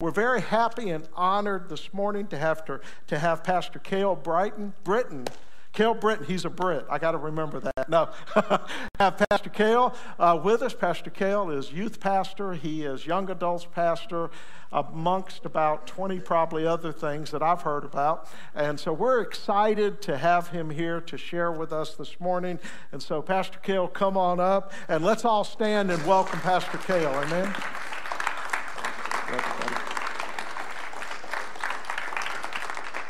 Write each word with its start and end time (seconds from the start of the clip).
We're 0.00 0.12
very 0.12 0.42
happy 0.42 0.90
and 0.90 1.08
honored 1.16 1.68
this 1.68 1.92
morning 1.92 2.28
to 2.28 2.38
have, 2.38 2.64
to, 2.66 2.78
to 3.08 3.18
have 3.18 3.42
Pastor 3.42 3.80
Kale 3.80 4.14
Brighton, 4.14 4.72
Briton. 4.84 5.26
Kale 5.72 5.94
Briton, 5.94 6.24
he's 6.24 6.44
a 6.44 6.50
Brit. 6.50 6.86
I 6.88 6.98
got 6.98 7.12
to 7.12 7.18
remember 7.18 7.58
that. 7.58 7.88
No. 7.88 8.08
have 9.00 9.26
Pastor 9.28 9.50
Kale 9.50 9.92
uh, 10.20 10.38
with 10.40 10.62
us. 10.62 10.72
Pastor 10.72 11.10
Kale 11.10 11.50
is 11.50 11.72
youth 11.72 11.98
pastor, 11.98 12.52
he 12.52 12.84
is 12.84 13.06
young 13.06 13.28
adults 13.28 13.66
pastor, 13.74 14.30
amongst 14.70 15.44
about 15.44 15.88
20 15.88 16.20
probably 16.20 16.64
other 16.64 16.92
things 16.92 17.32
that 17.32 17.42
I've 17.42 17.62
heard 17.62 17.82
about. 17.82 18.28
And 18.54 18.78
so 18.78 18.92
we're 18.92 19.20
excited 19.20 20.00
to 20.02 20.16
have 20.16 20.50
him 20.50 20.70
here 20.70 21.00
to 21.00 21.18
share 21.18 21.50
with 21.50 21.72
us 21.72 21.96
this 21.96 22.20
morning. 22.20 22.60
And 22.92 23.02
so, 23.02 23.20
Pastor 23.20 23.58
Kale, 23.58 23.88
come 23.88 24.16
on 24.16 24.38
up 24.38 24.72
and 24.86 25.04
let's 25.04 25.24
all 25.24 25.42
stand 25.42 25.90
and 25.90 26.06
welcome 26.06 26.38
Pastor 26.38 26.78
Kale. 26.78 27.08
Amen. 27.08 27.52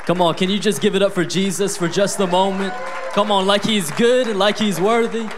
Come 0.09 0.21
on, 0.21 0.33
can 0.33 0.49
you 0.49 0.57
just 0.57 0.81
give 0.81 0.95
it 0.95 1.03
up 1.03 1.11
for 1.11 1.23
Jesus 1.23 1.77
for 1.77 1.87
just 1.87 2.19
a 2.19 2.25
moment? 2.25 2.73
Come 3.11 3.29
on, 3.31 3.45
like 3.45 3.63
he's 3.63 3.91
good 3.91 4.27
and 4.27 4.39
like 4.39 4.57
he's 4.57 4.81
worthy. 4.81 5.29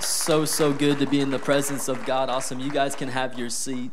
So, 0.00 0.44
so 0.44 0.72
good 0.72 0.98
to 0.98 1.06
be 1.06 1.20
in 1.20 1.30
the 1.30 1.38
presence 1.38 1.86
of 1.86 2.04
God. 2.04 2.30
Awesome. 2.30 2.58
You 2.58 2.72
guys 2.72 2.96
can 2.96 3.10
have 3.10 3.38
your 3.38 3.48
seat. 3.48 3.92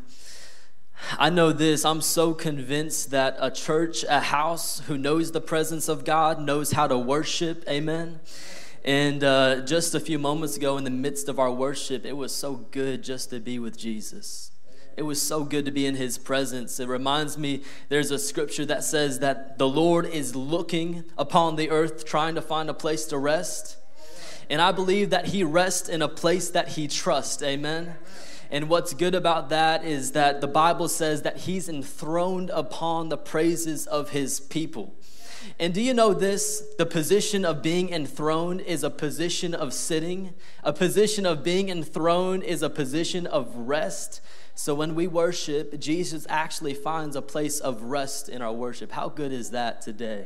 I 1.19 1.29
know 1.29 1.51
this. 1.51 1.85
I'm 1.85 2.01
so 2.01 2.33
convinced 2.33 3.11
that 3.11 3.37
a 3.39 3.51
church, 3.51 4.03
a 4.09 4.19
house 4.19 4.79
who 4.87 4.97
knows 4.97 5.31
the 5.31 5.39
presence 5.39 5.87
of 5.87 6.05
God 6.05 6.41
knows 6.41 6.71
how 6.71 6.87
to 6.87 6.97
worship. 6.97 7.63
Amen. 7.69 8.19
And 8.83 9.23
uh, 9.23 9.61
just 9.61 9.93
a 9.93 9.99
few 9.99 10.17
moments 10.17 10.57
ago, 10.57 10.75
in 10.79 10.85
the 10.85 10.89
midst 10.89 11.29
of 11.29 11.37
our 11.37 11.51
worship, 11.51 12.03
it 12.03 12.13
was 12.13 12.33
so 12.33 12.55
good 12.71 13.03
just 13.03 13.29
to 13.29 13.39
be 13.39 13.59
with 13.59 13.77
Jesus. 13.77 14.49
It 14.97 15.03
was 15.03 15.21
so 15.21 15.43
good 15.43 15.65
to 15.65 15.71
be 15.71 15.85
in 15.85 15.93
his 15.93 16.17
presence. 16.17 16.79
It 16.79 16.87
reminds 16.87 17.37
me 17.37 17.61
there's 17.87 18.09
a 18.09 18.17
scripture 18.17 18.65
that 18.65 18.83
says 18.83 19.19
that 19.19 19.59
the 19.59 19.67
Lord 19.67 20.07
is 20.07 20.35
looking 20.35 21.03
upon 21.19 21.55
the 21.55 21.69
earth 21.69 22.03
trying 22.03 22.33
to 22.33 22.41
find 22.41 22.67
a 22.67 22.73
place 22.73 23.05
to 23.05 23.17
rest. 23.19 23.77
And 24.49 24.59
I 24.59 24.71
believe 24.71 25.11
that 25.11 25.27
he 25.27 25.43
rests 25.43 25.87
in 25.87 26.01
a 26.01 26.07
place 26.07 26.49
that 26.49 26.69
he 26.69 26.87
trusts. 26.87 27.43
Amen. 27.43 27.95
And 28.49 28.69
what's 28.69 28.95
good 28.95 29.13
about 29.13 29.49
that 29.49 29.85
is 29.85 30.13
that 30.13 30.41
the 30.41 30.47
Bible 30.47 30.87
says 30.87 31.21
that 31.21 31.37
he's 31.37 31.69
enthroned 31.69 32.49
upon 32.49 33.09
the 33.09 33.17
praises 33.17 33.85
of 33.85 34.09
his 34.09 34.39
people. 34.39 34.95
And 35.59 35.73
do 35.73 35.81
you 35.81 35.93
know 35.93 36.13
this? 36.13 36.63
The 36.77 36.85
position 36.85 37.45
of 37.45 37.61
being 37.61 37.91
enthroned 37.93 38.61
is 38.61 38.83
a 38.83 38.89
position 38.89 39.53
of 39.53 39.73
sitting. 39.73 40.33
A 40.63 40.73
position 40.73 41.25
of 41.25 41.43
being 41.43 41.69
enthroned 41.69 42.43
is 42.43 42.61
a 42.61 42.69
position 42.69 43.27
of 43.27 43.55
rest. 43.55 44.21
So 44.55 44.73
when 44.73 44.95
we 44.95 45.07
worship, 45.07 45.79
Jesus 45.79 46.25
actually 46.29 46.73
finds 46.73 47.15
a 47.15 47.21
place 47.21 47.59
of 47.59 47.83
rest 47.83 48.29
in 48.29 48.41
our 48.41 48.53
worship. 48.53 48.91
How 48.91 49.09
good 49.09 49.31
is 49.31 49.51
that 49.51 49.81
today? 49.81 50.25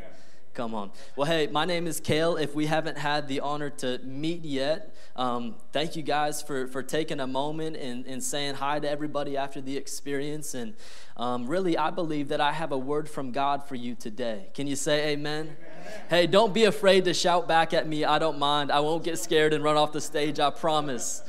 Come 0.53 0.75
on. 0.75 0.91
Well, 1.15 1.27
hey, 1.27 1.47
my 1.47 1.63
name 1.63 1.87
is 1.87 2.01
Kale. 2.01 2.35
If 2.35 2.53
we 2.53 2.65
haven't 2.65 2.97
had 2.97 3.29
the 3.29 3.39
honor 3.39 3.69
to 3.69 3.99
meet 4.03 4.43
yet, 4.43 4.93
um, 5.15 5.55
thank 5.71 5.95
you 5.95 6.03
guys 6.03 6.41
for, 6.41 6.67
for 6.67 6.83
taking 6.83 7.21
a 7.21 7.27
moment 7.27 7.77
and, 7.77 8.05
and 8.05 8.21
saying 8.21 8.55
hi 8.55 8.77
to 8.79 8.89
everybody 8.89 9.37
after 9.37 9.61
the 9.61 9.77
experience. 9.77 10.53
And 10.53 10.73
um, 11.15 11.47
really, 11.47 11.77
I 11.77 11.89
believe 11.89 12.27
that 12.29 12.41
I 12.41 12.51
have 12.51 12.73
a 12.73 12.77
word 12.77 13.09
from 13.09 13.31
God 13.31 13.63
for 13.63 13.75
you 13.75 13.95
today. 13.95 14.47
Can 14.53 14.67
you 14.67 14.75
say 14.75 15.13
amen? 15.13 15.55
amen? 15.55 16.01
Hey, 16.09 16.27
don't 16.27 16.53
be 16.53 16.65
afraid 16.65 17.05
to 17.05 17.13
shout 17.13 17.47
back 17.47 17.73
at 17.73 17.87
me. 17.87 18.03
I 18.03 18.19
don't 18.19 18.37
mind. 18.37 18.73
I 18.73 18.81
won't 18.81 19.05
get 19.05 19.19
scared 19.19 19.53
and 19.53 19.63
run 19.63 19.77
off 19.77 19.93
the 19.93 20.01
stage, 20.01 20.37
I 20.37 20.49
promise. 20.49 21.23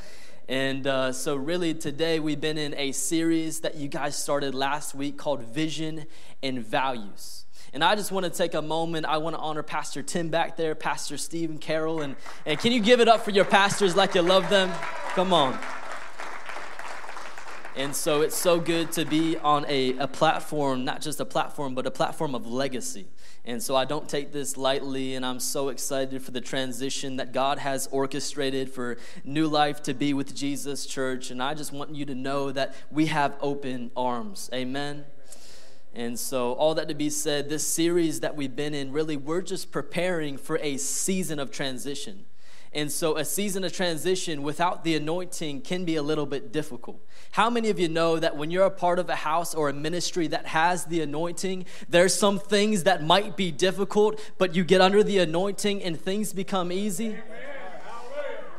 And 0.48 0.84
uh, 0.88 1.12
so, 1.12 1.36
really, 1.36 1.74
today 1.74 2.18
we've 2.18 2.40
been 2.40 2.58
in 2.58 2.74
a 2.74 2.90
series 2.90 3.60
that 3.60 3.76
you 3.76 3.86
guys 3.86 4.16
started 4.16 4.52
last 4.52 4.96
week 4.96 5.16
called 5.16 5.44
Vision 5.44 6.06
and 6.42 6.58
Values. 6.58 7.41
And 7.74 7.82
I 7.82 7.94
just 7.94 8.12
want 8.12 8.24
to 8.24 8.30
take 8.30 8.52
a 8.52 8.60
moment. 8.60 9.06
I 9.06 9.16
want 9.18 9.34
to 9.34 9.40
honor 9.40 9.62
Pastor 9.62 10.02
Tim 10.02 10.28
back 10.28 10.56
there, 10.56 10.74
Pastor 10.74 11.16
Stephen 11.16 11.56
Carroll. 11.56 12.02
And, 12.02 12.16
and 12.44 12.58
can 12.58 12.72
you 12.72 12.80
give 12.80 13.00
it 13.00 13.08
up 13.08 13.24
for 13.24 13.30
your 13.30 13.46
pastors 13.46 13.96
like 13.96 14.14
you 14.14 14.20
love 14.22 14.50
them? 14.50 14.70
Come 15.14 15.32
on. 15.32 15.58
And 17.74 17.96
so 17.96 18.20
it's 18.20 18.36
so 18.36 18.60
good 18.60 18.92
to 18.92 19.06
be 19.06 19.38
on 19.38 19.64
a, 19.66 19.96
a 19.96 20.06
platform, 20.06 20.84
not 20.84 21.00
just 21.00 21.20
a 21.20 21.24
platform, 21.24 21.74
but 21.74 21.86
a 21.86 21.90
platform 21.90 22.34
of 22.34 22.46
legacy. 22.46 23.06
And 23.46 23.62
so 23.62 23.74
I 23.74 23.86
don't 23.86 24.06
take 24.06 24.30
this 24.30 24.58
lightly, 24.58 25.14
and 25.14 25.24
I'm 25.24 25.40
so 25.40 25.70
excited 25.70 26.22
for 26.22 26.32
the 26.32 26.42
transition 26.42 27.16
that 27.16 27.32
God 27.32 27.58
has 27.58 27.86
orchestrated 27.90 28.70
for 28.70 28.98
New 29.24 29.48
Life 29.48 29.82
to 29.84 29.94
be 29.94 30.12
with 30.12 30.34
Jesus 30.34 30.84
Church. 30.84 31.30
And 31.30 31.42
I 31.42 31.54
just 31.54 31.72
want 31.72 31.94
you 31.94 32.04
to 32.04 32.14
know 32.14 32.52
that 32.52 32.74
we 32.90 33.06
have 33.06 33.34
open 33.40 33.90
arms. 33.96 34.50
Amen. 34.52 35.06
And 35.94 36.18
so, 36.18 36.52
all 36.54 36.74
that 36.74 36.88
to 36.88 36.94
be 36.94 37.10
said, 37.10 37.48
this 37.48 37.66
series 37.66 38.20
that 38.20 38.34
we've 38.34 38.56
been 38.56 38.72
in, 38.72 38.92
really, 38.92 39.16
we're 39.16 39.42
just 39.42 39.70
preparing 39.70 40.38
for 40.38 40.58
a 40.58 40.78
season 40.78 41.38
of 41.38 41.50
transition. 41.50 42.24
And 42.72 42.90
so, 42.90 43.18
a 43.18 43.24
season 43.26 43.62
of 43.64 43.74
transition 43.74 44.42
without 44.42 44.84
the 44.84 44.96
anointing 44.96 45.60
can 45.60 45.84
be 45.84 45.96
a 45.96 46.02
little 46.02 46.24
bit 46.24 46.50
difficult. 46.50 47.04
How 47.32 47.50
many 47.50 47.68
of 47.68 47.78
you 47.78 47.90
know 47.90 48.18
that 48.18 48.38
when 48.38 48.50
you're 48.50 48.64
a 48.64 48.70
part 48.70 48.98
of 48.98 49.10
a 49.10 49.16
house 49.16 49.54
or 49.54 49.68
a 49.68 49.74
ministry 49.74 50.28
that 50.28 50.46
has 50.46 50.86
the 50.86 51.02
anointing, 51.02 51.66
there's 51.90 52.14
some 52.14 52.38
things 52.38 52.84
that 52.84 53.02
might 53.02 53.36
be 53.36 53.52
difficult, 53.52 54.18
but 54.38 54.56
you 54.56 54.64
get 54.64 54.80
under 54.80 55.02
the 55.02 55.18
anointing 55.18 55.82
and 55.82 56.00
things 56.00 56.32
become 56.32 56.72
easy? 56.72 57.18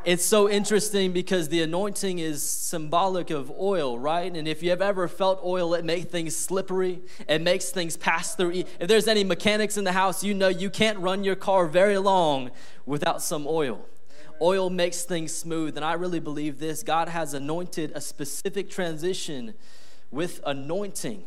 It's 0.05 0.25
so 0.25 0.49
interesting 0.49 1.13
because 1.13 1.47
the 1.47 1.61
anointing 1.61 2.19
is 2.19 2.43
symbolic 2.43 3.29
of 3.29 3.49
oil, 3.57 3.97
right? 3.97 4.35
And 4.35 4.49
if 4.49 4.61
you 4.61 4.69
have 4.71 4.81
ever 4.81 5.07
felt 5.07 5.39
oil, 5.45 5.73
it 5.75 5.85
makes 5.85 6.11
things 6.11 6.35
slippery. 6.35 7.01
It 7.29 7.41
makes 7.41 7.69
things 7.69 7.95
pass 7.95 8.35
through. 8.35 8.65
If 8.79 8.89
there's 8.89 9.07
any 9.07 9.23
mechanics 9.23 9.77
in 9.77 9.85
the 9.85 9.93
house, 9.93 10.21
you 10.21 10.33
know 10.33 10.49
you 10.49 10.69
can't 10.69 10.99
run 10.99 11.23
your 11.23 11.37
car 11.37 11.67
very 11.67 11.97
long 11.97 12.51
without 12.85 13.21
some 13.21 13.47
oil. 13.47 13.85
Oil 14.41 14.69
makes 14.69 15.03
things 15.03 15.33
smooth. 15.33 15.77
And 15.77 15.85
I 15.85 15.93
really 15.93 16.19
believe 16.19 16.59
this 16.59 16.83
God 16.83 17.07
has 17.07 17.33
anointed 17.33 17.93
a 17.95 18.01
specific 18.01 18.69
transition 18.69 19.53
with 20.11 20.41
anointing. 20.45 21.23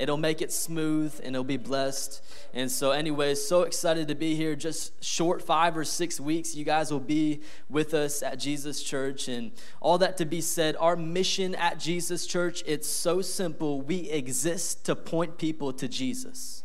It'll 0.00 0.16
make 0.16 0.40
it 0.40 0.50
smooth 0.50 1.20
and 1.22 1.36
it'll 1.36 1.44
be 1.44 1.58
blessed. 1.58 2.22
And 2.54 2.72
so, 2.72 2.90
anyways, 2.90 3.46
so 3.46 3.62
excited 3.62 4.08
to 4.08 4.14
be 4.14 4.34
here. 4.34 4.56
Just 4.56 5.04
short 5.04 5.42
five 5.42 5.76
or 5.76 5.84
six 5.84 6.18
weeks, 6.18 6.54
you 6.54 6.64
guys 6.64 6.90
will 6.90 7.00
be 7.00 7.42
with 7.68 7.92
us 7.92 8.22
at 8.22 8.38
Jesus 8.38 8.82
Church. 8.82 9.28
And 9.28 9.52
all 9.78 9.98
that 9.98 10.16
to 10.16 10.24
be 10.24 10.40
said, 10.40 10.74
our 10.80 10.96
mission 10.96 11.54
at 11.54 11.78
Jesus 11.78 12.26
Church, 12.26 12.64
it's 12.66 12.88
so 12.88 13.20
simple. 13.20 13.82
We 13.82 14.08
exist 14.08 14.86
to 14.86 14.96
point 14.96 15.36
people 15.36 15.72
to 15.74 15.86
Jesus. 15.86 16.64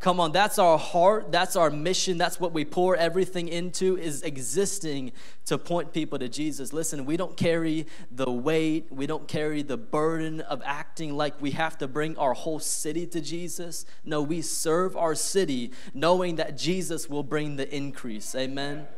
Come 0.00 0.18
on, 0.18 0.32
that's 0.32 0.58
our 0.58 0.78
heart, 0.78 1.30
that's 1.30 1.56
our 1.56 1.68
mission, 1.68 2.16
that's 2.16 2.40
what 2.40 2.52
we 2.52 2.64
pour 2.64 2.96
everything 2.96 3.48
into 3.48 3.98
is 3.98 4.22
existing 4.22 5.12
to 5.44 5.58
point 5.58 5.92
people 5.92 6.18
to 6.18 6.26
Jesus. 6.26 6.72
Listen, 6.72 7.04
we 7.04 7.18
don't 7.18 7.36
carry 7.36 7.86
the 8.10 8.30
weight, 8.30 8.86
we 8.90 9.06
don't 9.06 9.28
carry 9.28 9.60
the 9.60 9.76
burden 9.76 10.40
of 10.40 10.62
acting 10.64 11.18
like 11.18 11.38
we 11.42 11.50
have 11.50 11.76
to 11.76 11.86
bring 11.86 12.16
our 12.16 12.32
whole 12.32 12.58
city 12.58 13.06
to 13.08 13.20
Jesus. 13.20 13.84
No, 14.02 14.22
we 14.22 14.40
serve 14.40 14.96
our 14.96 15.14
city 15.14 15.70
knowing 15.92 16.36
that 16.36 16.56
Jesus 16.56 17.10
will 17.10 17.22
bring 17.22 17.56
the 17.56 17.74
increase. 17.74 18.34
Amen. 18.34 18.88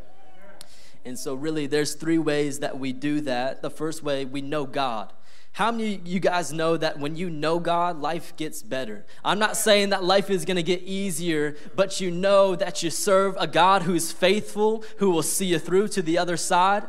And 1.04 1.18
so 1.18 1.34
really 1.34 1.66
there's 1.66 1.94
three 1.94 2.18
ways 2.18 2.60
that 2.60 2.78
we 2.78 2.92
do 2.92 3.20
that. 3.22 3.60
The 3.60 3.70
first 3.70 4.04
way, 4.04 4.24
we 4.24 4.41
know 4.41 4.66
God. 4.66 5.12
How 5.52 5.70
many 5.70 5.96
of 5.96 6.06
you 6.06 6.18
guys 6.18 6.50
know 6.50 6.78
that 6.78 6.98
when 6.98 7.14
you 7.14 7.28
know 7.28 7.58
God, 7.58 8.00
life 8.00 8.34
gets 8.36 8.62
better? 8.62 9.04
I'm 9.22 9.38
not 9.38 9.54
saying 9.54 9.90
that 9.90 10.02
life 10.02 10.30
is 10.30 10.46
going 10.46 10.56
to 10.56 10.62
get 10.62 10.80
easier, 10.82 11.56
but 11.76 12.00
you 12.00 12.10
know 12.10 12.56
that 12.56 12.82
you 12.82 12.88
serve 12.88 13.36
a 13.38 13.46
God 13.46 13.82
who's 13.82 14.12
faithful, 14.12 14.82
who 14.96 15.10
will 15.10 15.22
see 15.22 15.46
you 15.46 15.58
through 15.58 15.88
to 15.88 16.00
the 16.00 16.16
other 16.16 16.38
side. 16.38 16.84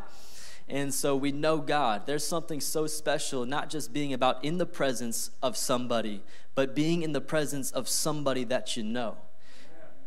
And 0.66 0.94
so 0.94 1.14
we 1.14 1.30
know 1.30 1.58
God. 1.58 2.06
There's 2.06 2.26
something 2.26 2.58
so 2.58 2.86
special, 2.86 3.44
not 3.44 3.68
just 3.68 3.92
being 3.92 4.14
about 4.14 4.42
in 4.42 4.56
the 4.56 4.64
presence 4.64 5.30
of 5.42 5.58
somebody, 5.58 6.22
but 6.54 6.74
being 6.74 7.02
in 7.02 7.12
the 7.12 7.20
presence 7.20 7.70
of 7.70 7.86
somebody 7.86 8.44
that 8.44 8.78
you 8.78 8.82
know. 8.82 9.18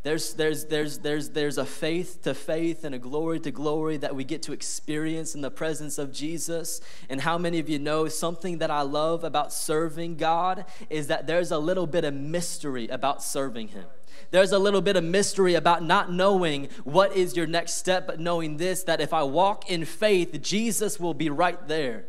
There's, 0.08 0.36
there's, 0.36 0.64
there's, 0.64 1.00
there's, 1.00 1.30
there's 1.32 1.58
a 1.58 1.66
faith 1.66 2.22
to 2.22 2.34
faith 2.34 2.86
and 2.86 2.96
a 2.96 2.98
glory 2.98 3.42
to 3.42 3.52
glory 3.52 3.98
that 3.98 4.16
we 4.16 4.24
get 4.24 4.42
to 4.44 4.54
experience 4.54 5.36
in 5.36 5.42
the 5.42 5.52
presence 5.52 5.98
of 5.98 6.14
Jesus. 6.14 6.80
And 7.10 7.20
how 7.20 7.38
many 7.38 7.60
of 7.60 7.68
you 7.68 7.78
know 7.78 8.08
something 8.08 8.60
that 8.60 8.72
I 8.72 8.84
love 8.84 9.26
about 9.26 9.52
serving 9.52 10.16
God 10.16 10.64
is 10.90 11.08
that 11.08 11.28
there's 11.28 11.52
a 11.52 11.60
little 11.60 11.88
bit 11.88 12.06
of 12.06 12.14
mystery 12.14 12.88
about 12.88 13.22
serving 13.22 13.68
Him. 13.68 13.84
There's 14.32 14.54
a 14.54 14.60
little 14.60 14.80
bit 14.80 14.96
of 14.96 15.04
mystery 15.04 15.56
about 15.56 15.84
not 15.84 16.10
knowing 16.10 16.70
what 16.86 17.14
is 17.14 17.36
your 17.36 17.46
next 17.46 17.74
step, 17.74 18.08
but 18.08 18.18
knowing 18.18 18.56
this 18.56 18.84
that 18.84 19.02
if 19.02 19.14
I 19.14 19.24
walk 19.24 19.70
in 19.70 19.84
faith, 19.84 20.42
Jesus 20.42 21.02
will 21.02 21.16
be 21.16 21.30
right 21.30 21.68
there. 21.68 22.06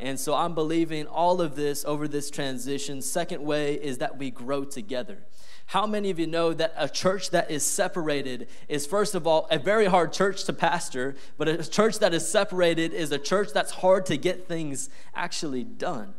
And 0.00 0.18
so 0.18 0.34
I'm 0.34 0.54
believing 0.54 1.06
all 1.06 1.42
of 1.42 1.54
this 1.54 1.84
over 1.84 2.08
this 2.08 2.30
transition. 2.30 3.02
Second 3.02 3.44
way 3.44 3.74
is 3.74 3.98
that 3.98 4.16
we 4.16 4.30
grow 4.30 4.64
together. 4.64 5.18
How 5.66 5.86
many 5.86 6.10
of 6.10 6.18
you 6.18 6.26
know 6.26 6.52
that 6.52 6.74
a 6.76 6.88
church 6.88 7.30
that 7.30 7.50
is 7.50 7.64
separated 7.64 8.48
is, 8.68 8.86
first 8.86 9.14
of 9.14 9.26
all, 9.26 9.46
a 9.50 9.58
very 9.58 9.86
hard 9.86 10.12
church 10.12 10.44
to 10.44 10.52
pastor, 10.52 11.14
but 11.38 11.48
a 11.48 11.68
church 11.68 11.98
that 12.00 12.12
is 12.12 12.28
separated 12.28 12.92
is 12.92 13.10
a 13.10 13.18
church 13.18 13.52
that's 13.54 13.72
hard 13.72 14.04
to 14.06 14.16
get 14.16 14.46
things 14.46 14.90
actually 15.14 15.64
done? 15.64 16.14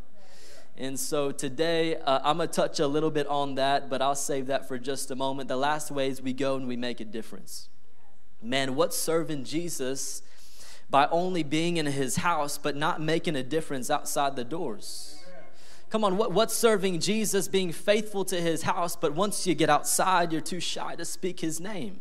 And 0.76 0.98
so 0.98 1.30
today, 1.30 1.96
uh, 1.96 2.20
I'm 2.24 2.38
going 2.38 2.48
to 2.48 2.54
touch 2.54 2.80
a 2.80 2.86
little 2.88 3.10
bit 3.10 3.28
on 3.28 3.54
that, 3.54 3.88
but 3.88 4.02
I'll 4.02 4.16
save 4.16 4.48
that 4.48 4.66
for 4.66 4.76
just 4.76 5.10
a 5.10 5.14
moment. 5.14 5.48
The 5.48 5.56
last 5.56 5.90
ways 5.92 6.20
we 6.20 6.32
go 6.32 6.56
and 6.56 6.66
we 6.66 6.76
make 6.76 7.00
a 7.00 7.04
difference. 7.04 7.68
Man, 8.42 8.74
what's 8.74 8.96
serving 8.96 9.44
Jesus 9.44 10.22
by 10.90 11.06
only 11.10 11.44
being 11.44 11.76
in 11.76 11.86
his 11.86 12.16
house 12.16 12.58
but 12.58 12.74
not 12.74 13.00
making 13.00 13.36
a 13.36 13.42
difference 13.42 13.88
outside 13.88 14.34
the 14.34 14.44
doors? 14.44 15.13
Come 15.90 16.04
on, 16.04 16.16
what, 16.16 16.32
what's 16.32 16.54
serving 16.54 17.00
Jesus 17.00 17.46
being 17.46 17.72
faithful 17.72 18.24
to 18.26 18.40
his 18.40 18.62
house, 18.62 18.96
but 18.96 19.14
once 19.14 19.46
you 19.46 19.54
get 19.54 19.70
outside, 19.70 20.32
you're 20.32 20.40
too 20.40 20.60
shy 20.60 20.96
to 20.96 21.04
speak 21.04 21.40
his 21.40 21.60
name? 21.60 22.00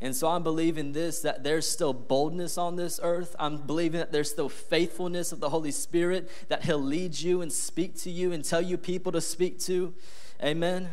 And 0.00 0.14
so 0.14 0.28
I'm 0.28 0.44
believing 0.44 0.92
this 0.92 1.20
that 1.22 1.42
there's 1.42 1.68
still 1.68 1.92
boldness 1.92 2.56
on 2.56 2.76
this 2.76 3.00
earth. 3.02 3.34
I'm 3.38 3.58
believing 3.58 3.98
that 3.98 4.12
there's 4.12 4.30
still 4.30 4.48
faithfulness 4.48 5.32
of 5.32 5.40
the 5.40 5.50
Holy 5.50 5.72
Spirit, 5.72 6.30
that 6.48 6.64
He'll 6.64 6.78
lead 6.78 7.18
you 7.18 7.42
and 7.42 7.52
speak 7.52 7.96
to 8.02 8.10
you 8.10 8.32
and 8.32 8.44
tell 8.44 8.62
you 8.62 8.78
people 8.78 9.10
to 9.12 9.20
speak 9.20 9.58
to. 9.60 9.92
Amen. 10.42 10.90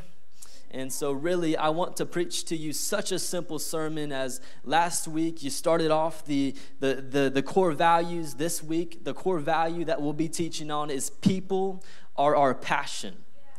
And 0.71 0.91
so, 0.91 1.11
really, 1.11 1.55
I 1.55 1.69
want 1.69 1.95
to 1.97 2.05
preach 2.05 2.45
to 2.45 2.57
you 2.57 2.73
such 2.73 3.11
a 3.11 3.19
simple 3.19 3.59
sermon 3.59 4.11
as 4.11 4.41
last 4.65 5.07
week 5.07 5.41
you 5.41 5.49
started 5.49 5.89
off 5.89 6.25
the, 6.25 6.53
the, 6.79 6.95
the, 6.95 7.29
the, 7.29 7.41
core 7.41 7.71
values. 7.71 8.33
This 8.33 8.61
week, 8.61 9.05
the 9.05 9.13
core 9.13 9.39
value 9.39 9.85
that 9.85 10.01
we'll 10.01 10.11
be 10.11 10.27
teaching 10.27 10.71
on 10.71 10.89
is 10.89 11.11
people 11.11 11.81
are 12.17 12.35
our 12.35 12.53
passion. 12.53 13.15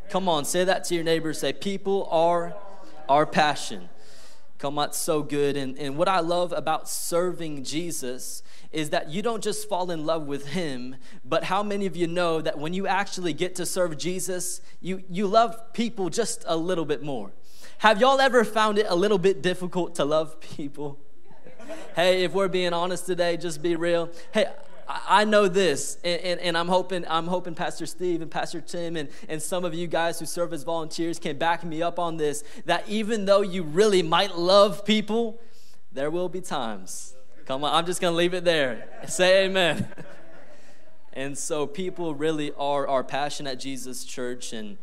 Come 0.08 0.29
on, 0.29 0.44
say 0.44 0.64
that 0.64 0.85
to 0.85 0.94
your 0.94 1.05
neighbor. 1.05 1.32
Say, 1.32 1.53
people 1.53 2.08
are 2.11 2.55
our 3.08 3.26
passion. 3.26 3.88
Come 4.58 4.79
on, 4.79 4.88
it's 4.88 4.99
so 4.99 5.23
good. 5.23 5.56
And, 5.56 5.76
and 5.79 5.97
what 5.97 6.08
I 6.08 6.20
love 6.20 6.53
about 6.53 6.88
serving 6.88 7.64
Jesus 7.64 8.43
is 8.73 8.91
that 8.91 9.11
you 9.11 9.23
don't 9.23 9.43
just 9.43 9.69
fall 9.69 9.91
in 9.91 10.06
love 10.06 10.26
with 10.26 10.49
him, 10.49 10.97
but 11.25 11.44
how 11.44 11.62
many 11.62 11.87
of 11.87 11.97
you 11.97 12.06
know 12.06 12.41
that 12.41 12.58
when 12.58 12.73
you 12.73 12.87
actually 12.87 13.32
get 13.32 13.55
to 13.56 13.67
serve 13.67 13.99
Jesus, 13.99 14.61
you, 14.81 15.03
you 15.11 15.26
love 15.26 15.73
people 15.73 16.08
just 16.08 16.44
a 16.47 16.56
little 16.56 16.85
bit 16.85 17.03
more? 17.03 17.32
Have 17.79 18.00
y'all 18.00 18.20
ever 18.20 18.44
found 18.44 18.79
it 18.79 18.87
a 18.88 18.94
little 18.94 19.19
bit 19.19 19.43
difficult 19.43 19.94
to 19.97 20.05
love 20.05 20.41
people? 20.41 20.99
hey, 21.94 22.25
if 22.25 22.32
we're 22.32 22.49
being 22.49 22.73
honest 22.73 23.06
today, 23.06 23.37
just 23.37 23.61
be 23.61 23.76
real. 23.76 24.11
Hey, 24.32 24.47
I 24.88 25.25
know 25.25 25.49
this, 25.49 25.99
and, 26.05 26.21
and, 26.21 26.41
and, 26.41 26.59
I'm 26.59 26.69
hoping 26.69 27.05
I'm 27.09 27.27
hoping 27.27 27.55
Pastor 27.55 27.87
Steve 27.87 28.23
and 28.23 28.31
Pastor 28.31 28.61
Tim 28.61 28.97
and, 28.97 29.09
and 29.29 29.43
some 29.43 29.65
of 29.65 29.75
you 29.75 29.88
guys 29.88 30.21
who 30.21 30.27
serve 30.27 30.53
as 30.53 30.62
volunteers 30.62 31.19
can 31.19 31.38
back 31.38 31.65
me 31.65 31.83
up 31.83 31.99
on 31.99 32.17
this. 32.17 32.44
That 32.67 32.88
even 32.88 33.25
though 33.25 33.41
you 33.41 33.65
really 33.65 34.03
might 34.03 34.37
love 34.37 34.85
people, 34.85 35.41
there 35.91 36.11
will 36.11 36.29
be 36.29 36.41
times. 36.41 37.17
Come 37.47 37.65
on, 37.65 37.75
I'm 37.75 37.85
just 37.85 38.00
gonna 38.00 38.17
leave 38.17 38.33
it 38.35 38.44
there. 38.44 38.88
Say 39.09 39.47
amen. 39.47 39.88
and 41.12 41.37
so 41.37 41.67
people 41.67 42.15
really 42.15 42.53
are 42.56 42.87
our 42.87 43.03
passion 43.03 43.49
at 43.49 43.59
Jesus 43.59 44.05
Church 44.05 44.53
and 44.53 44.79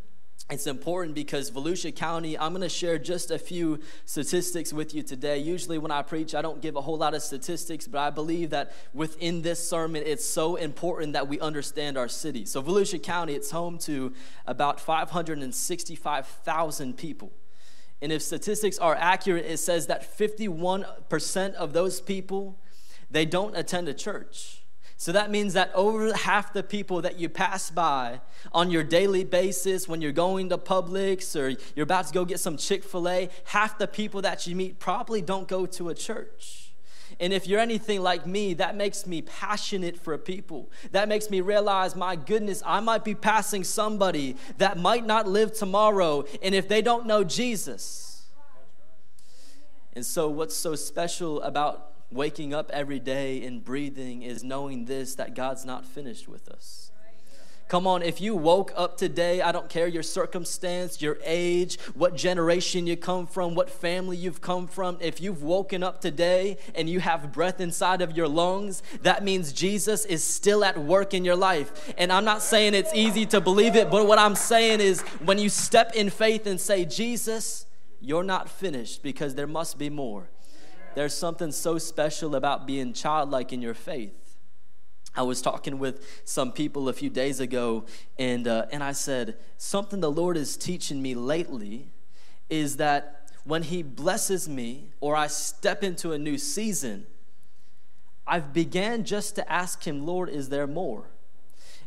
it's 0.50 0.68
important 0.68 1.16
because 1.16 1.50
Volusia 1.50 1.95
County, 1.95 2.38
I'm 2.38 2.51
going 2.51 2.63
to 2.63 2.69
share 2.69 3.00
just 3.00 3.31
a 3.31 3.40
few 3.40 3.80
statistics 4.06 4.74
with 4.74 4.94
you 4.94 5.01
today. 5.01 5.38
Usually, 5.38 5.78
when 5.78 5.90
I 5.90 6.01
preach, 6.01 6.36
I 6.36 6.42
don't 6.42 6.62
give 6.62 6.75
a 6.75 6.81
whole 6.81 6.98
lot 6.98 7.13
of 7.13 7.22
statistics, 7.22 7.88
but 7.88 8.00
I 8.00 8.10
believe 8.10 8.50
that 8.50 8.74
within 8.94 9.42
this 9.42 9.66
sermon, 9.66 10.04
it's 10.06 10.25
so 10.25 10.57
important 10.57 11.13
that 11.13 11.30
we 11.30 11.40
understand 11.40 11.98
our 11.98 12.10
city. 12.10 12.44
So, 12.45 12.62
Volusia 12.62 13.01
County, 13.01 13.34
it's 13.34 13.51
home 13.51 13.78
to 13.80 14.12
about 14.45 14.81
565,000 14.81 16.98
people. 16.98 17.31
And 18.01 18.12
if 18.12 18.22
statistics 18.22 18.78
are 18.80 18.96
accurate, 18.96 19.46
it 19.46 19.60
says 19.60 19.88
that 19.88 20.18
51% 20.18 21.54
of 21.54 21.72
those 21.72 22.01
people, 22.01 22.60
they 23.10 23.25
don't 23.25 23.56
attend 23.56 23.88
a 23.88 23.94
church. 23.94 24.62
So 25.04 25.12
that 25.12 25.30
means 25.30 25.52
that 25.56 25.70
over 25.76 26.14
half 26.14 26.54
the 26.54 26.64
people 26.64 27.02
that 27.02 27.20
you 27.20 27.28
pass 27.28 27.70
by 27.70 28.22
on 28.54 28.72
your 28.72 28.84
daily 28.86 29.26
basis, 29.26 29.86
when 29.86 30.02
you're 30.02 30.14
going 30.14 30.48
to 30.48 30.58
Publix 30.58 31.38
or 31.38 31.60
you're 31.76 31.84
about 31.84 32.08
to 32.08 32.14
go 32.14 32.24
get 32.24 32.40
some 32.40 32.56
Chick 32.56 32.86
fil 32.86 33.10
A, 33.10 33.28
half 33.44 33.78
the 33.78 33.86
people 33.86 34.22
that 34.22 34.48
you 34.48 34.56
meet 34.56 34.80
probably 34.80 35.22
don't 35.22 35.46
go 35.46 35.66
to 35.66 35.90
a 35.90 35.94
church. 35.94 36.72
And 37.20 37.34
if 37.34 37.48
you're 37.48 37.60
anything 37.60 38.02
like 38.02 38.26
me, 38.26 38.54
that 38.54 38.78
makes 38.78 39.06
me 39.06 39.22
passionate 39.22 40.00
for 40.00 40.18
people. 40.18 40.72
That 40.94 41.10
makes 41.10 41.30
me 41.30 41.42
realize, 41.42 41.98
my 41.98 42.16
goodness, 42.16 42.64
I 42.66 42.80
might 42.80 43.04
be 43.04 43.14
passing 43.14 43.66
somebody 43.66 44.38
that 44.58 44.78
might 44.78 45.06
not 45.06 45.28
live 45.28 45.52
tomorrow. 45.52 46.24
And 46.42 46.56
if 46.56 46.70
they 46.70 46.82
don't 46.82 47.06
know 47.06 47.26
Jesus, 47.26 48.24
and 49.92 50.06
so 50.06 50.30
what's 50.30 50.56
so 50.56 50.76
special 50.76 51.42
about 51.42 51.93
waking 52.13 52.54
up 52.54 52.69
every 52.71 53.00
day 53.00 53.44
and 53.44 53.63
breathing 53.63 54.21
is 54.21 54.44
knowing 54.44 54.86
this 54.86 55.15
that 55.15 55.36
God's 55.36 55.65
not 55.65 55.86
finished 55.86 56.27
with 56.27 56.48
us. 56.50 56.92
Come 57.74 57.88
on, 57.88 58.04
if 58.04 58.21
you 58.21 58.36
woke 58.36 58.71
up 58.75 58.98
today, 58.98 59.42
I 59.42 59.51
don't 59.51 59.68
care 59.68 59.88
your 59.88 60.04
circumstance, 60.04 61.01
your 61.01 61.18
age, 61.24 61.80
what 61.95 62.15
generation 62.15 62.86
you 62.86 62.95
come 62.95 63.25
from, 63.25 63.56
what 63.56 63.68
family 63.68 64.15
you've 64.15 64.42
come 64.42 64.68
from. 64.68 64.98
If 65.00 65.19
you've 65.19 65.42
woken 65.42 65.81
up 65.81 66.00
today 66.00 66.57
and 66.75 66.88
you 66.88 67.00
have 67.00 67.31
breath 67.31 67.60
inside 67.60 68.01
of 68.01 68.15
your 68.15 68.27
lungs, 68.27 68.83
that 69.01 69.24
means 69.24 69.51
Jesus 69.54 70.06
is 70.06 70.24
still 70.24 70.63
at 70.63 70.77
work 70.77 71.15
in 71.15 71.25
your 71.25 71.36
life. 71.36 71.94
And 71.98 72.12
I'm 72.12 72.25
not 72.25 72.44
saying 72.44 72.75
it's 72.75 72.94
easy 72.94 73.25
to 73.27 73.42
believe 73.42 73.75
it, 73.75 73.89
but 73.89 74.06
what 74.06 74.19
I'm 74.19 74.36
saying 74.36 74.80
is 74.80 75.01
when 75.24 75.39
you 75.39 75.50
step 75.50 75.95
in 75.95 76.12
faith 76.12 76.45
and 76.45 76.62
say, 76.62 76.86
Jesus, 76.86 77.65
you're 78.00 78.24
not 78.24 78.50
finished 78.50 79.01
because 79.01 79.33
there 79.33 79.48
must 79.48 79.80
be 79.80 79.89
more. 79.89 80.30
There's 80.95 81.13
something 81.13 81.51
so 81.51 81.78
special 81.78 82.36
about 82.36 82.68
being 82.68 82.94
childlike 82.94 83.51
in 83.51 83.62
your 83.62 83.74
faith. 83.74 84.38
I 85.16 85.22
was 85.22 85.42
talking 85.42 85.78
with 85.78 86.22
some 86.25 86.51
people 86.51 86.90
a 86.90 86.94
few 86.94 87.10
days 87.10 87.40
ago, 87.40 87.86
and, 88.18 88.48
uh, 88.48 88.66
and 88.72 88.84
I 88.84 88.94
said, 88.94 89.38
Something 89.57 90.00
the 90.00 90.12
Lord 90.12 90.38
is 90.38 90.57
teaching 90.57 91.01
me 91.01 91.13
lately 91.13 91.92
is 92.50 92.78
that 92.78 93.31
when 93.44 93.63
He 93.63 93.84
blesses 93.84 94.50
me 94.50 94.92
or 95.00 95.16
I 95.16 95.28
step 95.28 95.84
into 95.84 96.13
a 96.13 96.18
new 96.18 96.38
season, 96.38 97.06
I've 98.25 98.54
began 98.54 99.04
just 99.04 99.36
to 99.36 99.51
ask 99.51 99.86
Him, 99.86 100.06
Lord, 100.06 100.30
is 100.30 100.50
there 100.50 100.68
more? 100.68 101.06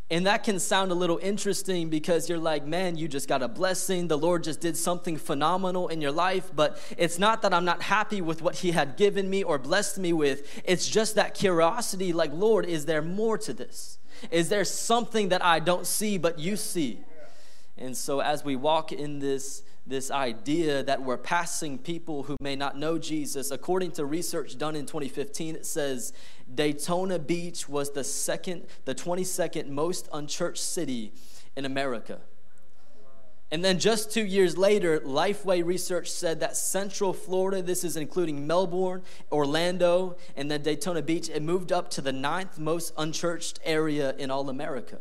And 0.08 0.26
that 0.26 0.44
can 0.44 0.60
sound 0.60 0.92
a 0.92 0.94
little 0.94 1.18
interesting 1.20 1.90
because 1.90 2.28
you're 2.28 2.38
like, 2.38 2.64
man, 2.64 2.96
you 2.96 3.08
just 3.08 3.28
got 3.28 3.42
a 3.42 3.48
blessing. 3.48 4.06
The 4.06 4.16
Lord 4.16 4.44
just 4.44 4.60
did 4.60 4.76
something 4.76 5.16
phenomenal 5.16 5.88
in 5.88 6.00
your 6.00 6.12
life. 6.12 6.52
But 6.54 6.80
it's 6.96 7.18
not 7.18 7.42
that 7.42 7.52
I'm 7.52 7.64
not 7.64 7.82
happy 7.82 8.20
with 8.20 8.40
what 8.40 8.56
He 8.56 8.70
had 8.70 8.96
given 8.96 9.28
me 9.28 9.42
or 9.42 9.58
blessed 9.58 9.98
me 9.98 10.12
with. 10.12 10.62
It's 10.64 10.88
just 10.88 11.16
that 11.16 11.34
curiosity 11.34 12.12
like, 12.12 12.32
Lord, 12.32 12.66
is 12.66 12.86
there 12.86 13.02
more 13.02 13.36
to 13.38 13.52
this? 13.52 13.98
Is 14.30 14.48
there 14.48 14.64
something 14.64 15.30
that 15.30 15.44
I 15.44 15.58
don't 15.58 15.86
see 15.86 16.18
but 16.18 16.38
you 16.38 16.56
see? 16.56 17.00
And 17.76 17.96
so 17.96 18.20
as 18.20 18.44
we 18.44 18.54
walk 18.54 18.92
in 18.92 19.18
this, 19.18 19.62
this 19.86 20.10
idea 20.10 20.82
that 20.84 21.02
we're 21.02 21.18
passing 21.18 21.78
people 21.78 22.22
who 22.22 22.36
may 22.40 22.56
not 22.56 22.78
know 22.78 22.96
Jesus, 22.96 23.50
according 23.50 23.90
to 23.92 24.06
research 24.06 24.56
done 24.56 24.76
in 24.76 24.86
2015, 24.86 25.56
it 25.56 25.66
says 25.66 26.12
Daytona 26.52 27.18
Beach 27.18 27.68
was 27.68 27.90
the 27.90 28.04
second, 28.04 28.66
the 28.84 28.94
22nd 28.94 29.68
most 29.68 30.08
unchurched 30.12 30.62
city 30.62 31.12
in 31.56 31.64
America. 31.64 32.20
And 33.50 33.64
then 33.64 33.78
just 33.78 34.10
two 34.10 34.24
years 34.24 34.58
later, 34.58 34.98
Lifeway 35.00 35.64
Research 35.64 36.10
said 36.10 36.40
that 36.40 36.56
Central 36.56 37.12
Florida, 37.12 37.62
this 37.62 37.84
is 37.84 37.96
including 37.96 38.46
Melbourne, 38.46 39.02
Orlando, 39.30 40.16
and 40.36 40.50
then 40.50 40.62
Daytona 40.62 41.00
Beach, 41.00 41.28
it 41.28 41.42
moved 41.42 41.70
up 41.70 41.88
to 41.90 42.00
the 42.00 42.12
ninth 42.12 42.58
most 42.58 42.92
unchurched 42.98 43.60
area 43.64 44.14
in 44.16 44.32
all 44.32 44.50
America. 44.50 44.98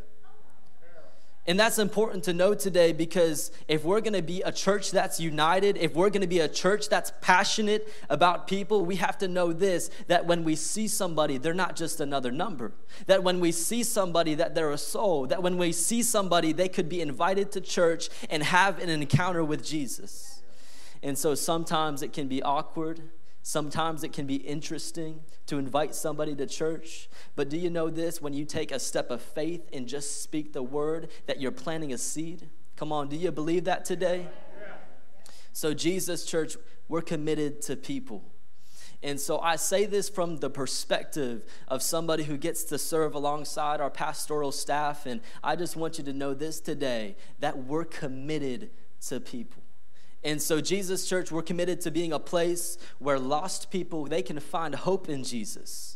And 1.47 1.59
that's 1.59 1.77
important 1.77 2.23
to 2.23 2.33
know 2.33 2.55
today 2.55 2.91
because 2.91 3.51
if 3.67 3.83
we're 3.83 4.01
going 4.01 4.13
to 4.13 4.23
be 4.23 4.41
a 4.41 4.51
church 4.51 4.89
that's 4.89 5.19
united, 5.19 5.77
if 5.77 5.93
we're 5.93 6.09
going 6.09 6.21
to 6.21 6.27
be 6.27 6.39
a 6.39 6.47
church 6.47 6.89
that's 6.89 7.11
passionate 7.21 7.87
about 8.09 8.47
people, 8.47 8.83
we 8.83 8.95
have 8.95 9.19
to 9.19 9.27
know 9.27 9.53
this 9.53 9.91
that 10.07 10.25
when 10.25 10.43
we 10.43 10.55
see 10.55 10.87
somebody, 10.87 11.37
they're 11.37 11.53
not 11.53 11.75
just 11.75 11.99
another 11.99 12.31
number. 12.31 12.71
That 13.05 13.21
when 13.21 13.39
we 13.39 13.51
see 13.51 13.83
somebody, 13.83 14.33
that 14.33 14.55
they're 14.55 14.71
a 14.71 14.77
soul. 14.77 15.27
That 15.27 15.43
when 15.43 15.57
we 15.57 15.71
see 15.71 16.01
somebody, 16.01 16.51
they 16.51 16.67
could 16.67 16.89
be 16.89 16.99
invited 17.01 17.51
to 17.51 17.61
church 17.61 18.09
and 18.27 18.41
have 18.41 18.79
an 18.79 18.89
encounter 18.89 19.43
with 19.43 19.63
Jesus. 19.63 20.41
And 21.03 21.15
so 21.15 21.35
sometimes 21.35 22.01
it 22.01 22.11
can 22.11 22.27
be 22.27 22.41
awkward. 22.41 23.01
Sometimes 23.47 24.03
it 24.03 24.11
can 24.11 24.25
be 24.25 24.37
interesting 24.37 25.19
to 25.45 25.59
invite 25.59 25.93
somebody 25.93 26.33
to 26.33 26.47
church. 26.47 27.07
But 27.35 27.47
do 27.47 27.57
you 27.57 27.69
know 27.69 27.91
this? 27.91 28.19
When 28.19 28.33
you 28.33 28.43
take 28.43 28.71
a 28.71 28.79
step 28.79 29.11
of 29.11 29.21
faith 29.21 29.69
and 29.71 29.87
just 29.87 30.23
speak 30.23 30.51
the 30.51 30.63
word, 30.63 31.09
that 31.27 31.39
you're 31.39 31.51
planting 31.51 31.93
a 31.93 31.99
seed? 31.99 32.49
Come 32.75 32.91
on, 32.91 33.07
do 33.07 33.15
you 33.15 33.31
believe 33.31 33.65
that 33.65 33.85
today? 33.85 34.29
So, 35.53 35.75
Jesus, 35.75 36.25
church, 36.25 36.57
we're 36.87 37.03
committed 37.03 37.61
to 37.61 37.75
people. 37.75 38.23
And 39.03 39.21
so 39.21 39.37
I 39.37 39.57
say 39.57 39.85
this 39.85 40.09
from 40.09 40.37
the 40.37 40.49
perspective 40.49 41.43
of 41.67 41.83
somebody 41.83 42.23
who 42.23 42.37
gets 42.37 42.63
to 42.63 42.79
serve 42.79 43.13
alongside 43.13 43.79
our 43.79 43.91
pastoral 43.91 44.51
staff. 44.51 45.05
And 45.05 45.21
I 45.43 45.55
just 45.55 45.75
want 45.75 45.99
you 45.99 46.03
to 46.05 46.13
know 46.13 46.33
this 46.33 46.59
today 46.59 47.15
that 47.41 47.59
we're 47.59 47.85
committed 47.85 48.71
to 49.01 49.19
people. 49.19 49.61
And 50.25 50.41
so 50.41 50.59
Jesus 50.59 51.07
Church, 51.07 51.31
we're 51.31 51.43
committed 51.43 51.81
to 51.81 51.91
being 51.91 52.11
a 52.11 52.17
place 52.17 52.79
where 52.97 53.19
lost 53.19 53.69
people, 53.69 54.05
they 54.05 54.23
can 54.23 54.39
find 54.39 54.73
hope 54.73 55.07
in 55.07 55.23
Jesus. 55.23 55.94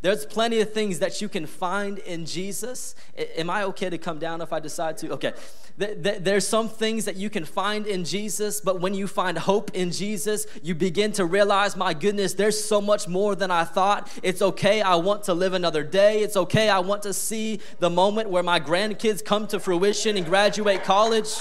There's 0.00 0.24
plenty 0.24 0.60
of 0.60 0.72
things 0.72 1.00
that 1.00 1.20
you 1.20 1.28
can 1.28 1.44
find 1.46 1.98
in 1.98 2.24
Jesus. 2.24 2.94
Am 3.36 3.50
I 3.50 3.64
okay 3.64 3.90
to 3.90 3.98
come 3.98 4.18
down 4.18 4.40
if 4.40 4.52
I 4.52 4.60
decide 4.60 4.96
to? 4.98 5.12
Okay. 5.14 5.32
There's 5.76 6.46
some 6.46 6.68
things 6.68 7.04
that 7.04 7.16
you 7.16 7.30
can 7.30 7.44
find 7.44 7.86
in 7.86 8.04
Jesus, 8.04 8.60
but 8.60 8.80
when 8.80 8.94
you 8.94 9.06
find 9.06 9.38
hope 9.38 9.72
in 9.74 9.90
Jesus, 9.90 10.46
you 10.62 10.74
begin 10.74 11.12
to 11.12 11.24
realize, 11.24 11.76
my 11.76 11.94
goodness, 11.94 12.34
there's 12.34 12.62
so 12.62 12.80
much 12.80 13.08
more 13.08 13.34
than 13.34 13.50
I 13.50 13.64
thought. 13.64 14.10
It's 14.22 14.42
okay. 14.42 14.82
I 14.82 14.96
want 14.96 15.24
to 15.24 15.34
live 15.34 15.52
another 15.52 15.84
day. 15.84 16.22
It's 16.22 16.36
okay. 16.36 16.68
I 16.68 16.80
want 16.80 17.02
to 17.02 17.12
see 17.12 17.60
the 17.78 17.90
moment 17.90 18.30
where 18.30 18.42
my 18.42 18.60
grandkids 18.60 19.24
come 19.24 19.46
to 19.48 19.60
fruition 19.60 20.16
and 20.16 20.26
graduate 20.26 20.84
college. 20.84 21.32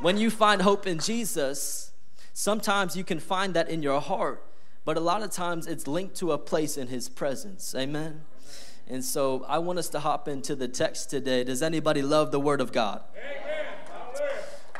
When 0.00 0.16
you 0.16 0.30
find 0.30 0.62
hope 0.62 0.86
in 0.86 0.98
Jesus, 0.98 1.92
sometimes 2.32 2.96
you 2.96 3.04
can 3.04 3.20
find 3.20 3.54
that 3.54 3.68
in 3.68 3.82
your 3.82 4.00
heart 4.00 4.44
but 4.84 4.96
a 4.96 5.00
lot 5.00 5.22
of 5.22 5.30
times 5.30 5.66
it's 5.66 5.86
linked 5.86 6.16
to 6.16 6.32
a 6.32 6.38
place 6.38 6.76
in 6.76 6.88
his 6.88 7.08
presence. 7.08 7.74
Amen. 7.74 8.22
And 8.88 9.04
so 9.04 9.44
I 9.48 9.58
want 9.58 9.78
us 9.78 9.88
to 9.90 10.00
hop 10.00 10.26
into 10.26 10.56
the 10.56 10.68
text 10.68 11.10
today. 11.10 11.44
Does 11.44 11.62
anybody 11.62 12.02
love 12.02 12.32
the 12.32 12.40
word 12.40 12.60
of 12.60 12.72
God? 12.72 13.02
Amen. 13.16 13.50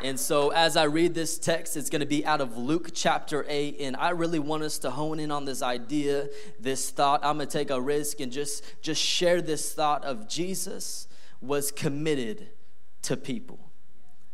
And 0.03 0.19
so, 0.19 0.49
as 0.49 0.79
I 0.79 0.85
read 0.85 1.15
this 1.15 1.39
text, 1.39 1.77
it's 1.77 1.91
going 1.91 2.01
to 2.01 2.07
be 2.07 2.25
out 2.25 2.41
of 2.41 2.57
Luke 2.57 2.91
chapter 2.95 3.45
8. 3.47 3.77
And 3.81 3.97
I 3.97 4.11
really 4.11 4.39
want 4.39 4.63
us 4.63 4.79
to 4.79 4.91
hone 4.91 5.21
in 5.21 5.31
on 5.31 5.45
this 5.45 5.61
idea, 5.61 6.29
this 6.59 6.89
thought. 6.89 7.21
I'm 7.23 7.37
going 7.37 7.49
to 7.49 7.53
take 7.53 7.69
a 7.69 7.79
risk 7.79 8.21
and 8.21 8.33
just, 8.33 8.65
just 8.81 9.03
share 9.03 9.43
this 9.43 9.75
thought 9.75 10.03
of 10.05 10.27
Jesus 10.27 11.07
was 11.43 11.71
committed 11.71 12.49
to 13.03 13.17
people. 13.17 13.59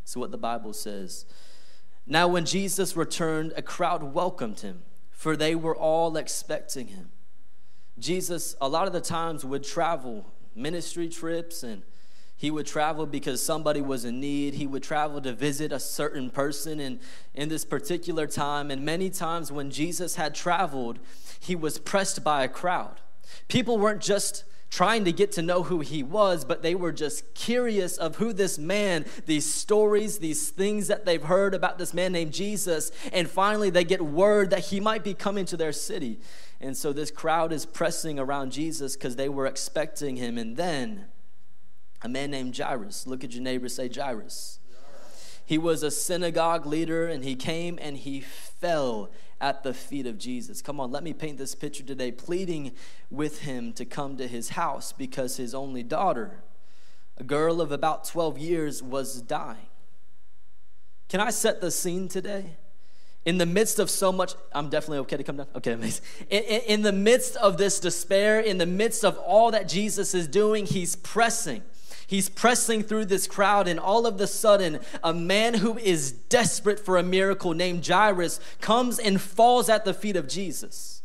So, 0.04 0.20
what 0.20 0.30
the 0.30 0.38
Bible 0.38 0.72
says. 0.72 1.26
Now, 2.06 2.28
when 2.28 2.44
Jesus 2.44 2.96
returned, 2.96 3.52
a 3.56 3.62
crowd 3.62 4.14
welcomed 4.14 4.60
him 4.60 4.82
for 5.16 5.34
they 5.34 5.54
were 5.54 5.74
all 5.74 6.18
expecting 6.18 6.88
him. 6.88 7.10
Jesus, 7.98 8.54
a 8.60 8.68
lot 8.68 8.86
of 8.86 8.92
the 8.92 9.00
times, 9.00 9.46
would 9.46 9.64
travel 9.64 10.30
ministry 10.54 11.08
trips 11.08 11.62
and 11.62 11.82
he 12.36 12.50
would 12.50 12.66
travel 12.66 13.06
because 13.06 13.42
somebody 13.42 13.80
was 13.80 14.04
in 14.04 14.20
need. 14.20 14.54
He 14.54 14.66
would 14.66 14.82
travel 14.82 15.22
to 15.22 15.32
visit 15.32 15.72
a 15.72 15.80
certain 15.80 16.28
person 16.28 16.78
and 16.80 17.00
in 17.34 17.48
this 17.48 17.64
particular 17.64 18.26
time. 18.26 18.70
And 18.70 18.84
many 18.84 19.08
times 19.08 19.50
when 19.50 19.70
Jesus 19.70 20.16
had 20.16 20.34
traveled, 20.34 20.98
he 21.40 21.56
was 21.56 21.78
pressed 21.78 22.22
by 22.22 22.44
a 22.44 22.48
crowd. 22.48 23.00
People 23.48 23.78
weren't 23.78 24.02
just 24.02 24.44
trying 24.70 25.04
to 25.04 25.12
get 25.12 25.32
to 25.32 25.42
know 25.42 25.62
who 25.62 25.80
he 25.80 26.02
was, 26.02 26.44
but 26.44 26.62
they 26.62 26.74
were 26.74 26.92
just 26.92 27.34
curious 27.34 27.96
of 27.96 28.16
who 28.16 28.32
this 28.32 28.58
man, 28.58 29.04
these 29.24 29.50
stories, 29.50 30.18
these 30.18 30.50
things 30.50 30.88
that 30.88 31.06
they've 31.06 31.22
heard 31.22 31.54
about 31.54 31.78
this 31.78 31.94
man 31.94 32.12
named 32.12 32.32
Jesus. 32.32 32.90
And 33.12 33.28
finally, 33.28 33.70
they 33.70 33.84
get 33.84 34.02
word 34.02 34.50
that 34.50 34.66
he 34.66 34.80
might 34.80 35.04
be 35.04 35.14
coming 35.14 35.44
to 35.46 35.56
their 35.56 35.72
city. 35.72 36.20
And 36.60 36.76
so 36.76 36.92
this 36.92 37.10
crowd 37.10 37.52
is 37.52 37.64
pressing 37.66 38.18
around 38.18 38.52
Jesus 38.52 38.96
because 38.96 39.16
they 39.16 39.28
were 39.28 39.46
expecting 39.46 40.16
him. 40.16 40.38
And 40.38 40.56
then 40.56 41.06
a 42.02 42.08
man 42.08 42.30
named 42.30 42.56
Jairus, 42.56 43.06
look 43.06 43.24
at 43.24 43.32
your 43.32 43.42
neighbor, 43.42 43.68
say 43.68 43.88
Jairus. 43.88 44.58
He 45.46 45.58
was 45.58 45.84
a 45.84 45.92
synagogue 45.92 46.66
leader 46.66 47.06
and 47.06 47.24
he 47.24 47.36
came 47.36 47.78
and 47.80 47.96
he 47.96 48.20
fell 48.20 49.10
at 49.40 49.62
the 49.62 49.72
feet 49.72 50.06
of 50.06 50.18
Jesus. 50.18 50.60
Come 50.60 50.80
on, 50.80 50.90
let 50.90 51.04
me 51.04 51.12
paint 51.12 51.38
this 51.38 51.54
picture 51.54 51.84
today, 51.84 52.10
pleading 52.10 52.72
with 53.10 53.42
him 53.42 53.72
to 53.74 53.84
come 53.84 54.16
to 54.16 54.26
his 54.26 54.50
house 54.50 54.92
because 54.92 55.36
his 55.36 55.54
only 55.54 55.84
daughter, 55.84 56.42
a 57.16 57.24
girl 57.24 57.60
of 57.60 57.70
about 57.70 58.04
12 58.04 58.38
years, 58.38 58.82
was 58.82 59.22
dying. 59.22 59.68
Can 61.08 61.20
I 61.20 61.30
set 61.30 61.60
the 61.60 61.70
scene 61.70 62.08
today? 62.08 62.56
In 63.24 63.38
the 63.38 63.46
midst 63.46 63.78
of 63.78 63.90
so 63.90 64.12
much, 64.12 64.34
I'm 64.52 64.68
definitely 64.68 64.98
okay 64.98 65.16
to 65.16 65.24
come 65.24 65.36
down. 65.36 65.46
Okay, 65.56 65.72
amazing. 65.72 66.04
In, 66.30 66.42
in, 66.44 66.60
in 66.62 66.82
the 66.82 66.92
midst 66.92 67.36
of 67.36 67.56
this 67.56 67.78
despair, 67.78 68.40
in 68.40 68.58
the 68.58 68.66
midst 68.66 69.04
of 69.04 69.18
all 69.18 69.50
that 69.50 69.68
Jesus 69.68 70.14
is 70.14 70.26
doing, 70.26 70.66
he's 70.66 70.96
pressing. 70.96 71.62
He's 72.06 72.28
pressing 72.28 72.82
through 72.82 73.06
this 73.06 73.26
crowd, 73.26 73.66
and 73.66 73.80
all 73.80 74.06
of 74.06 74.18
the 74.18 74.26
sudden, 74.26 74.78
a 75.02 75.12
man 75.12 75.54
who 75.54 75.76
is 75.78 76.12
desperate 76.12 76.78
for 76.78 76.96
a 76.96 77.02
miracle 77.02 77.52
named 77.52 77.86
Jairus 77.86 78.38
comes 78.60 78.98
and 78.98 79.20
falls 79.20 79.68
at 79.68 79.84
the 79.84 79.94
feet 79.94 80.16
of 80.16 80.28
Jesus. 80.28 81.02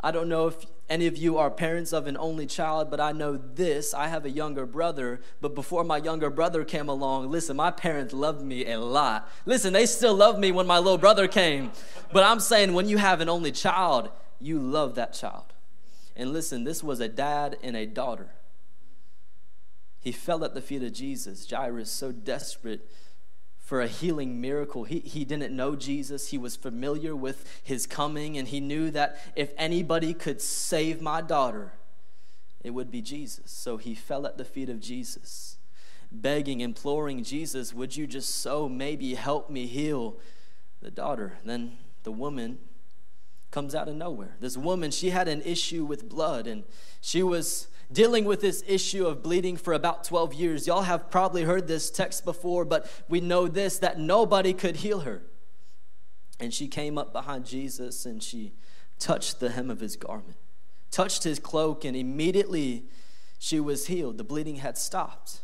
I 0.00 0.10
don't 0.10 0.28
know 0.28 0.46
if 0.48 0.56
any 0.88 1.06
of 1.06 1.16
you 1.16 1.38
are 1.38 1.50
parents 1.50 1.92
of 1.92 2.06
an 2.06 2.16
only 2.18 2.46
child, 2.46 2.90
but 2.90 3.00
I 3.00 3.12
know 3.12 3.36
this. 3.36 3.94
I 3.94 4.08
have 4.08 4.24
a 4.26 4.30
younger 4.30 4.66
brother, 4.66 5.20
but 5.40 5.54
before 5.54 5.82
my 5.82 5.96
younger 5.96 6.28
brother 6.28 6.64
came 6.64 6.88
along, 6.88 7.30
listen, 7.30 7.56
my 7.56 7.70
parents 7.70 8.12
loved 8.12 8.42
me 8.42 8.70
a 8.70 8.78
lot. 8.78 9.30
Listen, 9.46 9.72
they 9.72 9.86
still 9.86 10.14
love 10.14 10.38
me 10.38 10.52
when 10.52 10.66
my 10.66 10.78
little 10.78 10.98
brother 10.98 11.26
came. 11.26 11.72
But 12.12 12.24
I'm 12.24 12.40
saying 12.40 12.74
when 12.74 12.88
you 12.88 12.98
have 12.98 13.20
an 13.22 13.30
only 13.30 13.52
child, 13.52 14.10
you 14.40 14.58
love 14.58 14.94
that 14.96 15.14
child. 15.14 15.54
And 16.16 16.32
listen, 16.32 16.64
this 16.64 16.84
was 16.84 17.00
a 17.00 17.08
dad 17.08 17.56
and 17.62 17.74
a 17.74 17.86
daughter. 17.86 18.28
He 20.04 20.12
fell 20.12 20.44
at 20.44 20.52
the 20.52 20.60
feet 20.60 20.82
of 20.82 20.92
Jesus. 20.92 21.50
Jairus, 21.50 21.90
so 21.90 22.12
desperate 22.12 22.86
for 23.58 23.80
a 23.80 23.88
healing 23.88 24.38
miracle. 24.38 24.84
He, 24.84 24.98
he 24.98 25.24
didn't 25.24 25.56
know 25.56 25.74
Jesus. 25.74 26.28
He 26.28 26.36
was 26.36 26.56
familiar 26.56 27.16
with 27.16 27.62
his 27.64 27.86
coming, 27.86 28.36
and 28.36 28.46
he 28.46 28.60
knew 28.60 28.90
that 28.90 29.16
if 29.34 29.54
anybody 29.56 30.12
could 30.12 30.42
save 30.42 31.00
my 31.00 31.22
daughter, 31.22 31.72
it 32.62 32.70
would 32.70 32.90
be 32.90 33.00
Jesus. 33.00 33.50
So 33.50 33.78
he 33.78 33.94
fell 33.94 34.26
at 34.26 34.36
the 34.36 34.44
feet 34.44 34.68
of 34.68 34.78
Jesus, 34.78 35.56
begging, 36.12 36.60
imploring 36.60 37.24
Jesus, 37.24 37.72
Would 37.72 37.96
you 37.96 38.06
just 38.06 38.36
so 38.36 38.68
maybe 38.68 39.14
help 39.14 39.48
me 39.48 39.66
heal 39.66 40.18
the 40.82 40.90
daughter? 40.90 41.38
Then 41.46 41.78
the 42.02 42.12
woman 42.12 42.58
comes 43.50 43.74
out 43.74 43.88
of 43.88 43.94
nowhere. 43.94 44.36
This 44.38 44.58
woman, 44.58 44.90
she 44.90 45.08
had 45.10 45.28
an 45.28 45.40
issue 45.40 45.86
with 45.86 46.10
blood, 46.10 46.46
and 46.46 46.64
she 47.00 47.22
was 47.22 47.68
dealing 47.92 48.24
with 48.24 48.40
this 48.40 48.62
issue 48.66 49.06
of 49.06 49.22
bleeding 49.22 49.56
for 49.56 49.72
about 49.72 50.04
12 50.04 50.34
years. 50.34 50.66
Y'all 50.66 50.82
have 50.82 51.10
probably 51.10 51.42
heard 51.42 51.66
this 51.66 51.90
text 51.90 52.24
before, 52.24 52.64
but 52.64 52.90
we 53.08 53.20
know 53.20 53.48
this 53.48 53.78
that 53.78 53.98
nobody 53.98 54.52
could 54.52 54.76
heal 54.76 55.00
her. 55.00 55.22
And 56.40 56.52
she 56.52 56.68
came 56.68 56.98
up 56.98 57.12
behind 57.12 57.46
Jesus 57.46 58.06
and 58.06 58.22
she 58.22 58.52
touched 58.98 59.40
the 59.40 59.50
hem 59.50 59.70
of 59.70 59.80
his 59.80 59.96
garment, 59.96 60.36
touched 60.90 61.24
his 61.24 61.38
cloak, 61.38 61.84
and 61.84 61.96
immediately 61.96 62.84
she 63.38 63.60
was 63.60 63.86
healed. 63.86 64.18
The 64.18 64.24
bleeding 64.24 64.56
had 64.56 64.78
stopped. 64.78 65.40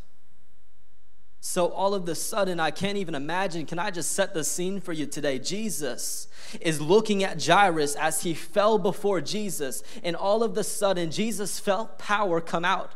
So 1.40 1.68
all 1.68 1.94
of 1.94 2.04
the 2.04 2.14
sudden, 2.14 2.61
I 2.61 2.70
can't 2.70 2.99
even 2.99 3.14
imagine. 3.14 3.64
Can 3.64 3.78
I 3.78 3.90
just 3.90 4.12
set 4.12 4.35
the 4.35 4.44
scene 4.44 4.78
for 4.80 4.92
you 4.92 5.06
today? 5.06 5.38
Jesus 5.38 6.28
is 6.61 6.80
looking 6.80 7.25
at 7.25 7.42
Jairus 7.42 7.97
as 7.97 8.23
he 8.23 8.35
fell 8.35 8.78
before 8.78 9.23
Jesus, 9.23 9.82
and 10.04 10.14
all 10.14 10.42
of 10.42 10.54
the 10.54 10.64
sudden, 10.64 11.11
Jesus 11.11 11.59
felt 11.59 11.99
power 11.99 12.42
come 12.42 12.64
out 12.64 12.92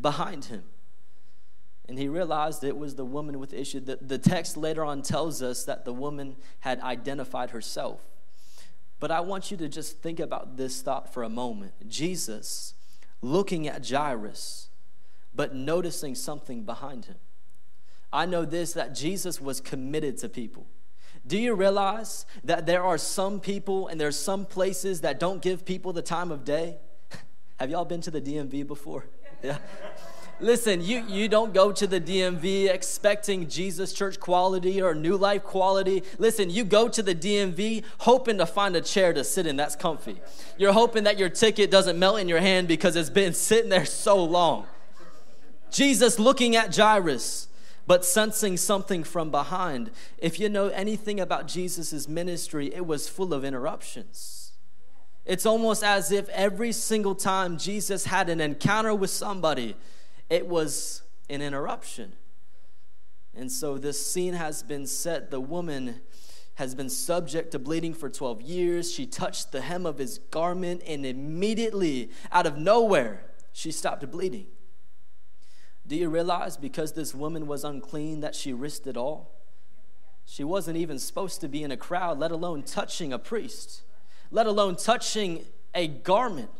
behind 0.00 0.46
him. 0.46 0.64
And 1.86 1.98
he 1.98 2.08
realized 2.08 2.64
it 2.64 2.78
was 2.78 2.94
the 2.94 3.04
woman 3.04 3.38
with 3.38 3.52
issue. 3.52 3.80
The, 3.80 3.98
the 4.00 4.18
text 4.18 4.56
later 4.56 4.82
on 4.84 5.02
tells 5.02 5.42
us 5.42 5.64
that 5.64 5.84
the 5.84 5.92
woman 5.92 6.36
had 6.60 6.80
identified 6.80 7.50
herself. 7.50 8.00
But 9.00 9.10
I 9.10 9.20
want 9.20 9.50
you 9.50 9.56
to 9.58 9.68
just 9.68 9.98
think 9.98 10.18
about 10.18 10.56
this 10.56 10.80
thought 10.80 11.12
for 11.12 11.22
a 11.22 11.28
moment. 11.28 11.88
Jesus 11.88 12.72
looking 13.20 13.68
at 13.68 13.86
Jairus, 13.86 14.68
but 15.34 15.54
noticing 15.54 16.14
something 16.14 16.62
behind 16.62 17.04
him. 17.04 17.16
I 18.12 18.26
know 18.26 18.44
this 18.44 18.74
that 18.74 18.94
Jesus 18.94 19.40
was 19.40 19.60
committed 19.60 20.18
to 20.18 20.28
people. 20.28 20.66
Do 21.26 21.38
you 21.38 21.54
realize 21.54 22.26
that 22.44 22.66
there 22.66 22.82
are 22.82 22.98
some 22.98 23.40
people 23.40 23.88
and 23.88 24.00
there's 24.00 24.18
some 24.18 24.44
places 24.44 25.02
that 25.02 25.20
don't 25.20 25.40
give 25.40 25.64
people 25.64 25.92
the 25.92 26.02
time 26.02 26.30
of 26.32 26.44
day? 26.44 26.78
Have 27.60 27.70
y'all 27.70 27.84
been 27.84 28.00
to 28.02 28.10
the 28.10 28.20
DMV 28.20 28.66
before? 28.66 29.06
Yeah. 29.42 29.58
Listen, 30.42 30.84
you, 30.84 31.04
you 31.08 31.28
don't 31.28 31.54
go 31.54 31.70
to 31.70 31.86
the 31.86 32.00
DMV 32.00 32.68
expecting 32.68 33.48
Jesus 33.48 33.92
church 33.92 34.18
quality 34.18 34.82
or 34.82 34.94
new 34.94 35.16
life 35.16 35.44
quality. 35.44 36.02
Listen, 36.18 36.50
you 36.50 36.64
go 36.64 36.88
to 36.88 37.02
the 37.02 37.14
DMV 37.14 37.84
hoping 37.98 38.38
to 38.38 38.46
find 38.46 38.74
a 38.74 38.80
chair 38.80 39.12
to 39.12 39.22
sit 39.22 39.46
in 39.46 39.56
that's 39.56 39.76
comfy. 39.76 40.20
You're 40.58 40.72
hoping 40.72 41.04
that 41.04 41.18
your 41.18 41.28
ticket 41.28 41.70
doesn't 41.70 41.98
melt 41.98 42.18
in 42.18 42.28
your 42.28 42.40
hand 42.40 42.66
because 42.66 42.96
it's 42.96 43.10
been 43.10 43.34
sitting 43.48 43.68
there 43.68 43.84
so 43.84 44.22
long. 44.22 44.66
Jesus 45.70 46.18
looking 46.18 46.56
at 46.56 46.74
Jairus, 46.74 47.46
but 47.86 48.04
sensing 48.04 48.56
something 48.56 49.04
from 49.04 49.30
behind. 49.30 49.90
If 50.18 50.38
you 50.38 50.48
know 50.48 50.68
anything 50.68 51.20
about 51.20 51.48
Jesus' 51.48 52.08
ministry, 52.08 52.72
it 52.74 52.86
was 52.86 53.08
full 53.08 53.34
of 53.34 53.44
interruptions. 53.44 54.52
It's 55.24 55.46
almost 55.46 55.84
as 55.84 56.10
if 56.10 56.28
every 56.30 56.72
single 56.72 57.14
time 57.14 57.56
Jesus 57.56 58.06
had 58.06 58.28
an 58.28 58.40
encounter 58.40 58.94
with 58.94 59.10
somebody, 59.10 59.76
it 60.28 60.46
was 60.46 61.02
an 61.30 61.42
interruption. 61.42 62.14
And 63.34 63.50
so 63.50 63.78
this 63.78 64.04
scene 64.04 64.34
has 64.34 64.62
been 64.62 64.86
set. 64.86 65.30
The 65.30 65.40
woman 65.40 66.00
has 66.56 66.74
been 66.74 66.90
subject 66.90 67.52
to 67.52 67.58
bleeding 67.58 67.94
for 67.94 68.10
12 68.10 68.42
years. 68.42 68.92
She 68.92 69.06
touched 69.06 69.52
the 69.52 69.62
hem 69.62 69.86
of 69.86 69.98
his 69.98 70.18
garment, 70.18 70.82
and 70.86 71.06
immediately, 71.06 72.10
out 72.30 72.46
of 72.46 72.58
nowhere, 72.58 73.24
she 73.52 73.70
stopped 73.70 74.08
bleeding. 74.10 74.46
Do 75.86 75.96
you 75.96 76.08
realize 76.08 76.56
because 76.56 76.92
this 76.92 77.14
woman 77.14 77.46
was 77.46 77.64
unclean 77.64 78.20
that 78.20 78.34
she 78.34 78.52
risked 78.52 78.86
it 78.86 78.96
all? 78.96 79.32
She 80.24 80.44
wasn't 80.44 80.76
even 80.76 80.98
supposed 80.98 81.40
to 81.40 81.48
be 81.48 81.64
in 81.64 81.70
a 81.72 81.76
crowd, 81.76 82.18
let 82.18 82.30
alone 82.30 82.62
touching 82.62 83.12
a 83.12 83.18
priest, 83.18 83.82
let 84.30 84.46
alone 84.46 84.76
touching 84.76 85.44
a 85.74 85.88
garment. 85.88 86.50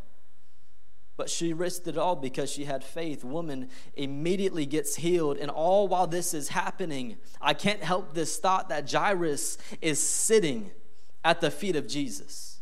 but 1.17 1.31
she 1.31 1.52
risked 1.52 1.87
it 1.87 1.97
all 1.99 2.17
because 2.17 2.50
she 2.50 2.64
had 2.64 2.83
faith. 2.83 3.23
Woman 3.23 3.69
immediately 3.95 4.67
gets 4.67 4.97
healed. 4.97 5.37
And 5.38 5.50
all 5.50 5.87
while 5.87 6.07
this 6.07 6.35
is 6.35 6.49
happening, 6.49 7.17
I 7.41 7.55
can't 7.55 7.83
help 7.83 8.14
this 8.14 8.38
thought 8.38 8.69
that 8.71 8.91
Jairus 8.91 9.59
is 9.81 10.05
sitting 10.05 10.71
at 11.23 11.41
the 11.41 11.50
feet 11.50 11.76
of 11.76 11.87
Jesus, 11.87 12.61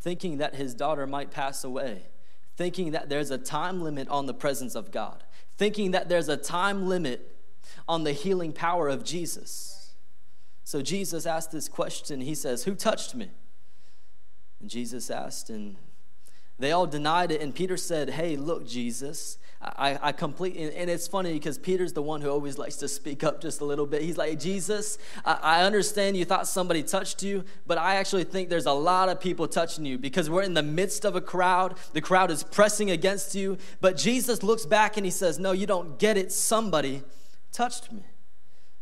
thinking 0.00 0.38
that 0.38 0.56
his 0.56 0.74
daughter 0.74 1.06
might 1.06 1.30
pass 1.30 1.62
away, 1.62 2.08
thinking 2.60 2.90
that 2.90 3.08
there's 3.08 3.30
a 3.30 3.38
time 3.38 3.80
limit 3.80 4.06
on 4.10 4.26
the 4.26 4.34
presence 4.34 4.74
of 4.74 4.90
God, 4.90 5.24
thinking 5.56 5.92
that 5.92 6.10
there's 6.10 6.28
a 6.28 6.36
time 6.36 6.86
limit 6.86 7.34
on 7.88 8.04
the 8.04 8.12
healing 8.12 8.52
power 8.52 8.86
of 8.86 9.02
Jesus. 9.02 9.94
So 10.62 10.82
Jesus 10.82 11.24
asked 11.24 11.52
this 11.52 11.70
question. 11.70 12.20
He 12.20 12.34
says, 12.34 12.64
Who 12.64 12.74
touched 12.74 13.14
me? 13.14 13.30
And 14.60 14.68
Jesus 14.68 15.10
asked, 15.10 15.48
and 15.48 15.76
they 16.58 16.70
all 16.70 16.86
denied 16.86 17.30
it. 17.32 17.40
And 17.40 17.54
Peter 17.54 17.78
said, 17.78 18.10
Hey, 18.10 18.36
look, 18.36 18.68
Jesus, 18.68 19.38
I, 19.62 19.98
I 20.00 20.12
completely, 20.12 20.74
and 20.74 20.88
it's 20.88 21.06
funny 21.06 21.34
because 21.34 21.58
Peter's 21.58 21.92
the 21.92 22.00
one 22.00 22.22
who 22.22 22.30
always 22.30 22.56
likes 22.56 22.76
to 22.76 22.88
speak 22.88 23.22
up 23.22 23.42
just 23.42 23.60
a 23.60 23.64
little 23.66 23.84
bit. 23.84 24.00
He's 24.00 24.16
like, 24.16 24.40
Jesus, 24.40 24.96
I, 25.22 25.38
I 25.42 25.64
understand 25.64 26.16
you 26.16 26.24
thought 26.24 26.48
somebody 26.48 26.82
touched 26.82 27.22
you, 27.22 27.44
but 27.66 27.76
I 27.76 27.96
actually 27.96 28.24
think 28.24 28.48
there's 28.48 28.64
a 28.64 28.72
lot 28.72 29.10
of 29.10 29.20
people 29.20 29.46
touching 29.46 29.84
you 29.84 29.98
because 29.98 30.30
we're 30.30 30.44
in 30.44 30.54
the 30.54 30.62
midst 30.62 31.04
of 31.04 31.14
a 31.14 31.20
crowd. 31.20 31.76
The 31.92 32.00
crowd 32.00 32.30
is 32.30 32.42
pressing 32.42 32.90
against 32.90 33.34
you. 33.34 33.58
But 33.82 33.98
Jesus 33.98 34.42
looks 34.42 34.64
back 34.64 34.96
and 34.96 35.04
he 35.04 35.10
says, 35.10 35.38
No, 35.38 35.52
you 35.52 35.66
don't 35.66 35.98
get 35.98 36.16
it. 36.16 36.32
Somebody 36.32 37.02
touched 37.52 37.92
me. 37.92 38.04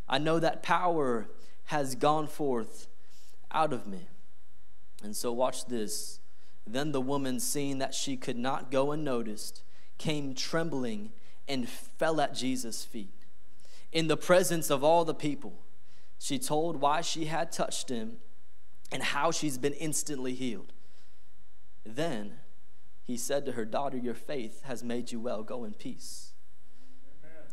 I 0.08 0.18
know 0.18 0.38
that 0.38 0.62
power 0.62 1.28
has 1.64 1.96
gone 1.96 2.28
forth 2.28 2.86
out 3.50 3.72
of 3.72 3.88
me. 3.88 4.06
And 5.02 5.16
so, 5.16 5.32
watch 5.32 5.66
this. 5.66 6.20
Then 6.64 6.92
the 6.92 7.00
woman, 7.00 7.40
seeing 7.40 7.78
that 7.78 7.94
she 7.94 8.16
could 8.16 8.36
not 8.36 8.70
go 8.70 8.92
unnoticed, 8.92 9.62
came 9.98 10.34
trembling 10.34 11.10
and 11.46 11.68
fell 11.68 12.20
at 12.20 12.34
Jesus' 12.34 12.84
feet. 12.84 13.12
In 13.92 14.08
the 14.08 14.16
presence 14.16 14.70
of 14.70 14.84
all 14.84 15.04
the 15.04 15.14
people, 15.14 15.54
she 16.18 16.38
told 16.38 16.76
why 16.80 17.00
she 17.00 17.26
had 17.26 17.52
touched 17.52 17.88
him 17.88 18.16
and 18.90 19.02
how 19.02 19.30
she's 19.30 19.58
been 19.58 19.74
instantly 19.74 20.34
healed. 20.34 20.72
Then 21.84 22.38
he 23.02 23.16
said 23.16 23.46
to 23.46 23.52
her, 23.52 23.64
Daughter, 23.64 23.96
your 23.96 24.14
faith 24.14 24.62
has 24.64 24.84
made 24.84 25.12
you 25.12 25.20
well. 25.20 25.42
Go 25.42 25.64
in 25.64 25.72
peace. 25.72 26.32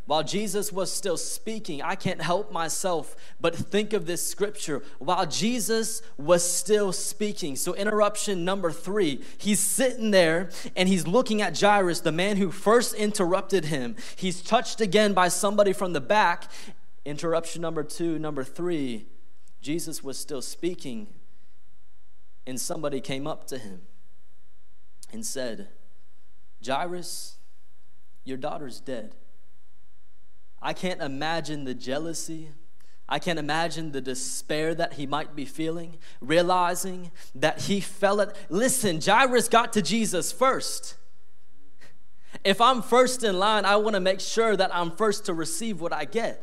While 0.05 0.23
Jesus 0.23 0.71
was 0.71 0.91
still 0.91 1.17
speaking, 1.17 1.81
I 1.81 1.95
can't 1.95 2.21
help 2.21 2.51
myself 2.51 3.15
but 3.41 3.55
think 3.55 3.91
of 3.91 4.05
this 4.05 4.25
scripture. 4.25 4.83
While 4.99 5.25
Jesus 5.25 6.03
was 6.15 6.47
still 6.47 6.91
speaking. 6.91 7.55
So, 7.55 7.73
interruption 7.73 8.45
number 8.45 8.71
three, 8.71 9.23
he's 9.39 9.59
sitting 9.59 10.11
there 10.11 10.49
and 10.75 10.87
he's 10.87 11.07
looking 11.07 11.41
at 11.41 11.59
Jairus, 11.59 12.01
the 12.01 12.11
man 12.11 12.37
who 12.37 12.51
first 12.51 12.93
interrupted 12.93 13.65
him. 13.65 13.95
He's 14.15 14.43
touched 14.43 14.79
again 14.79 15.13
by 15.13 15.27
somebody 15.27 15.73
from 15.73 15.93
the 15.93 16.01
back. 16.01 16.51
Interruption 17.03 17.63
number 17.63 17.83
two, 17.83 18.19
number 18.19 18.43
three, 18.43 19.07
Jesus 19.61 20.03
was 20.03 20.19
still 20.19 20.43
speaking, 20.43 21.07
and 22.45 22.61
somebody 22.61 23.01
came 23.01 23.25
up 23.25 23.47
to 23.47 23.57
him 23.57 23.81
and 25.11 25.25
said, 25.25 25.69
Jairus, 26.63 27.37
your 28.23 28.37
daughter's 28.37 28.79
dead. 28.79 29.15
I 30.65 30.73
can't 30.73 30.99
imagine 30.99 31.63
the 31.63 31.75
jealousy. 31.75 32.49
I 33.07 33.19
can't 33.19 33.37
imagine 33.37 33.91
the 33.91 34.01
despair 34.01 34.73
that 34.73 34.93
he 34.93 35.05
might 35.05 35.35
be 35.35 35.45
feeling, 35.45 35.99
realizing 36.21 37.11
that 37.35 37.61
he 37.61 37.79
fell 37.79 38.19
at. 38.19 38.35
Listen, 38.49 38.99
Jairus 38.99 39.47
got 39.47 39.73
to 39.73 39.83
Jesus 39.83 40.31
first. 40.31 40.95
If 42.43 42.59
I'm 42.61 42.81
first 42.81 43.23
in 43.23 43.37
line, 43.37 43.63
I 43.63 43.75
want 43.75 43.93
to 43.93 43.99
make 43.99 44.19
sure 44.19 44.57
that 44.57 44.75
I'm 44.75 44.89
first 44.89 45.25
to 45.25 45.35
receive 45.35 45.81
what 45.81 45.93
I 45.93 46.03
get. 46.05 46.41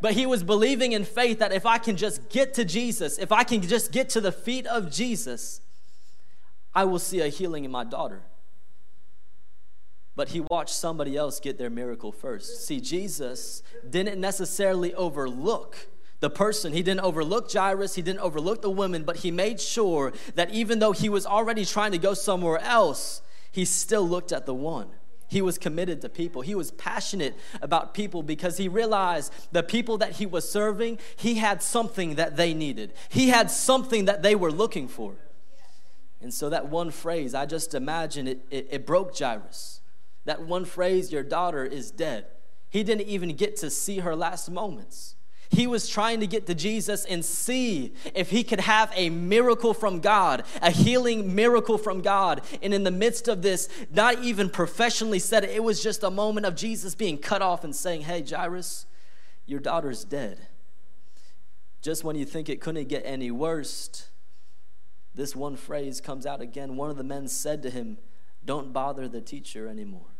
But 0.00 0.14
he 0.14 0.24
was 0.24 0.42
believing 0.42 0.92
in 0.92 1.04
faith 1.04 1.40
that 1.40 1.52
if 1.52 1.66
I 1.66 1.76
can 1.76 1.98
just 1.98 2.30
get 2.30 2.54
to 2.54 2.64
Jesus, 2.64 3.18
if 3.18 3.30
I 3.30 3.44
can 3.44 3.60
just 3.60 3.92
get 3.92 4.08
to 4.10 4.22
the 4.22 4.32
feet 4.32 4.66
of 4.66 4.90
Jesus, 4.90 5.60
I 6.74 6.84
will 6.84 6.98
see 6.98 7.20
a 7.20 7.28
healing 7.28 7.66
in 7.66 7.70
my 7.70 7.84
daughter 7.84 8.22
but 10.16 10.28
he 10.28 10.40
watched 10.40 10.74
somebody 10.74 11.16
else 11.16 11.40
get 11.40 11.58
their 11.58 11.70
miracle 11.70 12.12
first. 12.12 12.66
See, 12.66 12.80
Jesus 12.80 13.62
didn't 13.88 14.20
necessarily 14.20 14.94
overlook 14.94 15.88
the 16.20 16.30
person. 16.30 16.72
He 16.72 16.82
didn't 16.82 17.00
overlook 17.00 17.52
Jairus, 17.52 17.94
he 17.96 18.02
didn't 18.02 18.20
overlook 18.20 18.62
the 18.62 18.70
woman, 18.70 19.02
but 19.02 19.18
he 19.18 19.30
made 19.30 19.60
sure 19.60 20.12
that 20.36 20.50
even 20.50 20.78
though 20.78 20.92
he 20.92 21.08
was 21.08 21.26
already 21.26 21.64
trying 21.64 21.92
to 21.92 21.98
go 21.98 22.14
somewhere 22.14 22.58
else, 22.60 23.20
he 23.52 23.64
still 23.64 24.08
looked 24.08 24.32
at 24.32 24.46
the 24.46 24.54
one. 24.54 24.88
He 25.28 25.42
was 25.42 25.58
committed 25.58 26.00
to 26.02 26.08
people. 26.08 26.42
He 26.42 26.54
was 26.54 26.70
passionate 26.70 27.34
about 27.60 27.92
people 27.92 28.22
because 28.22 28.56
he 28.56 28.68
realized 28.68 29.32
the 29.52 29.62
people 29.62 29.98
that 29.98 30.12
he 30.12 30.26
was 30.26 30.48
serving, 30.48 30.98
he 31.16 31.34
had 31.34 31.62
something 31.62 32.14
that 32.14 32.36
they 32.36 32.54
needed. 32.54 32.92
He 33.08 33.28
had 33.28 33.50
something 33.50 34.04
that 34.04 34.22
they 34.22 34.34
were 34.34 34.52
looking 34.52 34.86
for. 34.86 35.14
And 36.20 36.32
so 36.32 36.50
that 36.50 36.68
one 36.68 36.90
phrase, 36.90 37.34
I 37.34 37.46
just 37.46 37.74
imagine 37.74 38.28
it, 38.28 38.46
it, 38.50 38.68
it 38.70 38.86
broke 38.86 39.18
Jairus. 39.18 39.80
That 40.24 40.42
one 40.42 40.64
phrase, 40.64 41.12
your 41.12 41.22
daughter 41.22 41.64
is 41.64 41.90
dead. 41.90 42.26
He 42.70 42.82
didn't 42.82 43.06
even 43.06 43.36
get 43.36 43.56
to 43.58 43.70
see 43.70 43.98
her 44.00 44.16
last 44.16 44.50
moments. 44.50 45.16
He 45.50 45.66
was 45.66 45.88
trying 45.88 46.20
to 46.20 46.26
get 46.26 46.46
to 46.46 46.54
Jesus 46.54 47.04
and 47.04 47.24
see 47.24 47.94
if 48.14 48.30
he 48.30 48.42
could 48.42 48.60
have 48.60 48.90
a 48.96 49.10
miracle 49.10 49.74
from 49.74 50.00
God, 50.00 50.44
a 50.60 50.70
healing 50.70 51.34
miracle 51.34 51.78
from 51.78 52.00
God. 52.00 52.42
And 52.62 52.74
in 52.74 52.82
the 52.82 52.90
midst 52.90 53.28
of 53.28 53.42
this, 53.42 53.68
not 53.90 54.18
even 54.20 54.50
professionally 54.50 55.18
said 55.18 55.44
it, 55.44 55.50
it 55.50 55.62
was 55.62 55.82
just 55.82 56.02
a 56.02 56.10
moment 56.10 56.46
of 56.46 56.56
Jesus 56.56 56.94
being 56.94 57.18
cut 57.18 57.42
off 57.42 57.62
and 57.62 57.74
saying, 57.74 58.02
Hey, 58.02 58.22
Jairus, 58.22 58.86
your 59.46 59.60
daughter's 59.60 60.04
dead. 60.04 60.38
Just 61.82 62.02
when 62.02 62.16
you 62.16 62.24
think 62.24 62.48
it 62.48 62.60
couldn't 62.60 62.88
get 62.88 63.02
any 63.04 63.30
worse, 63.30 64.08
this 65.14 65.36
one 65.36 65.54
phrase 65.54 66.00
comes 66.00 66.26
out 66.26 66.40
again. 66.40 66.76
One 66.76 66.90
of 66.90 66.96
the 66.96 67.04
men 67.04 67.28
said 67.28 67.62
to 67.62 67.70
him, 67.70 67.98
Don't 68.44 68.72
bother 68.72 69.06
the 69.06 69.20
teacher 69.20 69.68
anymore. 69.68 70.13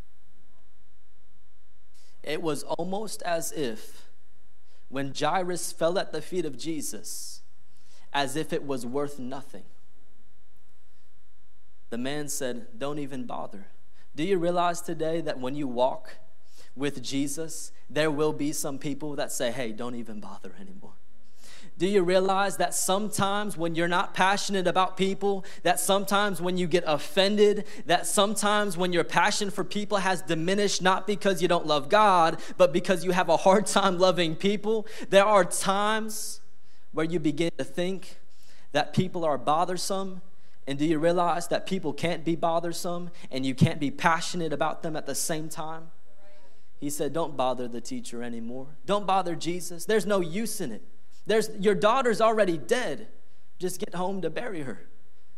It 2.26 2.42
was 2.42 2.62
almost 2.62 3.22
as 3.22 3.52
if 3.52 4.08
when 4.88 5.12
Jairus 5.18 5.72
fell 5.72 5.98
at 5.98 6.12
the 6.12 6.22
feet 6.22 6.44
of 6.44 6.56
Jesus, 6.56 7.42
as 8.12 8.36
if 8.36 8.52
it 8.52 8.64
was 8.64 8.86
worth 8.86 9.18
nothing. 9.18 9.64
The 11.90 11.98
man 11.98 12.28
said, 12.28 12.66
Don't 12.78 12.98
even 12.98 13.24
bother. 13.24 13.66
Do 14.16 14.24
you 14.24 14.38
realize 14.38 14.80
today 14.80 15.20
that 15.20 15.40
when 15.40 15.54
you 15.54 15.68
walk 15.68 16.16
with 16.76 17.02
Jesus, 17.02 17.72
there 17.90 18.10
will 18.10 18.32
be 18.32 18.52
some 18.52 18.78
people 18.78 19.16
that 19.16 19.32
say, 19.32 19.50
Hey, 19.50 19.72
don't 19.72 19.94
even 19.94 20.20
bother 20.20 20.54
anymore? 20.60 20.94
Do 21.76 21.88
you 21.88 22.02
realize 22.02 22.58
that 22.58 22.72
sometimes 22.72 23.56
when 23.56 23.74
you're 23.74 23.88
not 23.88 24.14
passionate 24.14 24.68
about 24.68 24.96
people, 24.96 25.44
that 25.64 25.80
sometimes 25.80 26.40
when 26.40 26.56
you 26.56 26.68
get 26.68 26.84
offended, 26.86 27.64
that 27.86 28.06
sometimes 28.06 28.76
when 28.76 28.92
your 28.92 29.02
passion 29.02 29.50
for 29.50 29.64
people 29.64 29.98
has 29.98 30.22
diminished, 30.22 30.82
not 30.82 31.04
because 31.04 31.42
you 31.42 31.48
don't 31.48 31.66
love 31.66 31.88
God, 31.88 32.40
but 32.56 32.72
because 32.72 33.04
you 33.04 33.10
have 33.10 33.28
a 33.28 33.36
hard 33.36 33.66
time 33.66 33.98
loving 33.98 34.36
people, 34.36 34.86
there 35.10 35.24
are 35.24 35.44
times 35.44 36.40
where 36.92 37.04
you 37.04 37.18
begin 37.18 37.50
to 37.58 37.64
think 37.64 38.18
that 38.70 38.92
people 38.92 39.24
are 39.24 39.36
bothersome. 39.36 40.22
And 40.68 40.78
do 40.78 40.86
you 40.86 41.00
realize 41.00 41.48
that 41.48 41.66
people 41.66 41.92
can't 41.92 42.24
be 42.24 42.36
bothersome 42.36 43.10
and 43.32 43.44
you 43.44 43.54
can't 43.54 43.80
be 43.80 43.90
passionate 43.90 44.52
about 44.52 44.84
them 44.84 44.94
at 44.94 45.06
the 45.06 45.14
same 45.14 45.48
time? 45.48 45.90
He 46.78 46.88
said, 46.88 47.12
Don't 47.12 47.36
bother 47.36 47.66
the 47.66 47.80
teacher 47.80 48.22
anymore. 48.22 48.68
Don't 48.86 49.06
bother 49.06 49.34
Jesus. 49.34 49.84
There's 49.86 50.06
no 50.06 50.20
use 50.20 50.60
in 50.60 50.70
it. 50.70 50.82
There's, 51.26 51.50
your 51.58 51.74
daughter's 51.74 52.20
already 52.20 52.58
dead. 52.58 53.08
Just 53.58 53.80
get 53.80 53.94
home 53.94 54.22
to 54.22 54.30
bury 54.30 54.62
her. 54.62 54.86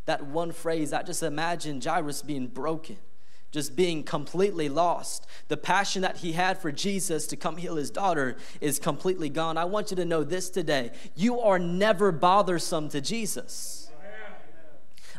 That 0.06 0.26
one 0.26 0.52
phrase, 0.52 0.92
I 0.92 1.02
just 1.02 1.22
imagine 1.22 1.80
Jairus 1.80 2.22
being 2.22 2.46
broken, 2.46 2.96
just 3.50 3.76
being 3.76 4.02
completely 4.02 4.68
lost. 4.68 5.26
The 5.48 5.56
passion 5.56 6.02
that 6.02 6.18
he 6.18 6.32
had 6.32 6.58
for 6.58 6.70
Jesus 6.72 7.26
to 7.28 7.36
come 7.36 7.56
heal 7.56 7.76
his 7.76 7.90
daughter 7.90 8.36
is 8.60 8.78
completely 8.78 9.28
gone. 9.28 9.56
I 9.56 9.64
want 9.64 9.90
you 9.90 9.96
to 9.96 10.04
know 10.04 10.24
this 10.24 10.48
today 10.48 10.92
you 11.14 11.40
are 11.40 11.58
never 11.58 12.12
bothersome 12.12 12.88
to 12.90 13.00
Jesus. 13.00 13.86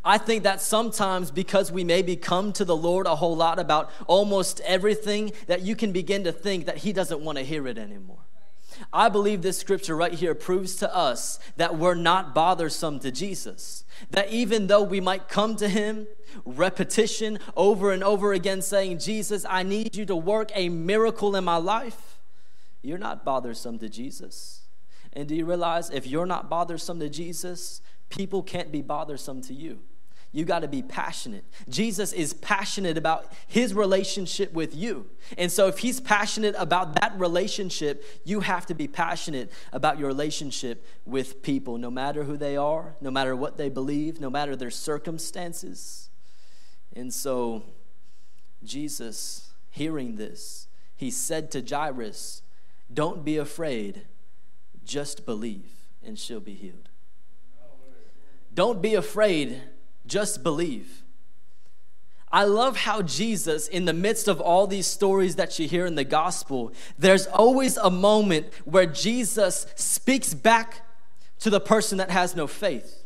I 0.06 0.18
think 0.18 0.44
that 0.44 0.62
sometimes 0.62 1.32
because 1.32 1.70
we 1.70 1.84
maybe 1.84 2.16
come 2.16 2.54
to 2.54 2.64
the 2.64 2.78
Lord 2.78 3.08
a 3.08 3.16
whole 3.16 3.36
lot 3.36 3.60
about 3.60 3.92
almost 4.06 4.62
everything, 4.62 5.34
that 5.48 5.64
you 5.64 5.76
can 5.76 5.92
begin 5.92 6.24
to 6.24 6.32
think 6.32 6.66
that 6.66 6.78
He 6.78 6.94
doesn't 6.94 7.20
want 7.20 7.38
to 7.40 7.44
hear 7.44 7.68
it 7.68 7.78
anymore. 7.78 8.27
I 8.92 9.10
believe 9.10 9.42
this 9.42 9.58
scripture 9.58 9.96
right 9.96 10.14
here 10.14 10.36
proves 10.36 10.76
to 10.78 10.96
us 10.96 11.40
that 11.58 11.78
we're 11.78 11.96
not 11.96 12.34
bothersome 12.34 13.00
to 13.00 13.12
Jesus. 13.12 13.84
That 14.12 14.30
even 14.32 14.68
though 14.68 14.84
we 14.84 15.00
might 15.00 15.28
come 15.28 15.56
to 15.58 15.68
him, 15.68 16.08
repetition 16.46 17.40
over 17.56 17.92
and 17.92 18.04
over 18.04 18.34
again, 18.34 18.62
saying, 18.62 19.00
Jesus, 19.00 19.46
I 19.50 19.64
need 19.64 19.96
you 19.96 20.06
to 20.06 20.16
work 20.16 20.52
a 20.54 20.70
miracle 20.70 21.36
in 21.36 21.44
my 21.44 21.58
life, 21.58 22.20
you're 22.82 22.98
not 22.98 23.26
bothersome 23.26 23.80
to 23.80 23.90
Jesus. 23.90 24.62
And 25.14 25.28
do 25.28 25.36
you 25.36 25.46
realize 25.46 25.90
if 25.90 26.06
you're 26.06 26.26
not 26.26 26.50
bothersome 26.50 27.00
to 27.00 27.10
Jesus, 27.10 27.82
people 28.10 28.44
can't 28.44 28.72
be 28.72 28.82
bothersome 28.82 29.42
to 29.44 29.54
you. 29.54 29.80
You 30.32 30.46
got 30.46 30.60
to 30.60 30.68
be 30.68 30.82
passionate. 30.82 31.46
Jesus 31.70 32.12
is 32.12 32.34
passionate 32.34 32.98
about 32.98 33.32
his 33.48 33.74
relationship 33.74 34.54
with 34.54 34.76
you. 34.76 35.08
And 35.38 35.52
so, 35.52 35.68
if 35.68 35.80
he's 35.80 36.00
passionate 36.00 36.56
about 36.58 37.00
that 37.00 37.18
relationship, 37.18 38.04
you 38.24 38.42
have 38.42 38.66
to 38.68 38.74
be 38.74 38.88
passionate 38.88 39.52
about 39.72 39.98
your 39.98 40.08
relationship 40.08 40.86
with 41.06 41.42
people, 41.42 41.78
no 41.78 41.90
matter 41.90 42.24
who 42.24 42.38
they 42.38 42.58
are, 42.58 42.96
no 43.02 43.10
matter 43.10 43.36
what 43.36 43.58
they 43.58 43.70
believe, 43.70 44.20
no 44.20 44.30
matter 44.30 44.56
their 44.56 44.72
circumstances. 44.72 46.10
And 46.96 47.14
so, 47.14 47.64
Jesus, 48.64 49.54
hearing 49.70 50.16
this, 50.16 50.68
he 50.96 51.12
said 51.12 51.52
to 51.52 51.62
Jairus, 51.62 52.42
Don't 52.94 53.24
be 53.24 53.38
afraid, 53.38 54.02
just 54.84 55.26
believe, 55.26 55.72
and 56.04 56.20
she'll 56.20 56.40
be 56.40 56.54
healed. 56.54 56.90
Don't 58.54 58.82
be 58.82 58.96
afraid, 58.96 59.62
just 60.08 60.44
believe. 60.44 61.04
I 62.32 62.44
love 62.44 62.78
how 62.78 63.02
Jesus, 63.02 63.68
in 63.68 63.86
the 63.86 63.94
midst 63.94 64.28
of 64.28 64.42
all 64.42 64.68
these 64.68 64.86
stories 64.86 65.38
that 65.38 65.58
you 65.60 65.68
hear 65.68 65.86
in 65.86 65.96
the 65.96 66.04
gospel, 66.04 66.74
there's 66.98 67.26
always 67.28 67.78
a 67.78 67.90
moment 67.90 68.48
where 68.66 68.86
Jesus 68.86 69.66
speaks 69.76 70.34
back 70.34 70.82
to 71.40 71.50
the 71.50 71.62
person 71.62 72.00
that 72.00 72.12
has 72.12 72.36
no 72.36 72.46
faith. 72.48 73.06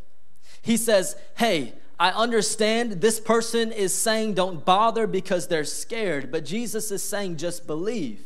He 0.62 0.76
says, 0.76 1.16
Hey, 1.38 1.74
I 2.00 2.10
understand 2.10 2.94
this 2.94 3.20
person 3.20 3.72
is 3.72 3.94
saying 3.94 4.34
don't 4.34 4.66
bother 4.66 5.06
because 5.06 5.48
they're 5.48 5.66
scared, 5.66 6.32
but 6.32 6.46
Jesus 6.46 6.90
is 6.90 7.04
saying 7.04 7.38
just 7.38 7.68
believe. 7.68 8.26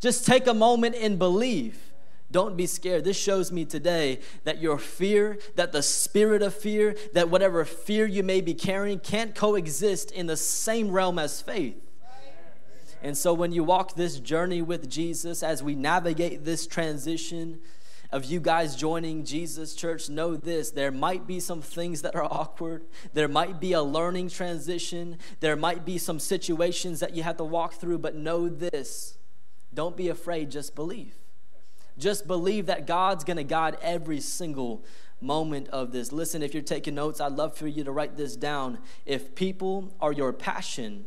Just 0.00 0.24
take 0.26 0.46
a 0.46 0.54
moment 0.54 0.94
and 0.94 1.18
believe. 1.18 1.78
Don't 2.34 2.56
be 2.56 2.66
scared. 2.66 3.04
This 3.04 3.16
shows 3.16 3.52
me 3.52 3.64
today 3.64 4.18
that 4.42 4.60
your 4.60 4.76
fear, 4.76 5.38
that 5.54 5.70
the 5.70 5.84
spirit 5.84 6.42
of 6.42 6.52
fear, 6.52 6.96
that 7.12 7.30
whatever 7.30 7.64
fear 7.64 8.06
you 8.06 8.24
may 8.24 8.40
be 8.40 8.54
carrying 8.54 8.98
can't 8.98 9.36
coexist 9.36 10.10
in 10.10 10.26
the 10.26 10.36
same 10.36 10.90
realm 10.90 11.16
as 11.20 11.40
faith. 11.40 11.76
And 13.00 13.16
so 13.16 13.32
when 13.32 13.52
you 13.52 13.62
walk 13.62 13.94
this 13.94 14.18
journey 14.18 14.62
with 14.62 14.90
Jesus, 14.90 15.44
as 15.44 15.62
we 15.62 15.76
navigate 15.76 16.44
this 16.44 16.66
transition 16.66 17.60
of 18.10 18.24
you 18.24 18.40
guys 18.40 18.74
joining 18.74 19.24
Jesus 19.24 19.76
Church, 19.76 20.08
know 20.08 20.34
this 20.34 20.72
there 20.72 20.90
might 20.90 21.28
be 21.28 21.38
some 21.38 21.62
things 21.62 22.02
that 22.02 22.16
are 22.16 22.24
awkward. 22.24 22.82
There 23.12 23.28
might 23.28 23.60
be 23.60 23.74
a 23.74 23.82
learning 23.82 24.30
transition. 24.30 25.18
There 25.38 25.54
might 25.54 25.84
be 25.84 25.98
some 25.98 26.18
situations 26.18 26.98
that 26.98 27.14
you 27.14 27.22
have 27.22 27.36
to 27.36 27.44
walk 27.44 27.74
through, 27.74 27.98
but 27.98 28.16
know 28.16 28.48
this 28.48 29.18
don't 29.72 29.96
be 29.96 30.08
afraid, 30.08 30.50
just 30.50 30.74
believe. 30.74 31.14
Just 31.98 32.26
believe 32.26 32.66
that 32.66 32.86
God's 32.86 33.24
going 33.24 33.36
to 33.36 33.44
guide 33.44 33.76
every 33.82 34.20
single 34.20 34.84
moment 35.20 35.68
of 35.68 35.92
this. 35.92 36.12
Listen, 36.12 36.42
if 36.42 36.54
you're 36.54 36.62
taking 36.62 36.94
notes, 36.94 37.20
I'd 37.20 37.32
love 37.32 37.56
for 37.56 37.66
you 37.66 37.84
to 37.84 37.92
write 37.92 38.16
this 38.16 38.36
down. 38.36 38.78
If 39.06 39.34
people 39.34 39.94
are 40.00 40.12
your 40.12 40.32
passion, 40.32 41.06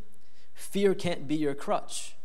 fear 0.53 0.93
can't 0.95 1.27
be 1.27 1.35
your 1.35 1.53
crutch. 1.53 2.15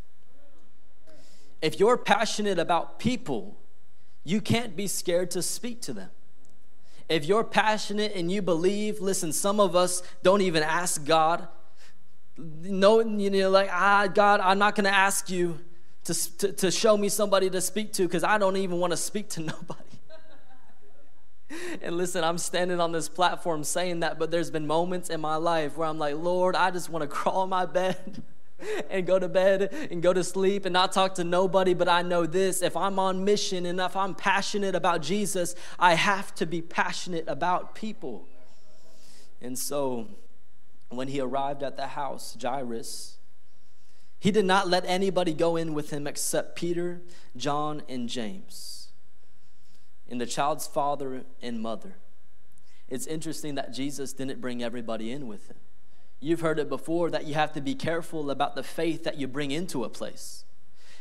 If 1.61 1.79
you're 1.79 1.97
passionate 1.97 2.59
about 2.59 2.99
people, 2.99 3.57
you 4.25 4.41
can't 4.41 4.75
be 4.77 4.87
scared 4.87 5.31
to 5.33 5.43
speak 5.43 5.81
to 5.83 5.93
them. 5.93 6.11
If 7.09 7.27
you're 7.27 7.45
passionate 7.45 8.13
and 8.15 8.31
you 8.31 8.43
believe, 8.43 9.01
listen, 9.01 9.33
some 9.33 9.61
of 9.61 9.77
us 9.77 10.03
don't 10.23 10.41
even 10.41 10.63
ask 10.63 11.05
God. 11.05 11.47
No, 12.37 13.01
you 13.01 13.31
know, 13.31 13.51
like, 13.51 13.69
ah, 13.71 14.07
God, 14.07 14.41
I'm 14.41 14.59
not 14.59 14.75
going 14.75 14.85
to 14.85 14.95
ask 14.95 15.29
you 15.29 15.61
to, 16.05 16.37
to, 16.39 16.53
to 16.53 16.71
show 16.71 16.97
me 16.97 17.09
somebody 17.09 17.49
to 17.51 17.61
speak 17.61 17.93
to 17.95 18.03
because 18.03 18.25
I 18.25 18.39
don't 18.39 18.57
even 18.57 18.79
want 18.79 18.93
to 18.93 18.97
speak 18.97 19.29
to 19.31 19.41
nobody. 19.53 19.81
and 21.83 21.97
listen, 21.97 22.25
I'm 22.25 22.39
standing 22.39 22.81
on 22.81 22.93
this 22.93 23.09
platform 23.09 23.63
saying 23.65 24.01
that, 24.01 24.19
but 24.19 24.31
there's 24.31 24.51
been 24.51 24.67
moments 24.67 25.11
in 25.11 25.21
my 25.21 25.37
life 25.37 25.77
where 25.77 25.89
I'm 25.89 25.99
like, 25.99 26.17
Lord, 26.17 26.57
I 26.57 26.71
just 26.71 26.89
want 26.89 27.03
to 27.03 27.09
crawl 27.17 27.45
in 27.45 27.51
my 27.51 27.67
bed 27.67 28.23
and 28.91 29.07
go 29.07 29.19
to 29.19 29.29
bed 29.29 29.89
and 29.91 30.03
go 30.03 30.13
to 30.13 30.25
sleep 30.25 30.65
and 30.65 30.73
not 30.73 30.93
talk 30.93 31.15
to 31.15 31.25
nobody. 31.25 31.75
But 31.75 31.89
I 31.89 32.03
know 32.03 32.27
this 32.27 32.63
if 32.63 32.77
I'm 32.77 32.99
on 32.99 33.25
mission 33.25 33.67
and 33.67 33.81
if 33.81 33.97
I'm 33.97 34.15
passionate 34.15 34.75
about 34.75 35.03
Jesus, 35.03 35.55
I 35.79 35.95
have 35.95 36.35
to 36.37 36.47
be 36.47 36.63
passionate 36.63 37.25
about 37.29 37.75
people. 37.75 38.27
And 39.41 39.59
so 39.59 40.09
when 40.89 41.09
he 41.09 41.21
arrived 41.21 41.63
at 41.63 41.77
the 41.77 41.89
house, 41.89 42.37
Jairus, 42.41 43.19
he 44.23 44.31
did 44.31 44.45
not 44.45 44.69
let 44.69 44.85
anybody 44.87 45.35
go 45.35 45.57
in 45.57 45.75
with 45.75 45.91
him 45.91 46.07
except 46.07 46.55
Peter, 46.55 47.03
John, 47.37 47.83
and 47.89 48.09
James, 48.09 48.93
and 50.09 50.21
the 50.21 50.27
child's 50.27 50.65
father 50.65 51.25
and 51.43 51.61
mother. 51.61 51.97
It's 52.89 53.09
interesting 53.09 53.57
that 53.57 53.73
Jesus 53.73 54.13
didn't 54.13 54.41
bring 54.41 54.63
everybody 54.63 55.11
in 55.11 55.27
with 55.27 55.49
him. 55.51 55.57
You've 56.21 56.39
heard 56.39 56.61
it 56.61 56.69
before 56.69 57.11
that 57.11 57.27
you 57.27 57.35
have 57.35 57.53
to 57.55 57.61
be 57.61 57.75
careful 57.75 58.31
about 58.31 58.55
the 58.55 58.63
faith 58.63 59.03
that 59.03 59.19
you 59.19 59.27
bring 59.27 59.51
into 59.51 59.83
a 59.83 59.89
place. 59.89 60.45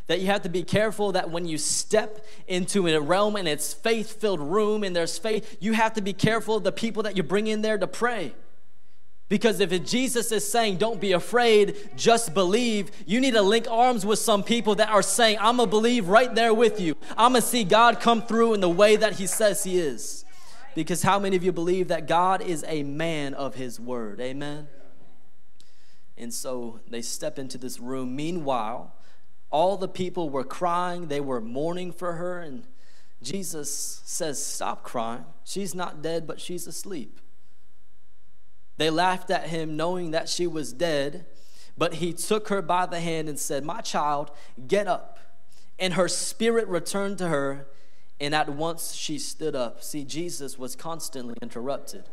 That 0.08 0.20
you 0.20 0.26
have 0.26 0.42
to 0.42 0.50
be 0.50 0.64
careful 0.64 1.12
that 1.12 1.30
when 1.30 1.46
you 1.46 1.60
step 1.60 2.26
into 2.48 2.88
a 2.88 3.00
realm 3.00 3.36
and 3.36 3.48
it's 3.48 3.72
faith 3.72 4.20
filled 4.20 4.40
room 4.40 4.84
and 4.84 4.96
there's 4.96 5.20
faith, 5.20 5.58
you 5.60 5.74
have 5.74 5.94
to 5.94 6.02
be 6.02 6.14
careful 6.14 6.56
of 6.56 6.64
the 6.64 6.72
people 6.72 7.04
that 7.04 7.16
you 7.16 7.22
bring 7.22 7.46
in 7.46 7.62
there 7.62 7.78
to 7.78 7.86
pray. 7.86 8.34
Because 9.32 9.62
if 9.62 9.86
Jesus 9.86 10.30
is 10.34 10.46
saying, 10.46 10.76
don't 10.76 11.00
be 11.00 11.14
afraid, 11.14 11.92
just 11.96 12.34
believe, 12.34 12.92
you 13.06 13.22
need 13.22 13.32
to 13.32 13.42
link 13.42 13.66
arms 13.72 14.06
with 14.06 14.20
some 14.20 14.44
people 14.44 14.76
that 14.76 14.90
are 14.90 15.02
saying, 15.02 15.38
I'm 15.40 15.56
going 15.56 15.70
to 15.70 15.72
believe 15.72 16.10
right 16.10 16.36
there 16.36 16.54
with 16.54 16.82
you. 16.82 16.98
I'm 17.16 17.32
going 17.32 17.42
to 17.42 17.48
see 17.48 17.64
God 17.64 18.02
come 18.02 18.24
through 18.24 18.56
in 18.56 18.60
the 18.60 18.68
way 18.68 18.98
that 18.98 19.14
He 19.14 19.28
says 19.28 19.64
He 19.64 19.80
is. 19.80 20.26
Because 20.76 21.02
how 21.02 21.18
many 21.18 21.38
of 21.38 21.46
you 21.46 21.54
believe 21.54 21.88
that 21.88 22.10
God 22.10 22.42
is 22.42 22.66
a 22.68 22.84
man 22.84 23.34
of 23.34 23.56
His 23.56 23.80
word? 23.80 24.20
Amen. 24.20 24.68
And 26.18 26.34
so 26.34 26.82
they 26.90 27.02
step 27.02 27.40
into 27.40 27.58
this 27.58 27.80
room. 27.80 28.18
Meanwhile, 28.18 28.94
all 29.50 29.78
the 29.78 29.88
people 29.88 30.30
were 30.30 30.44
crying, 30.44 31.08
they 31.08 31.22
were 31.22 31.40
mourning 31.40 31.94
for 31.94 32.16
her. 32.16 32.42
And 32.42 32.68
Jesus 33.24 34.02
says, 34.04 34.46
Stop 34.46 34.84
crying. 34.84 35.24
She's 35.46 35.74
not 35.74 36.02
dead, 36.02 36.28
but 36.28 36.42
she's 36.42 36.68
asleep. 36.68 37.22
They 38.82 38.90
laughed 38.90 39.30
at 39.30 39.50
him, 39.50 39.78
knowing 39.78 40.10
that 40.10 40.28
she 40.28 40.48
was 40.48 40.74
dead, 40.74 41.28
but 41.78 41.94
he 41.94 42.14
took 42.14 42.48
her 42.48 42.64
by 42.64 42.88
the 42.88 43.00
hand 43.00 43.30
and 43.30 43.38
said, 43.38 43.64
My 43.64 43.80
child, 43.80 44.32
get 44.68 44.88
up. 44.88 45.20
And 45.78 45.94
her 45.94 46.08
spirit 46.08 46.68
returned 46.68 47.20
to 47.20 47.28
her, 47.28 47.68
and 48.20 48.34
at 48.34 48.50
once 48.50 48.96
she 48.96 49.20
stood 49.20 49.56
up. 49.56 49.84
See, 49.84 50.04
Jesus 50.04 50.58
was 50.58 50.76
constantly 50.76 51.36
interrupted. 51.44 52.10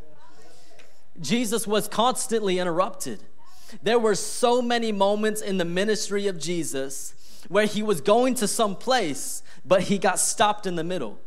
Jesus 1.19 1.67
was 1.67 1.89
constantly 1.89 2.59
interrupted. 2.59 3.23
There 3.83 3.99
were 3.99 4.15
so 4.15 4.61
many 4.61 4.93
moments 4.93 5.41
in 5.41 5.57
the 5.57 5.65
ministry 5.65 6.27
of 6.27 6.39
Jesus 6.39 7.15
where 7.49 7.65
he 7.65 7.83
was 7.83 8.03
going 8.03 8.35
to 8.35 8.47
some 8.47 8.77
place, 8.77 9.43
but 9.65 9.85
he 9.85 9.97
got 9.97 10.19
stopped 10.19 10.67
in 10.67 10.77
the 10.77 10.85
middle. 10.85 11.19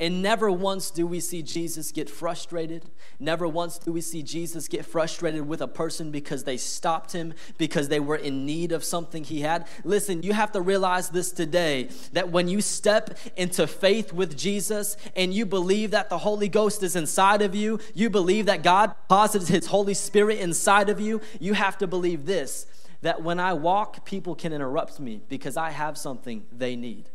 And 0.00 0.22
never 0.22 0.50
once 0.50 0.90
do 0.90 1.06
we 1.06 1.20
see 1.20 1.42
Jesus 1.42 1.92
get 1.92 2.10
frustrated. 2.10 2.84
Never 3.20 3.46
once 3.46 3.78
do 3.78 3.92
we 3.92 4.00
see 4.00 4.22
Jesus 4.22 4.66
get 4.66 4.84
frustrated 4.84 5.46
with 5.46 5.60
a 5.60 5.68
person 5.68 6.10
because 6.10 6.44
they 6.44 6.56
stopped 6.56 7.12
him, 7.12 7.34
because 7.58 7.88
they 7.88 8.00
were 8.00 8.16
in 8.16 8.44
need 8.44 8.72
of 8.72 8.82
something 8.82 9.22
he 9.22 9.42
had. 9.42 9.66
Listen, 9.84 10.22
you 10.22 10.32
have 10.32 10.50
to 10.52 10.60
realize 10.60 11.10
this 11.10 11.30
today 11.30 11.88
that 12.12 12.30
when 12.30 12.48
you 12.48 12.60
step 12.60 13.16
into 13.36 13.66
faith 13.66 14.12
with 14.12 14.36
Jesus 14.36 14.96
and 15.14 15.32
you 15.32 15.46
believe 15.46 15.92
that 15.92 16.10
the 16.10 16.18
Holy 16.18 16.48
Ghost 16.48 16.82
is 16.82 16.96
inside 16.96 17.40
of 17.42 17.54
you, 17.54 17.78
you 17.94 18.10
believe 18.10 18.46
that 18.46 18.62
God 18.62 18.94
deposits 19.02 19.48
his 19.48 19.66
Holy 19.66 19.94
Spirit 19.94 20.38
inside 20.38 20.88
of 20.88 21.00
you, 21.00 21.20
you 21.38 21.54
have 21.54 21.78
to 21.78 21.86
believe 21.86 22.26
this 22.26 22.66
that 23.02 23.22
when 23.22 23.38
I 23.38 23.52
walk, 23.52 24.06
people 24.06 24.34
can 24.34 24.50
interrupt 24.54 24.98
me 24.98 25.20
because 25.28 25.58
I 25.58 25.70
have 25.70 25.98
something 25.98 26.46
they 26.50 26.74
need. 26.74 27.10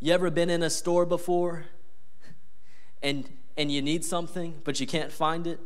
You 0.00 0.12
ever 0.12 0.30
been 0.30 0.50
in 0.50 0.64
a 0.64 0.68
store 0.68 1.06
before 1.06 1.66
and 3.06 3.28
and 3.56 3.72
you 3.72 3.80
need 3.80 4.04
something 4.04 4.60
but 4.64 4.80
you 4.80 4.86
can't 4.86 5.12
find 5.12 5.46
it? 5.46 5.60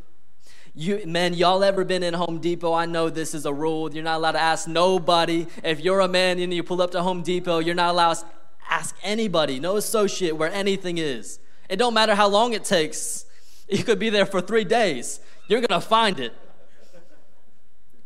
You 0.75 1.03
man 1.07 1.35
y'all 1.35 1.65
ever 1.65 1.85
been 1.85 2.03
in 2.03 2.15
home 2.15 2.39
depot? 2.39 2.73
I 2.73 2.87
know 2.87 3.11
this 3.11 3.35
is 3.35 3.47
a 3.47 3.53
rule. 3.53 3.93
You're 3.93 4.05
not 4.05 4.19
allowed 4.19 4.33
to 4.33 4.41
ask 4.41 4.69
nobody. 4.69 5.47
If 5.65 5.81
you're 5.81 6.01
a 6.01 6.09
man 6.09 6.39
and 6.39 6.53
you 6.53 6.63
pull 6.63 6.81
up 6.83 6.91
to 6.93 7.03
home 7.03 7.23
depot 7.23 7.59
you're 7.59 7.75
not 7.75 7.91
allowed 7.91 8.15
to 8.15 8.27
ask 8.69 8.97
anybody. 9.03 9.59
No 9.59 9.77
associate 9.77 10.37
where 10.37 10.53
anything 10.53 10.99
is. 10.99 11.41
It 11.69 11.77
don't 11.77 11.95
matter 11.95 12.15
how 12.15 12.29
long 12.29 12.53
it 12.53 12.65
takes. 12.65 13.25
You 13.69 13.85
could 13.85 13.99
be 13.99 14.11
there 14.11 14.27
for 14.27 14.41
three 14.41 14.65
days. 14.65 15.21
You're 15.49 15.61
gonna 15.61 15.81
find 15.81 16.21
it. 16.21 16.33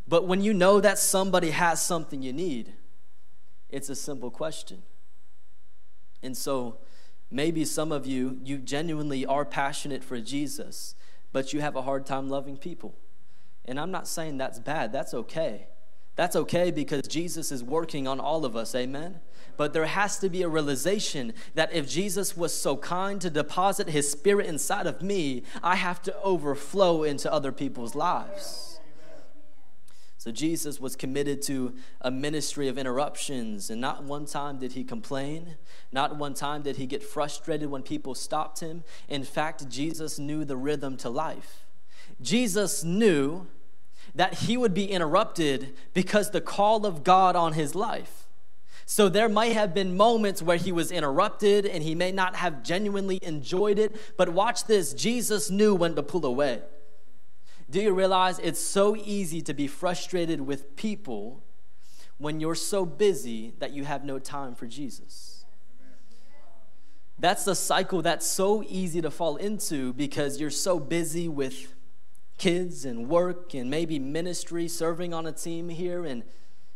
But 0.06 0.26
when 0.26 0.42
you 0.42 0.52
know 0.52 0.80
that 0.80 0.98
somebody 0.98 1.50
has 1.50 1.82
something 1.82 2.22
you 2.22 2.32
need 2.32 2.74
it's 3.74 3.88
a 3.88 3.96
simple 3.96 4.30
question. 4.30 4.84
And 6.22 6.36
so 6.36 6.78
Maybe 7.34 7.64
some 7.64 7.90
of 7.90 8.06
you, 8.06 8.38
you 8.44 8.58
genuinely 8.58 9.26
are 9.26 9.44
passionate 9.44 10.04
for 10.04 10.20
Jesus, 10.20 10.94
but 11.32 11.52
you 11.52 11.60
have 11.60 11.74
a 11.74 11.82
hard 11.82 12.06
time 12.06 12.28
loving 12.28 12.56
people. 12.56 12.94
And 13.64 13.80
I'm 13.80 13.90
not 13.90 14.06
saying 14.06 14.38
that's 14.38 14.60
bad, 14.60 14.92
that's 14.92 15.12
okay. 15.12 15.66
That's 16.14 16.36
okay 16.36 16.70
because 16.70 17.08
Jesus 17.08 17.50
is 17.50 17.64
working 17.64 18.06
on 18.06 18.20
all 18.20 18.44
of 18.44 18.54
us. 18.54 18.72
Amen. 18.76 19.18
But 19.56 19.72
there 19.72 19.86
has 19.86 20.16
to 20.20 20.28
be 20.28 20.42
a 20.42 20.48
realization 20.48 21.34
that 21.56 21.72
if 21.72 21.88
Jesus 21.88 22.36
was 22.36 22.54
so 22.54 22.76
kind 22.76 23.20
to 23.20 23.30
deposit 23.30 23.88
his 23.88 24.08
spirit 24.08 24.46
inside 24.46 24.86
of 24.86 25.02
me, 25.02 25.42
I 25.60 25.74
have 25.74 26.00
to 26.02 26.16
overflow 26.22 27.02
into 27.02 27.32
other 27.32 27.50
people's 27.50 27.96
lives. 27.96 28.73
So 30.24 30.32
Jesus 30.32 30.80
was 30.80 30.96
committed 30.96 31.42
to 31.42 31.74
a 32.00 32.10
ministry 32.10 32.68
of 32.68 32.78
interruptions, 32.78 33.68
and 33.68 33.78
not 33.78 34.04
one 34.04 34.24
time 34.24 34.58
did 34.58 34.72
he 34.72 34.82
complain. 34.82 35.56
Not 35.92 36.16
one 36.16 36.32
time 36.32 36.62
did 36.62 36.76
he 36.76 36.86
get 36.86 37.02
frustrated 37.02 37.68
when 37.68 37.82
people 37.82 38.14
stopped 38.14 38.60
him. 38.60 38.84
In 39.06 39.22
fact, 39.22 39.68
Jesus 39.68 40.18
knew 40.18 40.46
the 40.46 40.56
rhythm 40.56 40.96
to 40.96 41.10
life. 41.10 41.66
Jesus 42.22 42.82
knew 42.82 43.48
that 44.14 44.32
he 44.32 44.56
would 44.56 44.72
be 44.72 44.90
interrupted 44.90 45.74
because 45.92 46.30
the 46.30 46.40
call 46.40 46.86
of 46.86 47.04
God 47.04 47.36
on 47.36 47.52
his 47.52 47.74
life. 47.74 48.26
So 48.86 49.10
there 49.10 49.28
might 49.28 49.52
have 49.52 49.74
been 49.74 49.94
moments 49.94 50.40
where 50.40 50.56
he 50.56 50.72
was 50.72 50.90
interrupted 50.90 51.66
and 51.66 51.82
he 51.82 51.94
may 51.94 52.12
not 52.12 52.36
have 52.36 52.62
genuinely 52.62 53.18
enjoyed 53.20 53.78
it, 53.78 53.94
but 54.16 54.30
watch 54.30 54.64
this 54.64 54.94
Jesus 54.94 55.50
knew 55.50 55.74
when 55.74 55.94
to 55.96 56.02
pull 56.02 56.24
away. 56.24 56.62
Do 57.70 57.80
you 57.80 57.92
realize 57.92 58.38
it's 58.38 58.60
so 58.60 58.94
easy 58.96 59.40
to 59.42 59.54
be 59.54 59.66
frustrated 59.66 60.40
with 60.42 60.76
people 60.76 61.42
when 62.18 62.40
you're 62.40 62.54
so 62.54 62.84
busy 62.84 63.54
that 63.58 63.72
you 63.72 63.84
have 63.84 64.04
no 64.04 64.18
time 64.18 64.54
for 64.54 64.66
Jesus? 64.66 65.44
That's 67.18 67.44
the 67.44 67.54
cycle 67.54 68.02
that's 68.02 68.26
so 68.26 68.64
easy 68.68 69.00
to 69.00 69.10
fall 69.10 69.36
into 69.36 69.92
because 69.92 70.40
you're 70.40 70.50
so 70.50 70.78
busy 70.78 71.28
with 71.28 71.74
kids 72.38 72.84
and 72.84 73.08
work 73.08 73.54
and 73.54 73.70
maybe 73.70 73.98
ministry, 73.98 74.68
serving 74.68 75.14
on 75.14 75.26
a 75.26 75.32
team 75.32 75.68
here, 75.68 76.04
and 76.04 76.24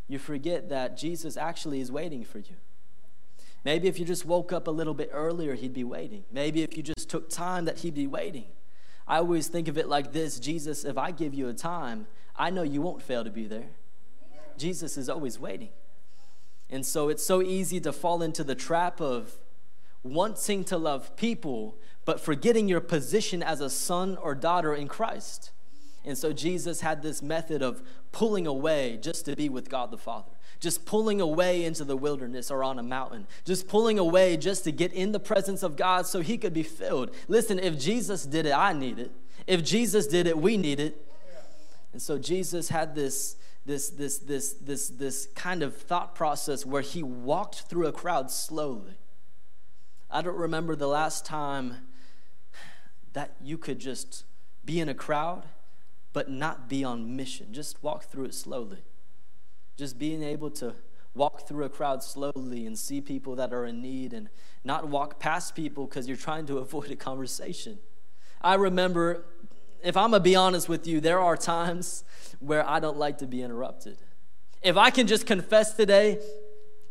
you 0.06 0.18
forget 0.18 0.68
that 0.68 0.96
Jesus 0.96 1.36
actually 1.36 1.80
is 1.80 1.90
waiting 1.90 2.24
for 2.24 2.38
you. 2.38 2.56
Maybe 3.64 3.88
if 3.88 3.98
you 3.98 4.04
just 4.04 4.24
woke 4.24 4.52
up 4.52 4.68
a 4.68 4.70
little 4.70 4.94
bit 4.94 5.10
earlier, 5.12 5.54
he'd 5.54 5.74
be 5.74 5.84
waiting. 5.84 6.24
Maybe 6.32 6.62
if 6.62 6.76
you 6.76 6.82
just 6.82 7.10
took 7.10 7.28
time, 7.28 7.64
that 7.64 7.78
he'd 7.78 7.94
be 7.94 8.06
waiting. 8.06 8.46
I 9.08 9.16
always 9.16 9.48
think 9.48 9.68
of 9.68 9.78
it 9.78 9.88
like 9.88 10.12
this 10.12 10.38
Jesus, 10.38 10.84
if 10.84 10.98
I 10.98 11.10
give 11.10 11.34
you 11.34 11.48
a 11.48 11.54
time, 11.54 12.06
I 12.36 12.50
know 12.50 12.62
you 12.62 12.82
won't 12.82 13.02
fail 13.02 13.24
to 13.24 13.30
be 13.30 13.46
there. 13.46 13.70
Jesus 14.58 14.96
is 14.96 15.08
always 15.08 15.38
waiting. 15.38 15.70
And 16.70 16.84
so 16.84 17.08
it's 17.08 17.24
so 17.24 17.40
easy 17.40 17.80
to 17.80 17.92
fall 17.92 18.22
into 18.22 18.44
the 18.44 18.54
trap 18.54 19.00
of 19.00 19.38
wanting 20.02 20.64
to 20.64 20.76
love 20.76 21.16
people, 21.16 21.76
but 22.04 22.20
forgetting 22.20 22.68
your 22.68 22.80
position 22.80 23.42
as 23.42 23.60
a 23.60 23.70
son 23.70 24.18
or 24.18 24.34
daughter 24.34 24.74
in 24.74 24.86
Christ. 24.86 25.52
And 26.04 26.16
so 26.16 26.32
Jesus 26.32 26.82
had 26.82 27.02
this 27.02 27.22
method 27.22 27.62
of 27.62 27.82
pulling 28.12 28.46
away 28.46 28.98
just 29.00 29.24
to 29.24 29.34
be 29.34 29.48
with 29.48 29.70
God 29.70 29.90
the 29.90 29.98
Father 29.98 30.37
just 30.60 30.84
pulling 30.84 31.20
away 31.20 31.64
into 31.64 31.84
the 31.84 31.96
wilderness 31.96 32.50
or 32.50 32.64
on 32.64 32.78
a 32.78 32.82
mountain, 32.82 33.26
just 33.44 33.68
pulling 33.68 33.98
away 33.98 34.36
just 34.36 34.64
to 34.64 34.72
get 34.72 34.92
in 34.92 35.12
the 35.12 35.20
presence 35.20 35.62
of 35.62 35.76
God 35.76 36.06
so 36.06 36.20
he 36.20 36.36
could 36.36 36.52
be 36.52 36.62
filled. 36.62 37.14
Listen, 37.28 37.58
if 37.58 37.78
Jesus 37.78 38.24
did 38.24 38.46
it, 38.46 38.52
I 38.52 38.72
need 38.72 38.98
it. 38.98 39.12
If 39.46 39.64
Jesus 39.64 40.06
did 40.06 40.26
it, 40.26 40.36
we 40.36 40.56
need 40.56 40.80
it. 40.80 41.04
And 41.92 42.02
so 42.02 42.18
Jesus 42.18 42.68
had 42.68 42.94
this 42.94 43.36
this 43.64 43.90
this 43.90 44.18
this 44.18 44.54
this 44.54 44.88
this 44.88 45.28
kind 45.34 45.62
of 45.62 45.76
thought 45.76 46.14
process 46.14 46.64
where 46.64 46.82
he 46.82 47.02
walked 47.02 47.62
through 47.62 47.86
a 47.86 47.92
crowd 47.92 48.30
slowly. 48.30 48.98
I 50.10 50.22
don't 50.22 50.36
remember 50.36 50.74
the 50.74 50.88
last 50.88 51.26
time 51.26 51.76
that 53.12 53.36
you 53.42 53.58
could 53.58 53.78
just 53.78 54.24
be 54.64 54.80
in 54.80 54.88
a 54.88 54.94
crowd 54.94 55.44
but 56.12 56.30
not 56.30 56.68
be 56.68 56.82
on 56.82 57.14
mission. 57.14 57.52
Just 57.52 57.82
walk 57.82 58.04
through 58.04 58.24
it 58.24 58.34
slowly. 58.34 58.78
Just 59.78 59.98
being 59.98 60.22
able 60.22 60.50
to 60.50 60.74
walk 61.14 61.48
through 61.48 61.64
a 61.64 61.68
crowd 61.68 62.02
slowly 62.02 62.66
and 62.66 62.78
see 62.78 63.00
people 63.00 63.36
that 63.36 63.52
are 63.52 63.64
in 63.64 63.80
need 63.80 64.12
and 64.12 64.28
not 64.64 64.88
walk 64.88 65.18
past 65.18 65.54
people 65.54 65.86
because 65.86 66.06
you're 66.06 66.16
trying 66.16 66.46
to 66.46 66.58
avoid 66.64 66.90
a 66.90 66.96
conversation. 66.96 67.78
I 68.42 68.54
remember, 68.54 69.24
if 69.82 69.96
I'm 69.96 70.10
gonna 70.10 70.20
be 70.20 70.36
honest 70.36 70.68
with 70.68 70.86
you, 70.86 71.00
there 71.00 71.20
are 71.20 71.36
times 71.36 72.04
where 72.40 72.68
I 72.68 72.80
don't 72.80 72.98
like 72.98 73.18
to 73.18 73.26
be 73.26 73.42
interrupted. 73.42 73.98
If 74.62 74.76
I 74.76 74.90
can 74.90 75.06
just 75.06 75.26
confess 75.26 75.74
today, 75.74 76.18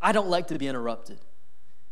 I 0.02 0.12
don't 0.14 0.30
like 0.30 0.48
to 0.48 0.58
be 0.58 0.68
interrupted. 0.68 1.20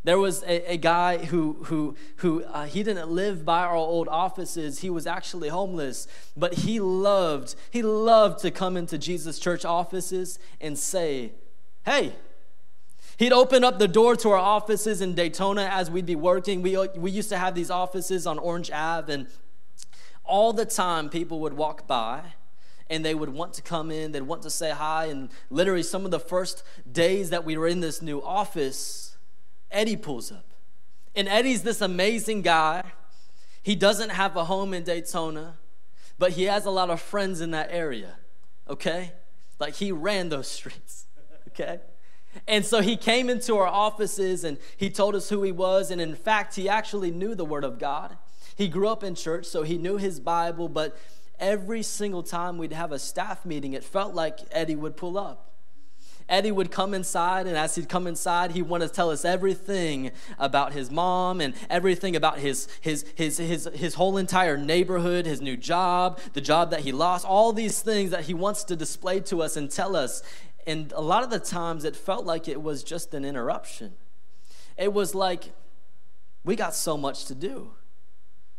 There 0.06 0.20
was 0.20 0.44
a, 0.44 0.74
a 0.74 0.78
guy 0.78 1.18
who, 1.18 1.58
who, 1.63 1.96
who 2.18 2.44
uh, 2.44 2.65
he 2.65 2.84
didn't 2.84 3.10
live 3.10 3.44
by 3.44 3.63
our 3.63 3.74
old 3.74 4.08
offices. 4.08 4.80
He 4.80 4.89
was 4.91 5.08
actually 5.08 5.50
homeless, 5.50 6.08
but 6.38 6.54
he 6.54 6.80
loved, 6.80 7.56
he 7.72 7.82
loved 7.82 8.39
to 8.41 8.52
come 8.52 8.78
into 8.78 9.00
Jesus 9.00 9.39
Church 9.39 9.65
offices 9.65 10.38
and 10.62 10.78
say, 10.78 11.32
Hey, 11.84 12.13
He'd 13.18 13.32
open 13.32 13.63
up 13.63 13.80
the 13.80 13.88
door 13.88 14.18
to 14.18 14.32
our 14.32 14.38
offices 14.38 15.00
in 15.00 15.15
Daytona 15.15 15.70
as 15.72 15.89
we'd 15.89 16.06
be 16.06 16.18
working. 16.18 16.62
We, 16.62 16.78
we 16.98 17.12
used 17.12 17.30
to 17.30 17.38
have 17.38 17.56
these 17.56 17.72
offices 17.72 18.28
on 18.28 18.38
Orange 18.38 18.70
Ave, 18.72 19.13
and 19.13 19.28
all 20.26 20.52
the 20.52 20.65
time 20.65 21.10
people 21.10 21.39
would 21.39 21.54
walk 21.54 21.88
by 21.88 22.34
and 22.89 23.06
they 23.06 23.15
would 23.15 23.30
want 23.30 23.54
to 23.54 23.62
come 23.62 23.89
in, 23.89 24.12
they'd 24.12 24.22
want 24.22 24.41
to 24.44 24.50
say 24.50 24.72
hi. 24.72 25.06
And 25.06 25.30
literally, 25.50 25.82
some 25.82 26.04
of 26.04 26.12
the 26.12 26.20
first 26.20 26.63
days 26.91 27.30
that 27.30 27.46
we 27.46 27.58
were 27.58 27.68
in 27.68 27.80
this 27.80 28.02
new 28.02 28.22
office, 28.22 29.05
Eddie 29.76 29.98
pulls 29.98 30.32
up. 30.32 30.46
And 31.16 31.28
Eddie's 31.28 31.62
this 31.62 31.82
amazing 31.82 32.42
guy. 32.42 32.84
He 33.62 33.76
doesn't 33.76 34.10
have 34.10 34.36
a 34.36 34.46
home 34.46 34.74
in 34.74 34.84
Daytona, 34.84 35.58
but 36.18 36.32
he 36.32 36.44
has 36.44 36.66
a 36.66 36.72
lot 36.72 36.90
of 36.90 37.02
friends 37.02 37.42
in 37.42 37.52
that 37.52 37.70
area, 37.72 38.16
okay? 38.70 39.12
Like 39.60 39.76
he 39.76 39.92
ran 39.92 40.30
those 40.30 40.48
streets, 40.60 41.06
okay? 41.50 41.80
And 42.48 42.66
so 42.66 42.82
he 42.82 42.98
came 42.98 43.30
into 43.30 43.58
our 43.58 43.68
offices 43.68 44.44
and 44.44 44.58
he 44.78 44.90
told 44.90 45.16
us 45.16 45.30
who 45.30 45.44
he 45.44 45.52
was. 45.52 45.92
And 45.92 46.02
in 46.02 46.16
fact, 46.16 46.56
he 46.56 46.68
actually 46.68 47.12
knew 47.12 47.36
the 47.36 47.46
Word 47.46 47.64
of 47.64 47.80
God. 47.80 48.18
He 48.56 48.68
grew 48.68 48.88
up 48.88 49.04
in 49.04 49.16
church, 49.16 49.46
so 49.46 49.64
he 49.64 49.78
knew 49.78 49.98
his 49.98 50.20
Bible. 50.20 50.70
But 50.70 50.98
every 51.40 51.82
single 51.84 52.24
time 52.24 52.58
we'd 52.58 52.74
have 52.74 52.92
a 52.92 53.00
staff 53.00 53.46
meeting, 53.46 53.74
it 53.74 53.84
felt 53.84 54.14
like 54.14 54.40
Eddie 54.52 54.76
would 54.76 54.96
pull 54.96 55.18
up. 55.18 55.55
Eddie 56.28 56.52
would 56.52 56.72
come 56.72 56.94
inside, 56.94 57.46
and 57.46 57.56
as 57.56 57.76
he'd 57.76 57.88
come 57.88 58.08
inside, 58.08 58.52
he 58.52 58.62
wanted 58.62 58.88
to 58.88 58.94
tell 58.94 59.12
us 59.12 59.24
everything 59.24 60.12
about 60.40 60.74
his 60.74 60.90
mom 60.90 61.40
and 61.40 61.54
everything 61.70 62.16
about 62.16 62.40
his, 62.40 62.68
his, 62.82 63.06
his, 63.16 63.38
his, 63.38 63.70
his 63.76 63.94
whole 63.94 64.18
entire 64.18 64.58
neighborhood, 64.58 65.28
his 65.28 65.40
new 65.40 65.56
job, 65.56 66.20
the 66.34 66.42
job 66.42 66.72
that 66.72 66.80
he 66.80 66.92
lost, 66.92 67.26
all 67.26 67.54
these 67.54 67.80
things 67.82 68.10
that 68.10 68.24
he 68.24 68.34
wants 68.34 68.64
to 68.64 68.76
display 68.76 69.20
to 69.20 69.44
us 69.44 69.56
and 69.56 69.70
tell 69.70 69.96
us. 69.96 70.24
And 70.66 70.92
a 70.94 71.02
lot 71.02 71.24
of 71.24 71.30
the 71.30 71.40
times 71.40 71.86
it 71.86 71.96
felt 71.96 72.26
like 72.26 72.48
it 72.48 72.62
was 72.62 72.84
just 72.84 73.14
an 73.14 73.24
interruption. 73.24 73.94
It 74.78 74.94
was 74.94 75.14
like, 75.14 75.54
we 76.44 76.56
got 76.56 76.74
so 76.74 76.98
much 76.98 77.26
to 77.26 77.36
do. 77.36 77.72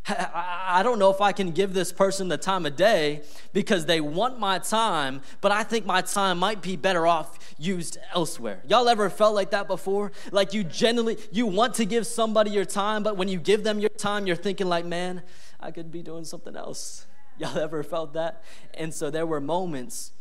I 0.08 0.82
don't 0.84 0.98
know 0.98 1.10
if 1.10 1.20
I 1.20 1.32
can 1.32 1.50
give 1.50 1.74
this 1.74 1.92
person 1.92 2.28
the 2.28 2.38
time 2.38 2.64
of 2.64 2.76
day 2.76 3.22
because 3.52 3.86
they 3.86 4.00
want 4.00 4.38
my 4.38 4.58
time, 4.58 5.20
but 5.40 5.50
I 5.50 5.64
think 5.64 5.84
my 5.84 6.00
time 6.00 6.38
might 6.38 6.62
be 6.62 6.76
better 6.76 7.06
off 7.06 7.38
used 7.58 7.98
elsewhere. 8.14 8.62
Y'all 8.68 8.88
ever 8.88 9.10
felt 9.10 9.34
like 9.34 9.50
that 9.50 9.66
before? 9.66 10.12
Like 10.30 10.54
you 10.54 10.62
genuinely 10.62 11.18
you 11.32 11.46
want 11.46 11.74
to 11.74 11.84
give 11.84 12.06
somebody 12.06 12.50
your 12.50 12.64
time, 12.64 13.02
but 13.02 13.16
when 13.16 13.28
you 13.28 13.38
give 13.38 13.64
them 13.64 13.80
your 13.80 13.90
time, 13.90 14.26
you're 14.26 14.36
thinking 14.36 14.68
like, 14.68 14.84
"Man, 14.84 15.22
I 15.58 15.72
could 15.72 15.90
be 15.90 16.02
doing 16.02 16.24
something 16.24 16.54
else." 16.54 17.06
Y'all 17.38 17.58
ever 17.58 17.82
felt 17.82 18.14
that? 18.14 18.42
And 18.74 18.94
so 18.94 19.10
there 19.10 19.26
were 19.26 19.40
moments 19.40 20.12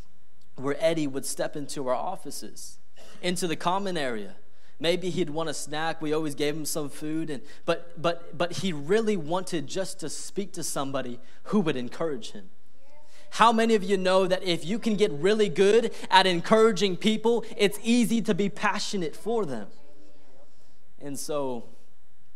where 0.56 0.76
Eddie 0.80 1.06
would 1.06 1.24
step 1.24 1.56
into 1.56 1.86
our 1.88 1.94
offices, 1.94 2.78
into 3.22 3.46
the 3.46 3.56
common 3.56 3.96
area 3.96 4.34
Maybe 4.78 5.10
he'd 5.10 5.30
want 5.30 5.48
a 5.48 5.54
snack. 5.54 6.02
We 6.02 6.12
always 6.12 6.34
gave 6.34 6.54
him 6.54 6.66
some 6.66 6.88
food. 6.90 7.30
And, 7.30 7.42
but, 7.64 8.00
but, 8.00 8.36
but 8.36 8.52
he 8.52 8.72
really 8.72 9.16
wanted 9.16 9.66
just 9.66 10.00
to 10.00 10.10
speak 10.10 10.52
to 10.52 10.62
somebody 10.62 11.18
who 11.44 11.60
would 11.60 11.76
encourage 11.76 12.32
him. 12.32 12.50
How 13.30 13.52
many 13.52 13.74
of 13.74 13.82
you 13.82 13.96
know 13.96 14.26
that 14.26 14.42
if 14.42 14.64
you 14.64 14.78
can 14.78 14.96
get 14.96 15.10
really 15.12 15.48
good 15.48 15.92
at 16.10 16.26
encouraging 16.26 16.96
people, 16.96 17.44
it's 17.56 17.78
easy 17.82 18.22
to 18.22 18.34
be 18.34 18.48
passionate 18.48 19.16
for 19.16 19.44
them? 19.44 19.68
And 21.00 21.18
so 21.18 21.64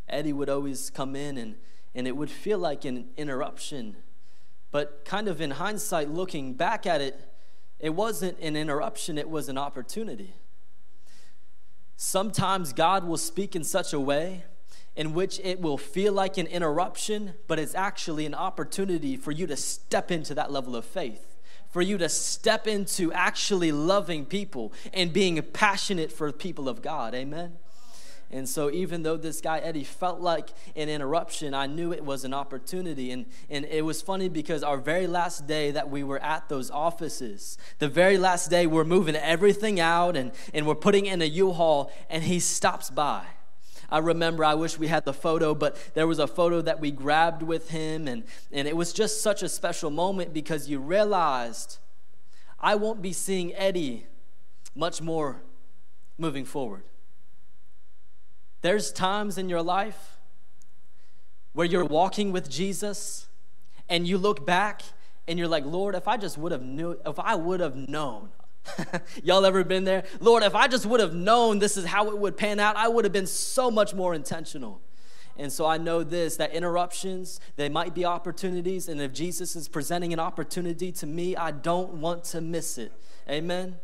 Eddie 0.09 0.33
would 0.33 0.49
always 0.49 0.91
come 0.91 1.15
in 1.15 1.39
and, 1.39 1.55
and 1.95 2.07
it 2.07 2.17
would 2.17 2.31
feel 2.31 2.59
like 2.59 2.85
an 2.85 3.09
interruption. 3.17 3.97
But 4.71 5.05
kind 5.05 5.29
of 5.29 5.41
in 5.41 5.53
hindsight, 5.53 6.11
looking 6.11 6.55
back 6.55 6.87
at 6.87 7.01
it, 7.01 7.21
it 7.79 7.91
wasn't 7.91 8.39
an 8.41 8.57
interruption, 8.57 9.17
it 9.17 9.31
was 9.31 9.49
an 9.49 9.57
opportunity. 9.57 10.35
Sometimes 12.03 12.73
God 12.73 13.05
will 13.05 13.19
speak 13.19 13.55
in 13.55 13.63
such 13.63 13.93
a 13.93 14.01
way 14.01 14.45
in 14.97 15.13
which 15.13 15.39
it 15.45 15.61
will 15.61 15.77
feel 15.77 16.15
like 16.15 16.39
an 16.39 16.47
interruption, 16.47 17.35
but 17.47 17.59
it's 17.59 17.75
actually 17.75 18.25
an 18.25 18.33
opportunity 18.33 19.19
for 19.19 19.33
you 19.33 19.47
to 19.47 19.55
step 19.55 20.11
into 20.11 20.35
that 20.35 20.51
level 20.51 20.75
of 20.75 20.87
faith, 20.87 21.37
for 21.69 21.83
you 21.83 21.99
to 21.99 22.09
step 22.09 22.67
into 22.67 23.13
actually 23.13 23.71
loving 23.71 24.25
people 24.25 24.73
and 24.95 25.13
being 25.13 25.43
passionate 25.43 26.11
for 26.11 26.33
people 26.33 26.71
of 26.71 26.81
God. 26.81 27.15
Amen. 27.15 27.59
And 28.33 28.49
so, 28.49 28.71
even 28.71 29.03
though 29.03 29.17
this 29.17 29.41
guy 29.41 29.59
Eddie 29.59 29.83
felt 29.83 30.21
like 30.21 30.51
an 30.77 30.89
interruption, 30.89 31.53
I 31.53 31.67
knew 31.67 31.93
it 31.93 32.05
was 32.05 32.25
an 32.25 32.33
opportunity. 32.33 33.11
And, 33.11 33.27
and 33.49 33.65
it 33.65 33.85
was 33.85 34.01
funny 34.01 34.29
because 34.29 34.63
our 34.63 34.77
very 34.77 35.09
last 35.09 35.49
day 35.49 35.73
that 35.73 35.91
we 35.91 36.05
were 36.05 36.21
at 36.21 36.49
those 36.49 36.71
offices, 36.71 37.59
the 37.81 37.89
very 37.89 38.19
last 38.19 38.49
day, 38.49 38.67
we're 38.67 38.85
moving 38.85 39.17
everything 39.17 39.81
out 39.81 40.17
and, 40.17 40.31
and 40.55 40.65
we're 40.65 40.77
putting 40.77 41.07
in 41.07 41.21
a 41.23 41.25
U 41.25 41.51
Haul, 41.53 41.91
and 42.09 42.23
he 42.23 42.39
stops 42.39 42.89
by. 42.89 43.25
I 43.91 43.99
remember, 43.99 44.45
I 44.45 44.55
wish 44.55 44.79
we 44.79 44.87
had 44.87 45.05
the 45.05 45.13
photo, 45.13 45.53
but 45.53 45.77
there 45.95 46.07
was 46.07 46.21
a 46.21 46.29
photo 46.29 46.61
that 46.63 46.79
we 46.79 46.93
grabbed 46.93 47.43
with 47.43 47.71
him, 47.71 48.07
and, 48.07 48.23
and 48.53 48.69
it 48.69 48.77
was 48.77 48.93
just 48.93 49.23
such 49.23 49.43
a 49.43 49.49
special 49.49 49.91
moment 49.91 50.33
because 50.33 50.69
you 50.69 50.79
realized 50.79 51.79
I 52.61 52.77
won't 52.77 53.03
be 53.03 53.13
seeing 53.13 53.53
Eddie 53.55 54.07
much 54.77 55.03
more 55.03 55.43
moving 56.17 56.45
forward. 56.45 56.85
There's 58.63 58.93
times 58.93 59.39
in 59.39 59.49
your 59.49 59.63
life 59.63 60.19
where 61.53 61.67
you're 61.67 61.85
walking 61.85 62.33
with 62.33 62.49
Jesus 62.49 63.29
and 63.89 64.07
you 64.07 64.19
look 64.19 64.47
back 64.47 64.83
and 65.27 65.39
you're 65.39 65.49
like, 65.49 65.65
Lord, 65.65 65.95
if 65.95 66.07
I 66.07 66.17
just 66.17 66.39
would 66.39 66.53
have 66.53 66.63
knew, 66.63 66.99
if 67.05 67.19
I 67.19 67.35
would 67.35 67.61
have 67.61 67.77
known. 67.77 68.31
Y'all 69.23 69.45
ever 69.45 69.65
been 69.65 69.85
there? 69.85 70.05
Lord, 70.21 70.43
if 70.43 70.55
I 70.55 70.69
just 70.69 70.85
would 70.87 71.01
have 71.01 71.15
known 71.15 71.59
this 71.59 71.77
is 71.77 71.87
how 71.87 72.11
it 72.11 72.19
would 72.19 72.37
pan 72.37 72.61
out, 72.61 72.77
I 72.77 72.89
would 72.89 73.05
have 73.05 73.13
been 73.13 73.27
so 73.27 73.71
much 73.71 73.95
more 73.95 74.15
intentional. 74.15 74.81
And 75.37 75.51
so 75.51 75.65
I 75.65 75.79
know 75.79 76.05
this 76.05 76.37
that 76.37 76.53
interruptions, 76.53 77.41
they 77.57 77.69
might 77.69 77.95
be 77.95 78.05
opportunities. 78.05 78.89
And 78.89 79.01
if 79.01 79.13
Jesus 79.13 79.57
is 79.57 79.69
presenting 79.69 80.13
an 80.13 80.21
opportunity 80.21 80.93
to 80.93 81.07
me, 81.07 81.35
I 81.35 81.51
don't 81.51 81.95
want 81.95 82.25
to 82.25 82.41
miss 82.41 82.77
it. 82.77 82.93
Amen? 83.29 83.77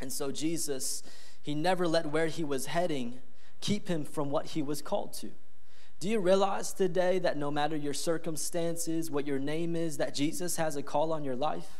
And 0.00 0.10
so 0.10 0.32
Jesus, 0.32 1.02
he 1.42 1.54
never 1.54 1.86
let 1.86 2.06
where 2.06 2.28
he 2.28 2.42
was 2.42 2.66
heading 2.66 3.20
keep 3.60 3.88
him 3.88 4.04
from 4.04 4.30
what 4.30 4.46
he 4.46 4.62
was 4.62 4.82
called 4.82 5.12
to. 5.14 5.30
Do 5.98 6.08
you 6.08 6.18
realize 6.18 6.72
today 6.72 7.18
that 7.18 7.36
no 7.36 7.50
matter 7.50 7.76
your 7.76 7.92
circumstances, 7.92 9.10
what 9.10 9.26
your 9.26 9.38
name 9.38 9.76
is, 9.76 9.98
that 9.98 10.14
Jesus 10.14 10.56
has 10.56 10.76
a 10.76 10.82
call 10.82 11.12
on 11.12 11.24
your 11.24 11.36
life? 11.36 11.79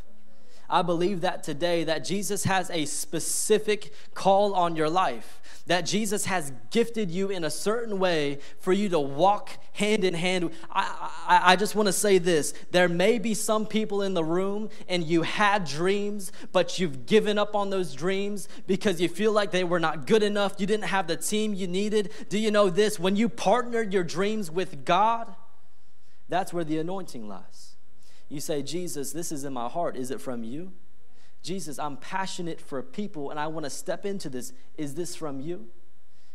I 0.71 0.83
believe 0.83 1.23
that 1.23 1.43
today 1.43 1.85
that 1.85 2.05
Jesus 2.05 2.45
has 2.45 2.71
a 2.71 2.85
specific 2.87 3.93
call 4.15 4.55
on 4.55 4.77
your 4.77 4.89
life, 4.89 5.43
that 5.67 5.83
Jesus 5.83 6.27
has 6.27 6.53
gifted 6.71 7.11
you 7.11 7.29
in 7.29 7.43
a 7.43 7.51
certain 7.51 7.99
way 7.99 8.39
for 8.61 8.73
you 8.73 8.89
to 8.91 9.01
walk 9.01 9.51
hand 9.73 10.05
in 10.05 10.15
hand. 10.15 10.51
I, 10.71 11.11
I, 11.27 11.53
I 11.53 11.57
just 11.57 11.75
want 11.75 11.87
to 11.87 11.93
say 11.93 12.19
this 12.19 12.55
there 12.71 12.89
may 12.89 13.19
be 13.19 13.35
some 13.35 13.67
people 13.67 14.03
in 14.03 14.15
the 14.15 14.25
room 14.25 14.71
and 14.89 15.03
you 15.03 15.23
had 15.23 15.65
dreams, 15.65 16.31
but 16.53 16.79
you've 16.79 17.05
given 17.05 17.37
up 17.37 17.57
on 17.57 17.71
those 17.71 17.93
dreams 17.93 18.49
because 18.69 19.01
you 19.01 19.09
feel 19.09 19.33
like 19.33 19.51
they 19.51 19.65
were 19.65 19.81
not 19.81 20.07
good 20.07 20.23
enough. 20.23 20.55
You 20.59 20.67
didn't 20.67 20.87
have 20.87 21.09
the 21.09 21.17
team 21.17 21.53
you 21.53 21.67
needed. 21.67 22.13
Do 22.29 22.39
you 22.39 22.53
know 22.53 22.71
this? 22.71 22.99
When 22.99 23.17
you 23.17 23.29
partnered 23.29 23.93
your 23.93 24.05
dreams 24.05 24.51
with 24.51 24.85
God, 24.85 25.35
that's 26.29 26.53
where 26.53 26.65
the 26.65 26.79
anointing 26.79 27.29
lies. 27.29 27.70
You 28.31 28.41
say, 28.41 28.63
Jesus, 28.63 29.13
this 29.13 29.33
is 29.33 29.45
in 29.45 29.53
my 29.53 29.69
heart. 29.69 29.97
Is 29.97 30.11
it 30.11 30.21
from 30.21 30.45
you? 30.45 30.73
Jesus, 31.43 31.79
I'm 31.79 31.97
passionate 31.97 32.61
for 32.61 32.83
people 32.83 33.31
and 33.31 33.41
I 33.41 33.49
want 33.49 33.65
to 33.65 33.71
step 33.71 34.07
into 34.07 34.31
this. 34.31 34.53
Is 34.79 34.95
this 34.95 35.17
from 35.17 35.41
you? 35.41 35.69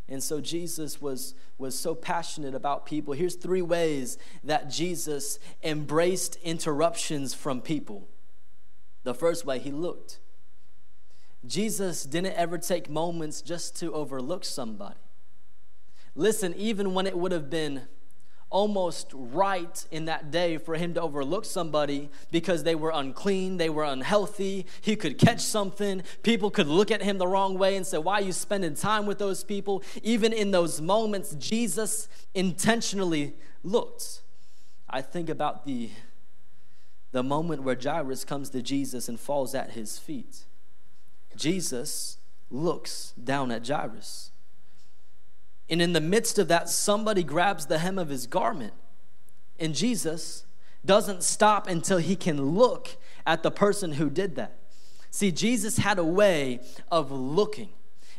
And 0.07 0.21
so 0.21 0.39
Jesus 0.39 1.01
was, 1.01 1.33
was 1.57 1.77
so 1.77 1.95
passionate 1.95 2.53
about 2.53 2.85
people. 2.85 3.13
Here's 3.13 3.35
three 3.35 3.61
ways 3.61 4.17
that 4.43 4.69
Jesus 4.69 5.39
embraced 5.63 6.35
interruptions 6.43 7.33
from 7.33 7.61
people. 7.61 8.07
The 9.03 9.15
first 9.15 9.45
way, 9.45 9.57
he 9.57 9.71
looked. 9.71 10.19
Jesus 11.45 12.03
didn't 12.03 12.33
ever 12.33 12.57
take 12.57 12.89
moments 12.89 13.41
just 13.41 13.75
to 13.79 13.93
overlook 13.93 14.43
somebody. 14.43 14.99
Listen, 16.13 16.53
even 16.55 16.93
when 16.93 17.07
it 17.07 17.17
would 17.17 17.31
have 17.31 17.49
been 17.49 17.83
almost 18.55 19.11
right 19.13 19.85
in 19.91 20.05
that 20.05 20.31
day 20.31 20.57
for 20.57 20.75
him 20.75 20.93
to 20.93 21.01
overlook 21.01 21.43
somebody 21.43 22.09
because 22.31 22.63
they 22.63 22.73
were 22.73 22.89
unclean, 22.95 23.57
they 23.57 23.69
were 23.69 23.83
unhealthy, 23.83 24.65
he 24.79 24.95
could 24.95 25.17
catch 25.17 25.41
something, 25.41 26.01
people 26.23 26.49
could 26.49 26.67
look 26.67 26.89
at 26.89 27.01
him 27.01 27.17
the 27.17 27.27
wrong 27.27 27.57
way 27.57 27.75
and 27.75 27.85
say, 27.85 27.97
Why 27.97 28.13
are 28.13 28.21
you 28.21 28.31
spending 28.31 28.73
time 28.73 29.05
with 29.05 29.19
those 29.19 29.43
people? 29.43 29.83
Even 30.03 30.31
in 30.31 30.51
those 30.51 30.79
moments, 30.79 31.35
Jesus 31.35 32.07
intentionally 32.33 33.33
looked. 33.61 34.21
I 34.89 35.01
think 35.01 35.29
about 35.29 35.65
the, 35.65 35.89
the 37.11 37.23
moment 37.23 37.63
where 37.63 37.77
Jairus 37.77 38.23
comes 38.23 38.49
to 38.51 38.61
Jesus 38.61 39.09
and 39.09 39.19
falls 39.19 39.53
at 39.53 39.71
his 39.71 39.99
feet. 39.99 40.45
Jesus 41.35 42.19
looks 42.49 43.11
down 43.21 43.51
at 43.51 43.67
Jairus. 43.67 44.31
And 45.69 45.81
in 45.81 45.93
the 45.93 46.01
midst 46.01 46.37
of 46.37 46.47
that, 46.49 46.69
somebody 46.69 47.23
grabs 47.23 47.65
the 47.65 47.79
hem 47.79 47.97
of 47.97 48.09
his 48.09 48.27
garment. 48.27 48.73
And 49.59 49.73
Jesus 49.73 50.45
doesn't 50.85 51.23
stop 51.23 51.67
until 51.67 51.97
he 51.97 52.15
can 52.15 52.55
look 52.55 52.97
at 53.25 53.41
the 53.41 53.51
person 53.51 53.93
who 53.93 54.09
did 54.09 54.35
that. 54.35 54.59
See, 55.09 55.31
Jesus 55.31 55.77
had 55.77 55.97
a 55.97 56.03
way 56.03 56.59
of 56.91 57.11
looking. 57.11 57.69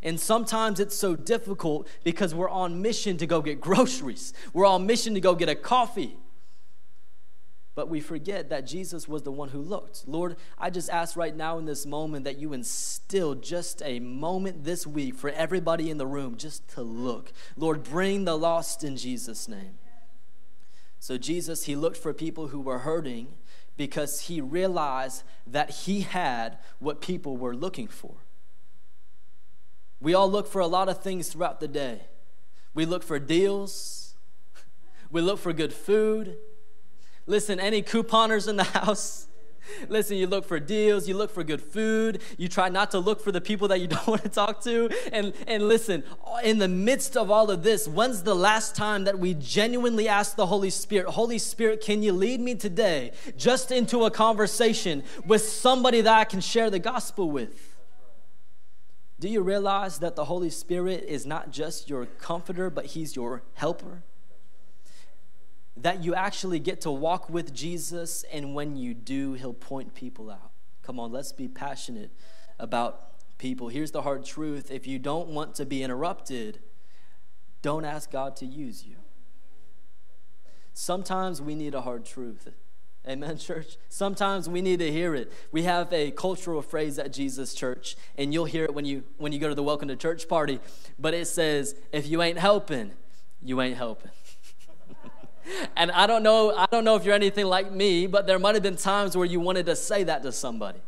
And 0.03 0.19
sometimes 0.19 0.81
it's 0.81 0.97
so 0.97 1.17
difficult 1.17 1.89
because 2.05 2.35
we're 2.35 2.49
on 2.49 2.83
mission 2.83 3.17
to 3.19 3.27
go 3.27 3.43
get 3.43 3.61
groceries, 3.61 4.33
we're 4.53 4.67
on 4.67 4.87
mission 4.87 5.15
to 5.15 5.21
go 5.21 5.35
get 5.35 5.49
a 5.49 5.55
coffee. 5.55 6.17
But 7.77 7.91
we 7.91 8.01
forget 8.01 8.49
that 8.49 8.67
Jesus 8.67 9.07
was 9.07 9.23
the 9.23 9.31
one 9.31 9.51
who 9.51 9.61
looked. 9.61 10.09
Lord, 10.09 10.37
I 10.59 10.71
just 10.71 10.89
ask 10.89 11.15
right 11.15 11.37
now 11.37 11.59
in 11.59 11.67
this 11.67 11.85
moment 11.85 12.25
that 12.25 12.39
you 12.39 12.55
instill 12.55 13.35
just 13.35 13.83
a 13.85 14.01
moment 14.01 14.65
this 14.65 14.87
week 14.87 15.15
for 15.15 15.29
everybody 15.29 15.91
in 15.91 15.99
the 15.99 16.07
room 16.07 16.39
just 16.39 16.67
to 16.71 16.83
look. 16.83 17.35
Lord, 17.55 17.85
bring 17.85 18.25
the 18.25 18.37
lost 18.37 18.83
in 18.83 18.97
Jesus' 18.97 19.47
name. 19.47 19.77
So, 20.99 21.19
Jesus, 21.19 21.65
he 21.67 21.77
looked 21.77 21.99
for 21.99 22.15
people 22.15 22.49
who 22.49 22.61
were 22.61 22.79
hurting 22.79 23.29
because 23.77 24.23
he 24.23 24.41
realized 24.41 25.23
that 25.47 25.69
he 25.71 26.01
had 26.01 26.57
what 26.79 27.03
people 27.03 27.37
were 27.37 27.55
looking 27.55 27.89
for. 27.89 28.15
We 30.01 30.15
all 30.15 30.31
look 30.31 30.47
for 30.47 30.63
a 30.63 30.67
lot 30.67 30.89
of 30.89 31.03
things 31.03 31.29
throughout 31.29 31.61
the 31.61 31.69
day. 31.69 32.07
We 32.73 32.87
look 32.87 33.03
for 33.03 33.19
deals, 33.19 34.15
we 35.11 35.21
look 35.21 35.39
for 35.39 35.53
good 35.53 35.75
food, 35.75 36.39
Listen, 37.27 37.59
any 37.61 37.83
couponers 37.83 38.49
in 38.49 38.57
the 38.57 38.65
house? 38.79 39.27
Listen, 39.89 40.17
you 40.17 40.27
look 40.27 40.45
for 40.45 40.61
deals, 40.61 41.09
you 41.09 41.17
look 41.17 41.31
for 41.31 41.43
good 41.43 41.61
food, 41.61 42.23
you 42.39 42.49
try 42.49 42.69
not 42.69 42.93
to 42.93 42.99
look 42.99 43.21
for 43.21 43.33
the 43.33 43.41
people 43.41 43.69
that 43.69 43.81
you 43.81 43.87
don't 43.89 44.07
want 44.07 44.23
to 44.23 44.29
talk 44.29 44.63
to. 44.63 44.89
And, 45.13 45.35
and 45.47 45.69
listen, 45.69 46.05
in 46.45 46.59
the 46.59 46.69
midst 46.69 47.17
of 47.17 47.31
all 47.31 47.51
of 47.51 47.63
this, 47.63 47.89
when's 47.89 48.23
the 48.23 48.35
last 48.35 48.77
time 48.77 49.05
that 49.05 49.19
we 49.19 49.35
genuinely 49.35 50.09
asked 50.09 50.37
the 50.37 50.47
Holy 50.47 50.71
Spirit, 50.71 51.09
Holy 51.09 51.39
Spirit, 51.39 51.81
can 51.81 52.03
you 52.03 52.13
lead 52.13 52.41
me 52.41 52.55
today 52.55 53.13
just 53.37 53.71
into 53.71 54.05
a 54.05 54.11
conversation 54.11 55.03
with 55.27 55.43
somebody 55.43 56.01
that 56.01 56.17
I 56.17 56.25
can 56.25 56.41
share 56.41 56.71
the 56.71 56.79
gospel 56.79 57.31
with? 57.31 57.75
Do 59.19 59.29
you 59.29 59.41
realize 59.41 59.99
that 60.01 60.15
the 60.15 60.27
Holy 60.27 60.51
Spirit 60.51 61.05
is 61.09 61.25
not 61.25 61.51
just 61.51 61.89
your 61.89 62.05
comforter, 62.05 62.69
but 62.69 62.87
He's 62.87 63.17
your 63.17 63.43
helper? 63.55 64.03
That 65.77 66.03
you 66.03 66.15
actually 66.15 66.59
get 66.59 66.81
to 66.83 66.91
walk 66.91 67.29
with 67.29 67.55
Jesus, 67.55 68.25
and 68.33 68.55
when 68.55 68.77
you 68.77 68.95
do, 68.95 69.35
He'll 69.35 69.53
point 69.53 69.95
people 69.95 70.31
out. 70.31 70.53
Come 70.83 70.99
on, 70.99 71.13
let's 71.13 71.33
be 71.33 71.49
passionate 71.49 72.11
about 72.59 73.07
people. 73.39 73.69
Here's 73.69 73.91
the 73.91 74.03
hard 74.03 74.25
truth 74.25 74.71
if 74.71 74.87
you 74.87 74.99
don't 74.99 75.29
want 75.29 75.55
to 75.57 75.67
be 75.67 75.83
interrupted, 75.83 76.61
don't 77.63 77.85
ask 77.85 78.11
God 78.11 78.37
to 78.37 78.47
use 78.47 78.85
you. 78.85 78.97
Sometimes 80.73 81.41
we 81.41 81.55
need 81.55 81.75
a 81.75 81.81
hard 81.81 82.05
truth. 82.05 82.49
Amen, 83.09 83.39
church. 83.39 83.77
Sometimes 83.89 84.49
we 84.49 84.61
need 84.61 84.81
to 84.81 84.91
hear 84.91 85.15
it. 85.15 85.33
We 85.53 85.63
have 85.63 85.93
a 85.93 86.11
cultural 86.11 86.61
phrase 86.61 86.99
at 86.99 87.13
Jesus 87.13 87.55
Church, 87.55 87.97
and 88.19 88.35
you'll 88.35 88.47
hear 88.47 88.65
it 88.65 88.75
when 88.75 88.85
you 88.85 89.05
when 89.19 89.33
you 89.33 89.39
go 89.39 89.49
to 89.49 89.55
the 89.55 89.63
welcome 89.63 89.89
to 89.89 89.97
church 89.97 90.29
party. 90.29 90.59
But 90.99 91.15
it 91.15 91.27
says, 91.27 91.77
"If 91.93 92.09
you 92.09 92.21
ain't 92.21 92.39
helping, 92.39 92.93
you 93.43 93.61
ain't 93.61 93.77
helping." 93.77 94.11
And 95.77 95.91
I 95.91 96.07
don't 96.07 96.23
know, 96.23 96.55
I 96.57 96.67
don't 96.71 96.85
know 96.85 96.97
if 96.97 97.05
you're 97.05 97.15
anything 97.15 97.47
like 97.47 97.73
me, 97.73 98.07
but 98.07 98.27
there 98.27 98.39
might 98.39 98.55
have 98.55 98.63
been 98.63 98.77
times 98.77 99.17
where 99.17 99.27
you 99.27 99.41
wanted 99.41 99.67
to 99.67 99.77
say 99.77 100.05
that 100.05 100.23
to 100.23 100.33
somebody. 100.33 100.81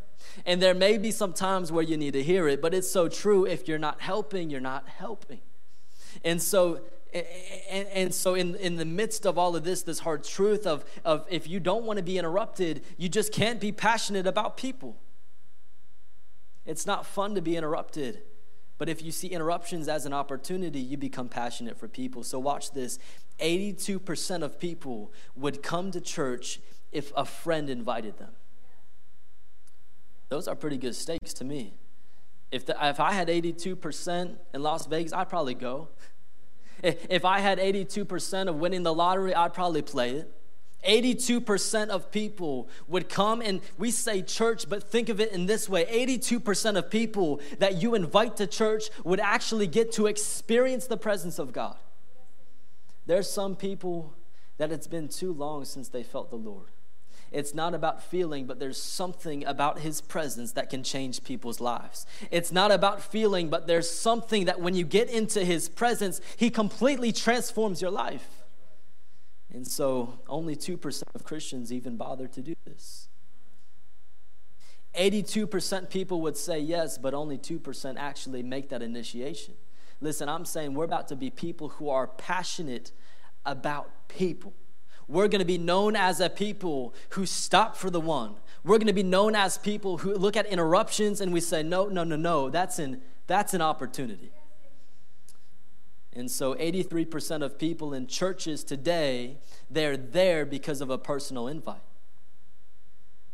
And 0.47 0.62
there 0.62 0.75
may 0.75 0.99
be 0.99 1.11
some 1.11 1.33
times 1.33 1.73
where 1.73 1.83
you 1.83 1.97
need 1.97 2.12
to 2.12 2.23
hear 2.23 2.49
it, 2.49 2.62
but 2.62 2.75
it's 2.75 2.90
so 2.90 3.09
true. 3.09 3.44
If 3.44 3.66
you're 3.66 3.79
not 3.79 4.01
helping, 4.01 4.51
you're 4.51 4.61
not 4.61 4.88
helping. 4.88 5.40
And 6.25 6.40
so 6.40 6.81
and, 7.12 8.12
so 8.12 8.35
in, 8.35 8.55
in 8.57 8.77
the 8.77 8.85
midst 8.85 9.27
of 9.27 9.38
all 9.38 9.57
of 9.57 9.64
this 9.64 9.83
this 9.83 10.01
hard 10.01 10.25
truth 10.25 10.66
of, 10.66 10.85
of 11.05 11.27
if 11.31 11.49
you 11.49 11.59
don't 11.59 11.85
want 11.85 11.97
to 11.97 12.03
be 12.03 12.18
interrupted 12.18 12.83
you 12.99 13.09
just 13.09 13.33
can't 13.33 13.61
be 13.61 13.73
passionate 13.73 14.27
about 14.27 14.57
people 14.57 14.97
it's 16.67 16.87
not 16.87 17.06
fun 17.06 17.35
to 17.35 17.40
be 17.40 17.56
interrupted 17.56 18.21
but 18.79 18.88
if 18.88 19.02
you 19.02 19.10
see 19.12 19.29
interruptions 19.29 19.88
as 19.88 20.06
an 20.06 20.12
opportunity 20.12 20.81
you 20.81 20.96
become 20.96 21.29
passionate 21.29 21.76
for 21.76 21.88
people 21.88 22.22
so 22.22 22.38
watch 22.38 22.72
this 22.72 22.98
82% 23.40 24.42
of 24.42 24.58
people 24.58 25.12
would 25.37 25.62
come 25.62 25.90
to 25.90 26.00
church 26.00 26.60
if 26.92 27.12
a 27.16 27.24
friend 27.24 27.70
invited 27.70 28.18
them. 28.18 28.31
Those 30.29 30.48
are 30.48 30.54
pretty 30.54 30.76
good 30.76 30.94
stakes 30.94 31.33
to 31.35 31.44
me. 31.44 31.74
If, 32.50 32.66
the, 32.66 32.76
if 32.81 33.00
I 33.00 33.12
had 33.12 33.29
82% 33.29 34.37
in 34.54 34.62
Las 34.62 34.87
Vegas, 34.87 35.12
I'd 35.12 35.29
probably 35.29 35.54
go. 35.54 35.88
If 36.81 37.24
I 37.24 37.40
had 37.40 37.58
82% 37.58 38.48
of 38.48 38.54
winning 38.54 38.85
the 38.85 38.94
lottery, 38.94 39.35
I'd 39.35 39.52
probably 39.52 39.83
play 39.83 40.10
it. 40.10 40.33
82% 40.87 41.88
of 41.88 42.10
people 42.10 42.68
would 42.87 43.08
come, 43.08 43.42
and 43.42 43.60
we 43.79 43.90
say 43.90 44.22
church, 44.22 44.68
but 44.68 44.85
think 44.85 45.08
of 45.08 45.20
it 45.20 45.33
in 45.33 45.46
this 45.46 45.68
way 45.68 45.85
82% 45.87 46.76
of 46.76 46.90
people 46.90 47.40
that 47.58 47.83
you 47.83 47.94
invite 47.94 48.37
to 48.37 48.46
church 48.46 48.85
would 49.04 49.20
actually 49.20 49.66
get 49.66 49.92
to 49.92 50.06
experience 50.06 50.87
the 50.87 50.96
presence 50.96 51.38
of 51.38 51.52
God. 51.52 51.76
There's 53.06 53.29
some 53.29 53.56
people 53.56 54.14
that 54.58 54.70
it's 54.70 54.87
been 54.87 55.08
too 55.08 55.33
long 55.33 55.64
since 55.64 55.88
they 55.88 56.02
felt 56.02 56.31
the 56.31 56.37
Lord. 56.37 56.68
It's 57.31 57.54
not 57.54 57.74
about 57.74 58.02
feeling, 58.02 58.46
but 58.46 58.58
there's 58.58 58.81
something 58.81 59.44
about 59.44 59.81
His 59.81 60.00
presence 60.00 60.52
that 60.52 60.70
can 60.70 60.83
change 60.83 61.24
people's 61.24 61.60
lives. 61.60 62.06
It's 62.31 62.52
not 62.52 62.70
about 62.70 63.02
feeling, 63.02 63.50
but 63.50 63.66
there's 63.66 63.90
something 63.90 64.46
that 64.46 64.60
when 64.60 64.74
you 64.74 64.85
get 64.85 65.10
into 65.10 65.44
His 65.44 65.68
presence, 65.68 66.20
He 66.37 66.50
completely 66.50 67.12
transforms 67.12 67.83
your 67.83 67.90
life. 67.90 68.38
And 69.53 69.67
so 69.67 70.19
only 70.29 70.57
2% 70.57 71.03
of 71.15 71.25
Christians 71.25 71.73
even 71.73 71.96
bother 71.96 72.27
to 72.29 72.42
do 72.42 72.55
this. 72.67 73.09
82% 74.99 75.90
people 75.90 76.21
would 76.23 76.37
say 76.37 76.59
yes, 76.59 76.99
but 76.99 77.15
only 77.15 77.38
2% 77.38 77.96
actually 77.96 78.42
make 78.42 78.69
that 78.71 78.83
initiation. 78.83 79.55
Listen, 80.01 80.29
I'm 80.29 80.44
saying 80.44 80.75
we're 80.75 80.85
about 80.85 81.09
to 81.09 81.17
be 81.17 81.31
people 81.31 81.71
who 81.71 81.88
are 81.88 82.07
passionate 82.07 82.92
about 83.44 83.90
people. 84.09 84.53
We're 85.07 85.29
going 85.29 85.40
to 85.40 85.46
be 85.46 85.59
known 85.59 85.96
as 85.96 86.21
a 86.21 86.29
people 86.29 86.94
who 87.11 87.25
stop 87.25 87.77
for 87.77 87.90
the 87.90 88.01
one. 88.01 88.35
We're 88.63 88.77
going 88.77 88.88
to 88.88 88.92
be 88.92 89.03
known 89.03 89.35
as 89.35 89.57
people 89.57 89.99
who 89.99 90.15
look 90.15 90.37
at 90.37 90.46
interruptions 90.46 91.21
and 91.21 91.33
we 91.33 91.40
say, 91.40 91.63
no, 91.63 91.87
no, 91.87 92.05
no, 92.05 92.17
no, 92.17 92.51
that's 92.51 92.79
an, 92.79 93.01
that's 93.27 93.55
an 93.55 93.63
opportunity. 93.63 94.31
And 96.19 96.29
so 96.29 96.54
83% 96.54 97.42
of 97.42 97.58
people 97.58 97.94
in 97.94 98.08
churches 98.08 98.64
today, 98.64 99.38
they're 99.71 99.96
there 99.96 100.44
because 100.44 100.81
of 100.81 100.90
a 100.90 100.98
personal 100.98 101.46
invite. 101.46 101.81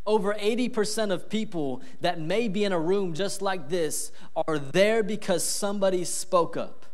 Over 0.07 0.35
80% 0.35 1.11
of 1.11 1.31
people 1.31 1.81
that 2.03 2.21
may 2.21 2.47
be 2.47 2.63
in 2.63 2.73
a 2.73 2.79
room 2.79 3.15
just 3.15 3.41
like 3.41 3.71
this 3.71 4.13
are 4.47 4.59
there 4.59 5.03
because 5.03 5.43
somebody 5.43 6.05
spoke 6.05 6.59
up. 6.59 6.85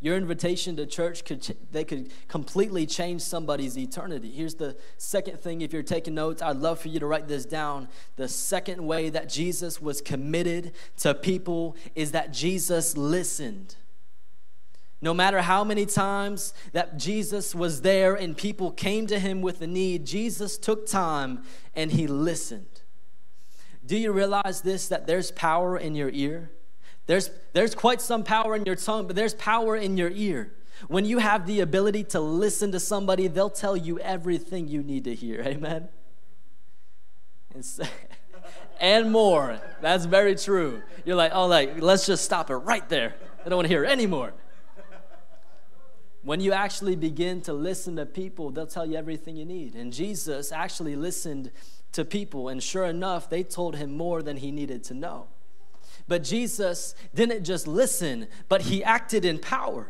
Your 0.00 0.16
invitation 0.16 0.76
to 0.76 0.86
church 0.86 1.24
could 1.24 1.56
they 1.72 1.82
could 1.82 2.12
completely 2.28 2.86
change 2.86 3.20
somebody's 3.20 3.76
eternity. 3.76 4.30
Here's 4.30 4.54
the 4.54 4.76
second 4.96 5.40
thing 5.40 5.60
if 5.60 5.72
you're 5.72 5.82
taking 5.82 6.14
notes, 6.14 6.40
I'd 6.40 6.58
love 6.58 6.78
for 6.78 6.86
you 6.86 7.00
to 7.00 7.06
write 7.06 7.26
this 7.26 7.44
down. 7.44 7.88
The 8.14 8.28
second 8.28 8.86
way 8.86 9.10
that 9.10 9.28
Jesus 9.28 9.82
was 9.82 10.00
committed 10.00 10.70
to 10.98 11.14
people 11.14 11.76
is 11.96 12.12
that 12.12 12.32
Jesus 12.32 12.96
listened. 12.96 13.74
No 15.00 15.14
matter 15.14 15.42
how 15.42 15.62
many 15.62 15.86
times 15.86 16.52
that 16.72 16.98
Jesus 16.98 17.54
was 17.54 17.82
there 17.82 18.14
and 18.14 18.36
people 18.36 18.72
came 18.72 19.06
to 19.06 19.18
him 19.18 19.42
with 19.42 19.62
a 19.62 19.66
need, 19.66 20.04
Jesus 20.04 20.58
took 20.58 20.86
time 20.86 21.44
and 21.74 21.92
he 21.92 22.06
listened. 22.08 22.82
Do 23.86 23.96
you 23.96 24.12
realize 24.12 24.60
this 24.62 24.88
that 24.88 25.06
there's 25.06 25.30
power 25.30 25.78
in 25.78 25.94
your 25.94 26.10
ear? 26.10 26.50
There's, 27.06 27.30
there's 27.52 27.74
quite 27.74 28.00
some 28.00 28.24
power 28.24 28.54
in 28.56 28.64
your 28.64 28.74
tongue, 28.76 29.06
but 29.06 29.16
there's 29.16 29.34
power 29.34 29.76
in 29.76 29.96
your 29.96 30.10
ear. 30.10 30.52
When 30.88 31.04
you 31.04 31.18
have 31.18 31.46
the 31.46 31.60
ability 31.60 32.04
to 32.04 32.20
listen 32.20 32.72
to 32.72 32.80
somebody, 32.80 33.28
they'll 33.28 33.50
tell 33.50 33.76
you 33.76 33.98
everything 34.00 34.68
you 34.68 34.82
need 34.82 35.04
to 35.04 35.14
hear. 35.14 35.40
Amen? 35.46 35.88
And, 37.54 37.64
so, 37.64 37.84
and 38.80 39.10
more. 39.10 39.60
That's 39.80 40.04
very 40.04 40.34
true. 40.34 40.82
You're 41.04 41.16
like, 41.16 41.32
oh, 41.34 41.46
like, 41.46 41.80
let's 41.80 42.04
just 42.06 42.24
stop 42.24 42.50
it 42.50 42.56
right 42.56 42.86
there. 42.88 43.14
I 43.44 43.48
don't 43.48 43.56
want 43.56 43.68
to 43.68 43.72
hear 43.72 43.84
any 43.84 44.06
more. 44.06 44.34
When 46.28 46.40
you 46.40 46.52
actually 46.52 46.94
begin 46.94 47.40
to 47.40 47.54
listen 47.54 47.96
to 47.96 48.04
people, 48.04 48.50
they'll 48.50 48.66
tell 48.66 48.84
you 48.84 48.98
everything 48.98 49.34
you 49.34 49.46
need. 49.46 49.74
And 49.74 49.90
Jesus 49.90 50.52
actually 50.52 50.94
listened 50.94 51.50
to 51.92 52.04
people, 52.04 52.50
and 52.50 52.62
sure 52.62 52.84
enough, 52.84 53.30
they 53.30 53.42
told 53.42 53.76
him 53.76 53.96
more 53.96 54.20
than 54.20 54.36
he 54.36 54.50
needed 54.50 54.84
to 54.84 54.92
know. 54.92 55.28
But 56.06 56.24
Jesus 56.24 56.94
didn't 57.14 57.44
just 57.44 57.66
listen, 57.66 58.26
but 58.50 58.60
he 58.60 58.84
acted 58.84 59.24
in 59.24 59.38
power. 59.38 59.88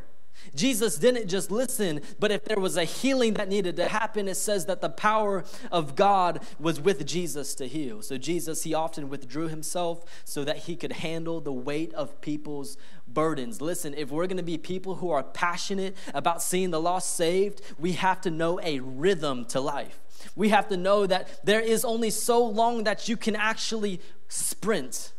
Jesus 0.54 0.96
didn't 0.96 1.28
just 1.28 1.50
listen, 1.50 2.00
but 2.18 2.30
if 2.30 2.44
there 2.44 2.58
was 2.58 2.76
a 2.76 2.84
healing 2.84 3.34
that 3.34 3.48
needed 3.48 3.76
to 3.76 3.88
happen, 3.88 4.28
it 4.28 4.36
says 4.36 4.66
that 4.66 4.80
the 4.80 4.88
power 4.88 5.44
of 5.70 5.96
God 5.96 6.40
was 6.58 6.80
with 6.80 7.06
Jesus 7.06 7.54
to 7.56 7.66
heal. 7.66 8.02
So, 8.02 8.18
Jesus, 8.18 8.62
he 8.62 8.74
often 8.74 9.08
withdrew 9.08 9.48
himself 9.48 10.04
so 10.24 10.44
that 10.44 10.58
he 10.58 10.76
could 10.76 10.92
handle 10.92 11.40
the 11.40 11.52
weight 11.52 11.92
of 11.94 12.20
people's 12.20 12.76
burdens. 13.06 13.60
Listen, 13.60 13.94
if 13.94 14.10
we're 14.10 14.26
going 14.26 14.36
to 14.36 14.42
be 14.42 14.58
people 14.58 14.96
who 14.96 15.10
are 15.10 15.22
passionate 15.22 15.96
about 16.14 16.42
seeing 16.42 16.70
the 16.70 16.80
lost 16.80 17.16
saved, 17.16 17.62
we 17.78 17.92
have 17.92 18.20
to 18.22 18.30
know 18.30 18.60
a 18.62 18.80
rhythm 18.80 19.44
to 19.46 19.60
life. 19.60 20.00
We 20.34 20.48
have 20.48 20.68
to 20.68 20.76
know 20.76 21.06
that 21.06 21.44
there 21.44 21.60
is 21.60 21.84
only 21.84 22.10
so 22.10 22.44
long 22.44 22.84
that 22.84 23.08
you 23.08 23.16
can 23.16 23.36
actually 23.36 24.00
sprint. 24.28 25.12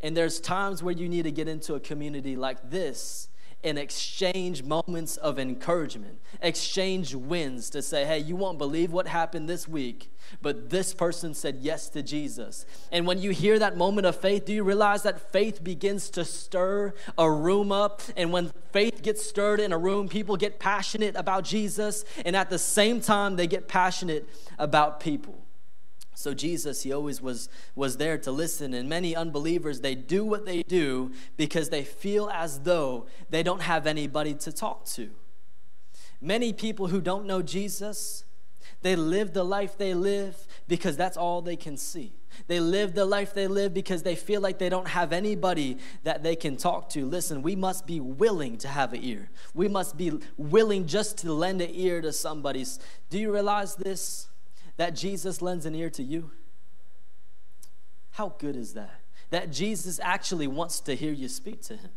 And 0.00 0.16
there's 0.16 0.38
times 0.38 0.82
where 0.82 0.94
you 0.94 1.08
need 1.08 1.22
to 1.22 1.30
get 1.30 1.48
into 1.48 1.74
a 1.74 1.80
community 1.80 2.36
like 2.36 2.70
this 2.70 3.28
and 3.64 3.78
exchange 3.78 4.62
moments 4.62 5.16
of 5.16 5.38
encouragement, 5.38 6.20
exchange 6.42 7.14
wins 7.14 7.70
to 7.70 7.82
say, 7.82 8.04
hey, 8.04 8.18
you 8.18 8.36
won't 8.36 8.58
believe 8.58 8.92
what 8.92 9.08
happened 9.08 9.48
this 9.48 9.66
week, 9.66 10.12
but 10.42 10.70
this 10.70 10.92
person 10.92 11.34
said 11.34 11.58
yes 11.60 11.88
to 11.88 12.02
Jesus. 12.02 12.66
And 12.92 13.06
when 13.06 13.18
you 13.18 13.30
hear 13.30 13.58
that 13.58 13.76
moment 13.76 14.06
of 14.06 14.16
faith, 14.16 14.44
do 14.44 14.52
you 14.52 14.62
realize 14.62 15.02
that 15.02 15.32
faith 15.32 15.64
begins 15.64 16.10
to 16.10 16.24
stir 16.24 16.92
a 17.16 17.30
room 17.30 17.72
up? 17.72 18.02
And 18.16 18.32
when 18.32 18.52
faith 18.72 19.02
gets 19.02 19.24
stirred 19.26 19.60
in 19.60 19.72
a 19.72 19.78
room, 19.78 20.08
people 20.08 20.36
get 20.36 20.58
passionate 20.58 21.16
about 21.16 21.44
Jesus, 21.44 22.04
and 22.24 22.36
at 22.36 22.50
the 22.50 22.58
same 22.58 23.00
time, 23.00 23.36
they 23.36 23.46
get 23.46 23.66
passionate 23.66 24.28
about 24.58 25.00
people. 25.00 25.43
So 26.14 26.32
Jesus, 26.34 26.82
he 26.82 26.92
always 26.92 27.20
was, 27.20 27.48
was 27.74 27.96
there 27.96 28.18
to 28.18 28.30
listen. 28.30 28.72
And 28.74 28.88
many 28.88 29.14
unbelievers, 29.14 29.80
they 29.80 29.94
do 29.94 30.24
what 30.24 30.46
they 30.46 30.62
do 30.62 31.12
because 31.36 31.68
they 31.70 31.84
feel 31.84 32.30
as 32.30 32.60
though 32.60 33.06
they 33.30 33.42
don't 33.42 33.62
have 33.62 33.86
anybody 33.86 34.34
to 34.34 34.52
talk 34.52 34.84
to. 34.86 35.10
Many 36.20 36.52
people 36.52 36.86
who 36.86 37.00
don't 37.00 37.26
know 37.26 37.42
Jesus, 37.42 38.24
they 38.82 38.96
live 38.96 39.32
the 39.32 39.44
life 39.44 39.76
they 39.76 39.94
live 39.94 40.46
because 40.68 40.96
that's 40.96 41.16
all 41.16 41.42
they 41.42 41.56
can 41.56 41.76
see. 41.76 42.12
They 42.46 42.60
live 42.60 42.94
the 42.94 43.04
life 43.04 43.34
they 43.34 43.46
live 43.46 43.74
because 43.74 44.02
they 44.02 44.16
feel 44.16 44.40
like 44.40 44.58
they 44.58 44.68
don't 44.68 44.88
have 44.88 45.12
anybody 45.12 45.78
that 46.02 46.22
they 46.22 46.36
can 46.36 46.56
talk 46.56 46.88
to. 46.90 47.06
Listen, 47.06 47.42
we 47.42 47.56
must 47.56 47.86
be 47.86 48.00
willing 48.00 48.58
to 48.58 48.68
have 48.68 48.92
an 48.92 49.02
ear. 49.02 49.30
We 49.54 49.68
must 49.68 49.96
be 49.96 50.12
willing 50.36 50.86
just 50.86 51.18
to 51.18 51.32
lend 51.32 51.60
an 51.60 51.70
ear 51.72 52.00
to 52.00 52.12
somebody's. 52.12 52.78
Do 53.10 53.18
you 53.18 53.32
realize 53.32 53.76
this? 53.76 54.28
That 54.76 54.94
Jesus 54.94 55.40
lends 55.40 55.66
an 55.66 55.74
ear 55.74 55.90
to 55.90 56.02
you? 56.02 56.30
How 58.12 58.34
good 58.38 58.56
is 58.56 58.74
that? 58.74 59.00
That 59.30 59.50
Jesus 59.50 59.98
actually 60.02 60.46
wants 60.46 60.80
to 60.80 60.94
hear 60.94 61.12
you 61.12 61.28
speak 61.28 61.62
to 61.62 61.76
him. 61.76 61.90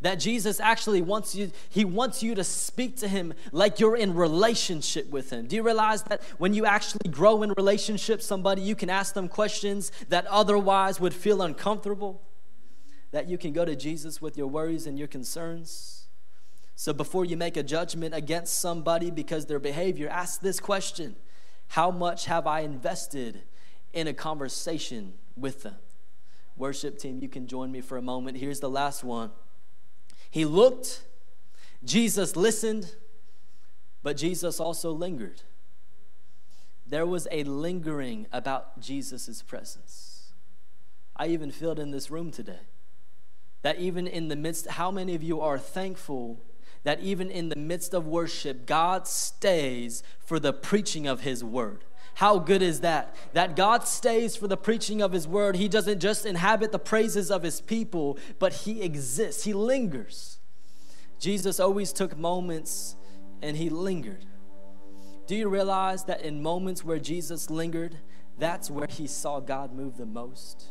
That 0.00 0.16
Jesus 0.16 0.60
actually 0.60 1.02
wants 1.02 1.34
you, 1.34 1.50
he 1.68 1.84
wants 1.84 2.22
you 2.22 2.34
to 2.36 2.44
speak 2.44 2.98
to 2.98 3.08
him 3.08 3.34
like 3.50 3.80
you're 3.80 3.96
in 3.96 4.14
relationship 4.14 5.10
with 5.10 5.30
him. 5.30 5.46
Do 5.46 5.56
you 5.56 5.62
realize 5.64 6.04
that 6.04 6.22
when 6.38 6.54
you 6.54 6.66
actually 6.66 7.10
grow 7.10 7.42
in 7.42 7.52
relationship 7.56 8.22
somebody, 8.22 8.62
you 8.62 8.76
can 8.76 8.90
ask 8.90 9.14
them 9.14 9.28
questions 9.28 9.90
that 10.08 10.24
otherwise 10.26 11.00
would 11.00 11.14
feel 11.14 11.42
uncomfortable? 11.42 12.22
That 13.10 13.28
you 13.28 13.38
can 13.38 13.52
go 13.52 13.64
to 13.64 13.74
Jesus 13.74 14.22
with 14.22 14.38
your 14.38 14.46
worries 14.46 14.86
and 14.86 14.98
your 14.98 15.08
concerns? 15.08 16.06
So 16.76 16.92
before 16.92 17.24
you 17.24 17.36
make 17.36 17.56
a 17.56 17.64
judgment 17.64 18.14
against 18.14 18.60
somebody 18.60 19.10
because 19.10 19.46
their 19.46 19.58
behavior, 19.58 20.08
ask 20.08 20.40
this 20.40 20.60
question 20.60 21.16
how 21.68 21.90
much 21.90 22.26
have 22.26 22.46
I 22.46 22.60
invested 22.60 23.42
in 23.92 24.06
a 24.06 24.14
conversation 24.14 25.14
with 25.36 25.62
them? 25.62 25.76
Worship 26.56 26.98
team, 26.98 27.20
you 27.22 27.28
can 27.28 27.46
join 27.46 27.70
me 27.70 27.80
for 27.80 27.96
a 27.96 28.02
moment. 28.02 28.38
Here's 28.38 28.60
the 28.60 28.70
last 28.70 29.04
one. 29.04 29.30
He 30.30 30.44
looked, 30.44 31.04
Jesus 31.84 32.36
listened, 32.36 32.94
but 34.02 34.16
Jesus 34.16 34.58
also 34.58 34.90
lingered. 34.90 35.42
There 36.86 37.06
was 37.06 37.28
a 37.30 37.44
lingering 37.44 38.26
about 38.32 38.80
Jesus' 38.80 39.42
presence. 39.42 40.32
I 41.14 41.28
even 41.28 41.50
feel 41.50 41.72
it 41.72 41.78
in 41.78 41.90
this 41.90 42.10
room 42.10 42.30
today. 42.30 42.60
That 43.62 43.78
even 43.78 44.06
in 44.06 44.28
the 44.28 44.36
midst, 44.36 44.68
how 44.68 44.90
many 44.90 45.14
of 45.14 45.22
you 45.22 45.40
are 45.40 45.58
thankful 45.58 46.40
that 46.88 47.00
even 47.00 47.30
in 47.30 47.50
the 47.50 47.56
midst 47.56 47.92
of 47.92 48.06
worship, 48.06 48.64
God 48.64 49.06
stays 49.06 50.02
for 50.24 50.40
the 50.40 50.54
preaching 50.54 51.06
of 51.06 51.20
His 51.20 51.44
word. 51.44 51.84
How 52.14 52.38
good 52.38 52.62
is 52.62 52.80
that? 52.80 53.14
That 53.34 53.56
God 53.56 53.86
stays 53.86 54.36
for 54.36 54.48
the 54.48 54.56
preaching 54.56 55.02
of 55.02 55.12
His 55.12 55.28
word. 55.28 55.56
He 55.56 55.68
doesn't 55.68 56.00
just 56.00 56.24
inhabit 56.24 56.72
the 56.72 56.78
praises 56.78 57.30
of 57.30 57.42
His 57.42 57.60
people, 57.60 58.18
but 58.38 58.54
He 58.54 58.80
exists, 58.80 59.44
He 59.44 59.52
lingers. 59.52 60.38
Jesus 61.18 61.60
always 61.60 61.92
took 61.92 62.16
moments 62.16 62.96
and 63.42 63.54
He 63.54 63.68
lingered. 63.68 64.24
Do 65.26 65.36
you 65.36 65.50
realize 65.50 66.04
that 66.04 66.22
in 66.22 66.42
moments 66.42 66.82
where 66.82 66.98
Jesus 66.98 67.50
lingered, 67.50 67.98
that's 68.38 68.70
where 68.70 68.88
He 68.88 69.06
saw 69.06 69.40
God 69.40 69.74
move 69.74 69.98
the 69.98 70.06
most? 70.06 70.68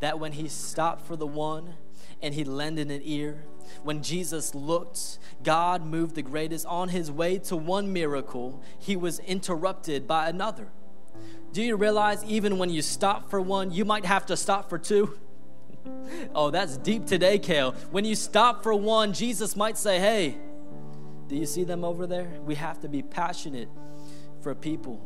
That 0.00 0.18
when 0.18 0.32
He 0.32 0.48
stopped 0.48 1.06
for 1.06 1.16
the 1.16 1.26
one, 1.26 1.74
and 2.22 2.34
he 2.34 2.44
lended 2.44 2.90
an 2.90 3.00
ear. 3.04 3.44
When 3.82 4.02
Jesus 4.02 4.54
looked, 4.54 5.18
God 5.42 5.84
moved 5.84 6.14
the 6.14 6.22
greatest. 6.22 6.66
On 6.66 6.88
his 6.88 7.10
way 7.10 7.38
to 7.40 7.56
one 7.56 7.92
miracle, 7.92 8.62
he 8.78 8.96
was 8.96 9.18
interrupted 9.20 10.06
by 10.06 10.28
another. 10.28 10.68
Do 11.52 11.62
you 11.62 11.76
realize 11.76 12.24
even 12.24 12.58
when 12.58 12.70
you 12.70 12.82
stop 12.82 13.30
for 13.30 13.40
one, 13.40 13.70
you 13.70 13.84
might 13.84 14.04
have 14.04 14.26
to 14.26 14.36
stop 14.36 14.68
for 14.68 14.78
two? 14.78 15.18
oh, 16.34 16.50
that's 16.50 16.76
deep 16.76 17.06
today, 17.06 17.38
Kale. 17.38 17.72
When 17.90 18.04
you 18.04 18.14
stop 18.14 18.62
for 18.62 18.74
one, 18.74 19.12
Jesus 19.12 19.54
might 19.54 19.78
say, 19.78 19.98
Hey, 19.98 20.36
do 21.28 21.36
you 21.36 21.46
see 21.46 21.64
them 21.64 21.84
over 21.84 22.06
there? 22.06 22.28
We 22.44 22.54
have 22.56 22.80
to 22.80 22.88
be 22.88 23.02
passionate 23.02 23.68
for 24.42 24.54
people. 24.54 25.00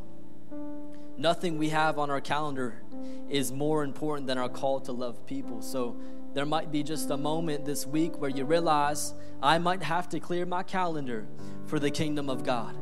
Nothing 1.17 1.59
we 1.59 1.69
have 1.71 1.99
on 1.99 2.11
our 2.11 2.21
calendar 2.21 2.83
is 3.29 3.53
more 3.53 3.85
important 3.85 4.27
than 4.27 4.39
our 4.39 4.49
call 4.49 4.81
to 4.81 4.93
love 4.93 5.27
people. 5.27 5.63
So 5.63 5.97
there 6.39 6.47
might 6.47 6.71
be 6.71 6.85
just 6.85 7.11
a 7.11 7.17
moment 7.17 7.65
this 7.65 7.85
week 7.85 8.21
where 8.21 8.31
you 8.31 8.45
realize 8.45 9.13
I 9.43 9.59
might 9.59 9.83
have 9.83 10.09
to 10.11 10.21
clear 10.21 10.47
my 10.47 10.63
calendar 10.63 11.27
for 11.67 11.81
the 11.81 11.91
kingdom 11.91 12.31
of 12.31 12.45
God. 12.45 12.77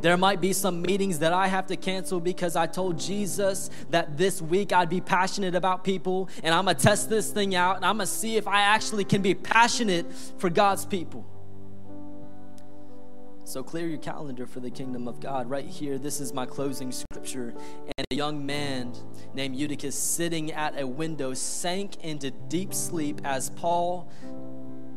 There 0.00 0.16
might 0.16 0.40
be 0.40 0.54
some 0.54 0.80
meetings 0.80 1.18
that 1.18 1.30
I 1.30 1.46
have 1.48 1.66
to 1.66 1.76
cancel 1.76 2.20
because 2.20 2.56
I 2.56 2.66
told 2.66 2.98
Jesus 2.98 3.68
that 3.90 4.16
this 4.16 4.40
week 4.40 4.72
I'd 4.72 4.88
be 4.88 5.02
passionate 5.02 5.54
about 5.54 5.84
people 5.84 6.30
and 6.42 6.54
I'm 6.54 6.64
gonna 6.64 6.78
test 6.78 7.10
this 7.10 7.30
thing 7.30 7.54
out 7.54 7.76
and 7.76 7.84
I'm 7.84 7.98
gonna 7.98 8.06
see 8.06 8.38
if 8.38 8.48
I 8.48 8.62
actually 8.62 9.04
can 9.04 9.20
be 9.20 9.34
passionate 9.34 10.10
for 10.38 10.48
God's 10.48 10.86
people. 10.86 11.26
So 13.44 13.62
clear 13.62 13.88
your 13.88 13.98
calendar 13.98 14.46
for 14.46 14.60
the 14.60 14.70
kingdom 14.70 15.06
of 15.06 15.20
God. 15.20 15.50
Right 15.50 15.66
here, 15.66 15.98
this 15.98 16.18
is 16.18 16.32
my 16.32 16.46
closing 16.46 16.90
scripture. 17.22 17.54
And 17.96 18.06
a 18.10 18.14
young 18.14 18.44
man 18.44 18.92
named 19.34 19.56
Eutychus, 19.56 19.96
sitting 19.96 20.52
at 20.52 20.78
a 20.78 20.86
window, 20.86 21.34
sank 21.34 22.02
into 22.04 22.30
deep 22.30 22.74
sleep 22.74 23.20
as 23.24 23.50
Paul 23.50 24.10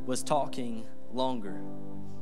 was 0.06 0.24
talking 0.24 0.88
longer 1.14 1.62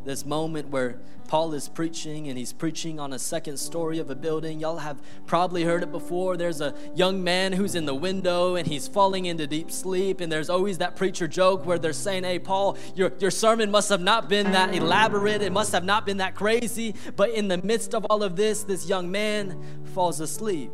this 0.06 0.26
moment 0.26 0.70
where 0.70 0.98
Paul 1.28 1.54
is 1.54 1.68
preaching 1.68 2.28
and 2.28 2.38
he's 2.38 2.54
preaching 2.54 3.00
on 3.00 3.14
a 3.14 3.20
second 3.20 3.58
story 3.58 3.98
of 3.98 4.10
a 4.10 4.16
building. 4.16 4.60
Y'all 4.60 4.78
have 4.78 5.02
probably 5.26 5.64
heard 5.64 5.82
it 5.82 5.92
before. 5.92 6.38
There's 6.38 6.62
a 6.62 6.76
young 6.96 7.24
man 7.24 7.54
who's 7.54 7.76
in 7.76 7.86
the 7.86 7.96
window 7.96 8.56
and 8.56 8.68
he's 8.68 8.88
falling 8.88 9.26
into 9.26 9.48
deep 9.48 9.72
sleep. 9.72 10.22
And 10.22 10.32
there's 10.32 10.50
always 10.50 10.78
that 10.78 10.96
preacher 10.96 11.28
joke 11.28 11.66
where 11.66 11.80
they're 11.80 11.94
saying, 11.94 12.24
Hey, 12.24 12.40
Paul, 12.40 12.78
your, 12.96 13.12
your 13.20 13.32
sermon 13.32 13.72
must 13.72 13.90
have 13.90 14.02
not 14.02 14.30
been 14.30 14.52
that 14.52 14.76
elaborate. 14.76 15.42
It 15.42 15.52
must 15.52 15.72
have 15.72 15.84
not 15.84 16.06
been 16.06 16.18
that 16.18 16.36
crazy. 16.36 16.94
But 17.16 17.32
in 17.32 17.48
the 17.48 17.58
midst 17.58 17.96
of 17.96 18.06
all 18.06 18.22
of 18.22 18.36
this, 18.36 18.64
this 18.64 18.88
young 18.88 19.10
man 19.10 19.60
falls 19.94 20.20
asleep. 20.20 20.72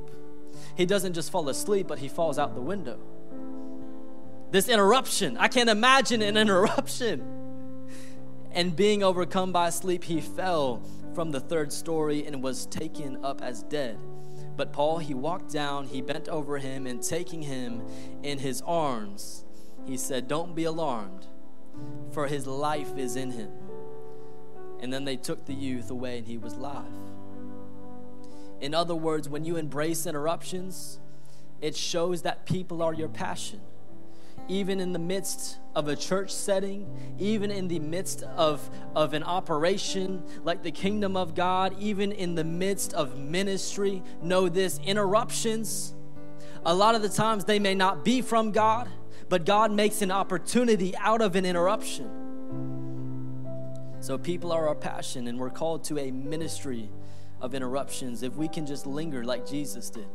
He 0.75 0.85
doesn't 0.85 1.13
just 1.13 1.31
fall 1.31 1.47
asleep, 1.49 1.87
but 1.87 1.99
he 1.99 2.07
falls 2.07 2.37
out 2.37 2.55
the 2.55 2.61
window. 2.61 2.99
This 4.51 4.67
interruption, 4.67 5.37
I 5.37 5.47
can't 5.47 5.69
imagine 5.69 6.21
an 6.21 6.35
interruption 6.35 7.38
and 8.51 8.75
being 8.75 9.03
overcome 9.03 9.51
by 9.51 9.69
sleep, 9.69 10.03
he 10.03 10.21
fell 10.21 10.81
from 11.13 11.31
the 11.31 11.39
third 11.39 11.71
story 11.71 12.25
and 12.25 12.41
was 12.41 12.65
taken 12.65 13.23
up 13.23 13.41
as 13.41 13.63
dead. 13.63 13.97
But 14.55 14.73
Paul, 14.73 14.97
he 14.97 15.13
walked 15.13 15.51
down, 15.51 15.85
he 15.87 16.01
bent 16.01 16.27
over 16.27 16.57
him, 16.57 16.85
and 16.85 17.01
taking 17.01 17.41
him 17.41 17.83
in 18.23 18.39
his 18.39 18.61
arms, 18.65 19.45
he 19.85 19.97
said, 19.97 20.27
Don't 20.27 20.55
be 20.55 20.65
alarmed, 20.65 21.27
for 22.11 22.27
his 22.27 22.45
life 22.45 22.97
is 22.97 23.15
in 23.15 23.31
him. 23.31 23.51
And 24.81 24.91
then 24.91 25.05
they 25.05 25.15
took 25.15 25.45
the 25.45 25.53
youth 25.53 25.89
away, 25.91 26.17
and 26.17 26.27
he 26.27 26.37
was 26.37 26.53
alive. 26.53 26.85
In 28.59 28.73
other 28.73 28.95
words, 28.95 29.29
when 29.29 29.45
you 29.45 29.55
embrace 29.55 30.05
interruptions, 30.05 30.99
it 31.61 31.75
shows 31.75 32.23
that 32.23 32.45
people 32.45 32.81
are 32.81 32.93
your 32.93 33.09
passion 33.09 33.61
even 34.49 34.79
in 34.79 34.93
the 34.93 34.99
midst 34.99 35.59
of 35.75 35.87
a 35.87 35.95
church 35.95 36.31
setting, 36.31 36.87
even 37.19 37.51
in 37.51 37.67
the 37.67 37.79
midst 37.79 38.23
of, 38.23 38.69
of 38.95 39.13
an 39.13 39.23
operation 39.23 40.23
like 40.43 40.63
the 40.63 40.71
kingdom 40.71 41.15
of 41.15 41.35
God, 41.35 41.75
even 41.79 42.11
in 42.11 42.35
the 42.35 42.43
midst 42.43 42.93
of 42.93 43.17
ministry, 43.17 44.01
know 44.21 44.49
this 44.49 44.79
interruptions, 44.83 45.93
a 46.65 46.73
lot 46.73 46.95
of 46.95 47.01
the 47.01 47.09
times 47.09 47.45
they 47.45 47.59
may 47.59 47.75
not 47.75 48.03
be 48.03 48.21
from 48.21 48.51
God, 48.51 48.89
but 49.29 49.45
God 49.45 49.71
makes 49.71 50.01
an 50.01 50.11
opportunity 50.11 50.95
out 50.97 51.21
of 51.21 51.35
an 51.35 51.45
interruption. 51.45 52.09
So 54.01 54.17
people 54.17 54.51
are 54.51 54.67
our 54.67 54.75
passion, 54.75 55.27
and 55.27 55.39
we're 55.39 55.49
called 55.49 55.83
to 55.85 55.99
a 55.99 56.11
ministry 56.11 56.89
of 57.41 57.55
interruptions, 57.55 58.23
if 58.23 58.35
we 58.35 58.47
can 58.47 58.65
just 58.65 58.85
linger 58.85 59.23
like 59.23 59.45
Jesus 59.47 59.89
did, 59.89 60.07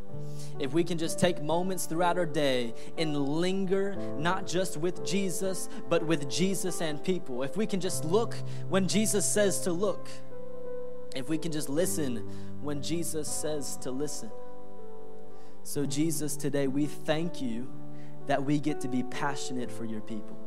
if 0.59 0.72
we 0.72 0.85
can 0.85 0.99
just 0.99 1.18
take 1.18 1.43
moments 1.43 1.87
throughout 1.87 2.18
our 2.18 2.27
day 2.27 2.75
and 2.99 3.16
linger 3.16 3.97
not 4.18 4.47
just 4.47 4.77
with 4.77 5.05
Jesus, 5.05 5.68
but 5.89 6.05
with 6.05 6.29
Jesus 6.29 6.81
and 6.81 7.03
people, 7.03 7.43
if 7.43 7.57
we 7.57 7.66
can 7.66 7.81
just 7.81 8.05
look 8.05 8.35
when 8.68 8.87
Jesus 8.87 9.25
says 9.25 9.61
to 9.62 9.72
look, 9.72 10.09
if 11.14 11.29
we 11.29 11.39
can 11.39 11.53
just 11.53 11.68
listen 11.68 12.16
when 12.61 12.83
Jesus 12.83 13.29
says 13.29 13.77
to 13.79 13.91
listen. 13.91 14.31
So, 15.62 15.87
Jesus, 15.87 16.37
today 16.37 16.66
we 16.66 16.87
thank 16.87 17.41
you 17.41 17.70
that 18.27 18.43
we 18.45 18.59
get 18.59 18.81
to 18.81 18.89
be 18.89 19.03
passionate 19.05 19.70
for 19.70 19.85
your 19.85 20.01
people. 20.01 20.43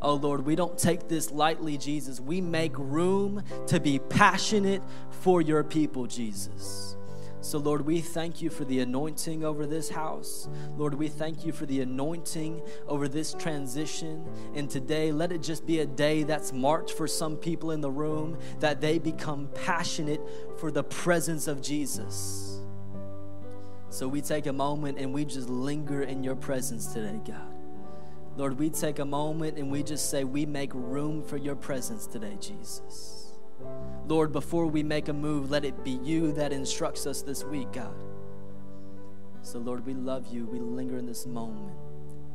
Oh 0.00 0.14
Lord, 0.14 0.46
we 0.46 0.54
don't 0.54 0.78
take 0.78 1.08
this 1.08 1.30
lightly, 1.30 1.76
Jesus. 1.76 2.20
We 2.20 2.40
make 2.40 2.78
room 2.78 3.42
to 3.66 3.80
be 3.80 3.98
passionate 3.98 4.82
for 5.10 5.42
your 5.42 5.64
people, 5.64 6.06
Jesus. 6.06 6.96
So, 7.40 7.58
Lord, 7.58 7.86
we 7.86 8.00
thank 8.00 8.42
you 8.42 8.50
for 8.50 8.64
the 8.64 8.80
anointing 8.80 9.44
over 9.44 9.64
this 9.64 9.88
house. 9.88 10.48
Lord, 10.76 10.94
we 10.94 11.08
thank 11.08 11.46
you 11.46 11.52
for 11.52 11.66
the 11.66 11.80
anointing 11.80 12.60
over 12.86 13.08
this 13.08 13.32
transition. 13.32 14.24
And 14.54 14.68
today, 14.68 15.12
let 15.12 15.32
it 15.32 15.40
just 15.40 15.64
be 15.64 15.80
a 15.80 15.86
day 15.86 16.24
that's 16.24 16.52
marked 16.52 16.90
for 16.90 17.06
some 17.06 17.36
people 17.36 17.70
in 17.70 17.80
the 17.80 17.90
room 17.90 18.38
that 18.58 18.80
they 18.80 18.98
become 18.98 19.48
passionate 19.54 20.20
for 20.58 20.70
the 20.70 20.84
presence 20.84 21.46
of 21.46 21.62
Jesus. 21.62 22.60
So, 23.88 24.08
we 24.08 24.20
take 24.20 24.46
a 24.46 24.52
moment 24.52 24.98
and 24.98 25.14
we 25.14 25.24
just 25.24 25.48
linger 25.48 26.02
in 26.02 26.22
your 26.22 26.36
presence 26.36 26.92
today, 26.92 27.20
God. 27.24 27.57
Lord, 28.38 28.56
we 28.56 28.70
take 28.70 29.00
a 29.00 29.04
moment 29.04 29.58
and 29.58 29.68
we 29.68 29.82
just 29.82 30.10
say, 30.10 30.22
We 30.22 30.46
make 30.46 30.70
room 30.72 31.24
for 31.24 31.36
your 31.36 31.56
presence 31.56 32.06
today, 32.06 32.38
Jesus. 32.40 33.32
Lord, 34.06 34.32
before 34.32 34.66
we 34.66 34.84
make 34.84 35.08
a 35.08 35.12
move, 35.12 35.50
let 35.50 35.64
it 35.64 35.82
be 35.82 35.98
you 36.04 36.30
that 36.32 36.52
instructs 36.52 37.04
us 37.04 37.20
this 37.20 37.42
week, 37.42 37.72
God. 37.72 37.96
So, 39.42 39.58
Lord, 39.58 39.84
we 39.84 39.94
love 39.94 40.28
you. 40.32 40.46
We 40.46 40.60
linger 40.60 40.98
in 40.98 41.06
this 41.06 41.26
moment 41.26 41.76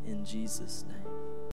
in 0.06 0.26
Jesus' 0.26 0.84
name. 0.90 1.03